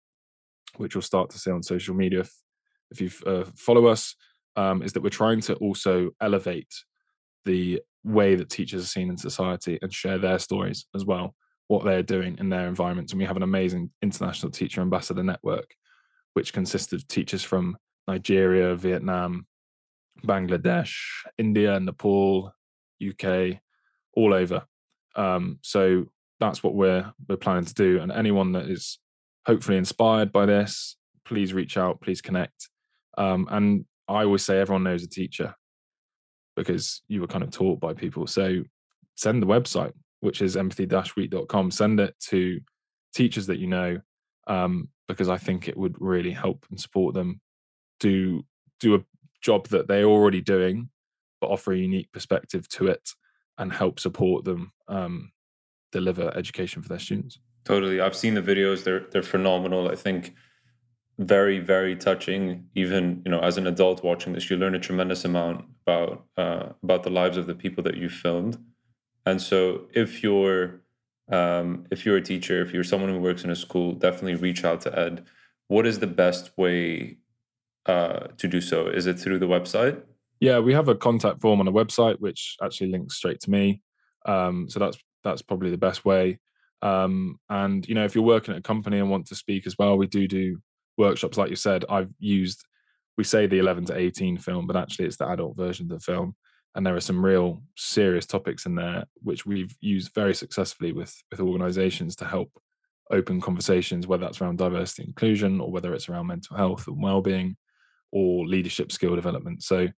which 0.77 0.95
you'll 0.95 1.03
start 1.03 1.31
to 1.31 1.39
see 1.39 1.51
on 1.51 1.63
social 1.63 1.95
media 1.95 2.21
if, 2.21 2.33
if 2.91 3.01
you 3.01 3.11
uh, 3.27 3.45
follow 3.57 3.87
us 3.87 4.15
um, 4.57 4.83
is 4.83 4.93
that 4.93 5.03
we're 5.03 5.09
trying 5.09 5.41
to 5.41 5.55
also 5.57 6.11
elevate 6.21 6.73
the 7.45 7.81
way 8.05 8.35
that 8.35 8.51
teachers 8.51 8.83
are 8.83 8.87
seen 8.87 9.09
in 9.09 9.17
society 9.17 9.79
and 9.83 9.93
share 9.93 10.19
their 10.19 10.39
stories 10.39 10.87
as 10.95 11.05
well, 11.05 11.35
what 11.69 11.85
they're 11.85 12.03
doing 12.03 12.37
in 12.39 12.49
their 12.49 12.69
environments. 12.69 13.13
And 13.13 13.19
we 13.19 13.27
have 13.27 13.37
an 13.37 13.43
amazing 13.43 13.91
international 14.03 14.53
teacher 14.53 14.81
ambassador 14.81 15.23
network, 15.23 15.75
which 16.35 16.53
consists 16.53 16.93
of 16.93 17.07
teachers 17.09 17.43
from 17.43 17.77
Nigeria, 18.07 18.75
Vietnam, 18.77 19.47
Bangladesh, 20.25 20.95
India, 21.39 21.81
Nepal, 21.81 22.53
UK, 23.03 23.61
all 24.15 24.35
over. 24.35 24.65
Um, 25.17 25.59
so 25.63 26.07
that's 26.41 26.63
what 26.63 26.75
we're 26.75 27.13
we're 27.29 27.37
planning 27.37 27.65
to 27.65 27.75
do. 27.75 28.01
And 28.01 28.11
anyone 28.13 28.53
that 28.53 28.69
is 28.69 28.99
hopefully 29.47 29.77
inspired 29.77 30.33
by 30.33 30.47
this, 30.47 30.97
please 31.25 31.55
reach 31.55 31.77
out, 31.77 32.01
please 32.01 32.21
connect. 32.21 32.69
Um, 33.17 33.47
and 33.51 33.85
I 34.09 34.25
always 34.25 34.45
say 34.45 34.59
everyone 34.59 34.83
knows 34.83 35.03
a 35.03 35.09
teacher 35.09 35.55
because 36.57 37.03
you 37.09 37.21
were 37.21 37.27
kind 37.27 37.45
of 37.45 37.51
taught 37.51 37.81
by 37.81 37.95
people. 37.95 38.27
So 38.27 38.63
send 39.17 39.43
the 39.43 39.47
website, 39.47 39.93
which 40.21 40.43
is 40.43 40.57
empathy-week.com. 40.57 41.71
Send 41.71 42.01
it 42.01 42.15
to 42.29 42.61
teachers 43.15 43.47
that 43.47 43.59
you 43.59 43.67
know, 43.67 44.01
um, 44.47 44.89
because 45.09 45.29
I 45.29 45.39
think 45.39 45.69
it 45.69 45.77
would 45.77 45.97
really 46.01 46.33
help 46.33 46.67
and 46.71 46.81
support 46.81 47.15
them 47.15 47.41
do 48.01 48.45
do 48.81 48.95
a 48.97 49.05
job 49.41 49.69
that 49.69 49.89
they're 49.89 50.05
already 50.05 50.41
doing, 50.41 50.91
but 51.45 51.53
offer 51.53 51.73
a 51.73 51.79
unique 51.79 52.11
perspective 52.11 52.67
to 52.69 52.87
it 52.87 53.11
and 53.59 53.73
help 53.73 54.01
support 54.01 54.45
them 54.45 54.73
um, 54.89 55.33
deliver 55.93 56.35
education 56.37 56.83
for 56.83 56.89
their 56.89 56.99
students. 56.99 57.39
Totally. 57.65 58.01
I've 58.01 58.17
seen 58.17 58.35
the 58.35 58.43
videos. 58.43 58.85
They're 58.85 59.07
they're 59.11 59.23
phenomenal. 59.23 59.91
I 59.91 59.95
think 59.95 60.35
very 61.19 61.59
very 61.59 61.97
touching. 61.97 62.69
Even 62.75 63.23
you 63.25 63.31
know, 63.31 63.41
as 63.41 63.59
an 63.59 63.67
adult 63.67 64.03
watching 64.03 64.33
this, 64.33 64.49
you 64.49 64.57
learn 64.57 64.75
a 64.75 64.81
tremendous 64.81 65.25
amount 65.25 65.67
about 65.83 66.25
uh, 66.37 66.71
about 66.83 67.03
the 67.03 67.11
lives 67.11 67.37
of 67.37 67.47
the 67.47 67.55
people 67.55 67.83
that 67.85 67.97
you 67.97 68.09
filmed. 68.09 68.59
And 69.27 69.41
so, 69.41 69.87
if 69.95 70.23
you're 70.23 70.81
um, 71.31 71.87
if 71.91 72.05
you're 72.05 72.17
a 72.17 72.23
teacher, 72.23 72.61
if 72.63 72.73
you're 72.73 72.85
someone 72.85 73.11
who 73.11 73.21
works 73.21 73.45
in 73.45 73.51
a 73.51 73.57
school, 73.57 73.93
definitely 73.93 74.35
reach 74.35 74.65
out 74.65 74.81
to 74.83 74.99
Ed. 74.99 75.25
What 75.69 75.87
is 75.87 75.99
the 75.99 76.07
best 76.07 76.57
way 76.59 77.19
uh, 77.87 78.29
to 78.37 78.49
do 78.49 78.61
so? 78.61 78.89
Is 78.89 79.07
it 79.07 79.19
through 79.19 79.39
the 79.39 79.49
website? 79.57 80.03
Yeah, 80.45 80.59
we 80.59 80.75
have 80.75 80.89
a 80.89 80.95
contact 80.95 81.41
form 81.41 81.61
on 81.61 81.69
a 81.69 81.73
website, 81.73 82.21
which 82.21 82.59
actually 82.63 82.91
links 82.91 83.17
straight 83.17 83.41
to 83.41 83.51
me. 83.51 83.81
Um, 84.27 84.69
so 84.69 84.79
that's 84.79 84.99
that's 85.23 85.41
probably 85.41 85.71
the 85.71 85.79
best 85.79 86.05
way. 86.05 86.39
Um, 86.83 87.39
and 87.49 87.89
you 87.89 87.95
know, 87.95 88.05
if 88.05 88.15
you're 88.15 88.25
working 88.25 88.53
at 88.53 88.59
a 88.59 88.63
company 88.63 88.99
and 88.99 89.09
want 89.09 89.25
to 89.29 89.35
speak 89.37 89.67
as 89.67 89.79
well, 89.79 89.97
we 89.97 90.07
do 90.07 90.29
do 90.29 90.59
workshops. 90.99 91.39
Like 91.39 91.49
you 91.49 91.57
said, 91.57 91.87
I've 91.89 92.11
used 92.19 92.63
we 93.17 93.25
say 93.25 93.47
the 93.47 93.59
11 93.59 93.87
to 93.87 93.97
18 93.97 94.37
film, 94.37 94.67
but 94.67 94.77
actually 94.77 95.07
it's 95.07 95.17
the 95.17 95.27
adult 95.31 95.57
version 95.57 95.91
of 95.91 95.99
the 95.99 96.05
film. 96.05 96.37
And 96.75 96.87
there 96.87 96.95
are 96.95 97.01
some 97.01 97.25
real 97.25 97.63
serious 97.79 98.27
topics 98.27 98.67
in 98.67 98.75
there 98.75 99.07
which 99.23 99.47
we've 99.47 99.75
used 99.81 100.13
very 100.15 100.35
successfully 100.35 100.93
with 100.93 101.17
with 101.31 101.41
organizations 101.41 102.17
to 102.17 102.27
help 102.27 102.51
open 103.11 103.41
conversations, 103.41 104.07
whether 104.07 104.27
that's 104.27 104.43
around 104.43 104.59
diversity 104.59 105.05
inclusion 105.05 105.59
or 105.59 105.71
whether 105.71 105.95
it's 105.95 106.11
around 106.11 106.27
mental 106.27 106.55
health 106.55 106.87
and 106.87 107.03
well-being 107.03 107.57
or 108.13 108.47
leadership 108.47 108.93
skill 108.93 109.17
development. 109.17 109.63
So 109.63 109.89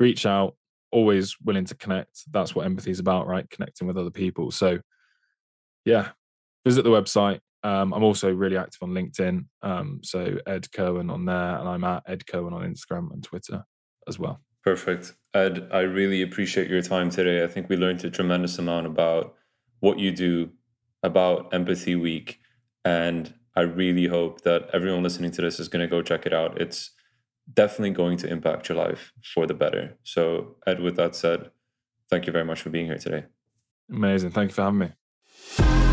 reach 0.00 0.26
out, 0.26 0.56
always 0.90 1.36
willing 1.44 1.64
to 1.66 1.74
connect. 1.74 2.22
That's 2.30 2.54
what 2.54 2.66
empathy 2.66 2.90
is 2.90 3.00
about, 3.00 3.26
right? 3.26 3.48
Connecting 3.50 3.86
with 3.86 3.98
other 3.98 4.10
people. 4.10 4.50
So 4.50 4.80
yeah, 5.84 6.10
visit 6.64 6.82
the 6.82 6.90
website, 6.90 7.40
um, 7.64 7.92
I'm 7.92 8.04
also 8.04 8.32
really 8.32 8.56
active 8.56 8.82
on 8.82 8.90
LinkedIn. 8.90 9.46
Um, 9.62 10.00
so 10.02 10.38
Ed 10.46 10.70
Kirwan 10.72 11.10
on 11.10 11.24
there, 11.24 11.58
and 11.58 11.68
I'm 11.68 11.84
at 11.84 12.04
Ed 12.06 12.26
Kirwan 12.26 12.52
on 12.52 12.62
Instagram 12.62 13.12
and 13.12 13.22
Twitter 13.22 13.64
as 14.06 14.18
well. 14.18 14.40
Perfect. 14.64 15.14
Ed, 15.34 15.68
I 15.72 15.80
really 15.80 16.22
appreciate 16.22 16.68
your 16.68 16.82
time 16.82 17.10
today. 17.10 17.42
I 17.42 17.46
think 17.46 17.68
we 17.68 17.76
learned 17.76 18.04
a 18.04 18.10
tremendous 18.10 18.58
amount 18.58 18.86
about 18.86 19.34
what 19.80 19.98
you 19.98 20.12
do, 20.12 20.50
about 21.02 21.52
Empathy 21.52 21.96
Week, 21.96 22.38
and 22.84 23.34
I 23.56 23.62
really 23.62 24.06
hope 24.06 24.42
that 24.42 24.68
everyone 24.72 25.02
listening 25.02 25.32
to 25.32 25.42
this 25.42 25.58
is 25.58 25.68
going 25.68 25.80
to 25.80 25.90
go 25.90 26.02
check 26.02 26.26
it 26.26 26.32
out. 26.32 26.60
It's 26.60 26.92
definitely 27.52 27.90
going 27.90 28.16
to 28.18 28.28
impact 28.28 28.68
your 28.68 28.78
life 28.78 29.12
for 29.22 29.46
the 29.46 29.54
better. 29.54 29.96
So, 30.02 30.56
Ed, 30.66 30.80
with 30.80 30.96
that 30.96 31.14
said, 31.14 31.50
thank 32.10 32.26
you 32.26 32.32
very 32.32 32.44
much 32.44 32.62
for 32.62 32.70
being 32.70 32.86
here 32.86 32.98
today. 32.98 33.24
Amazing. 33.90 34.30
Thank 34.30 34.50
you 34.50 34.54
for 34.54 34.62
having 34.62 34.78
me. 34.78 35.87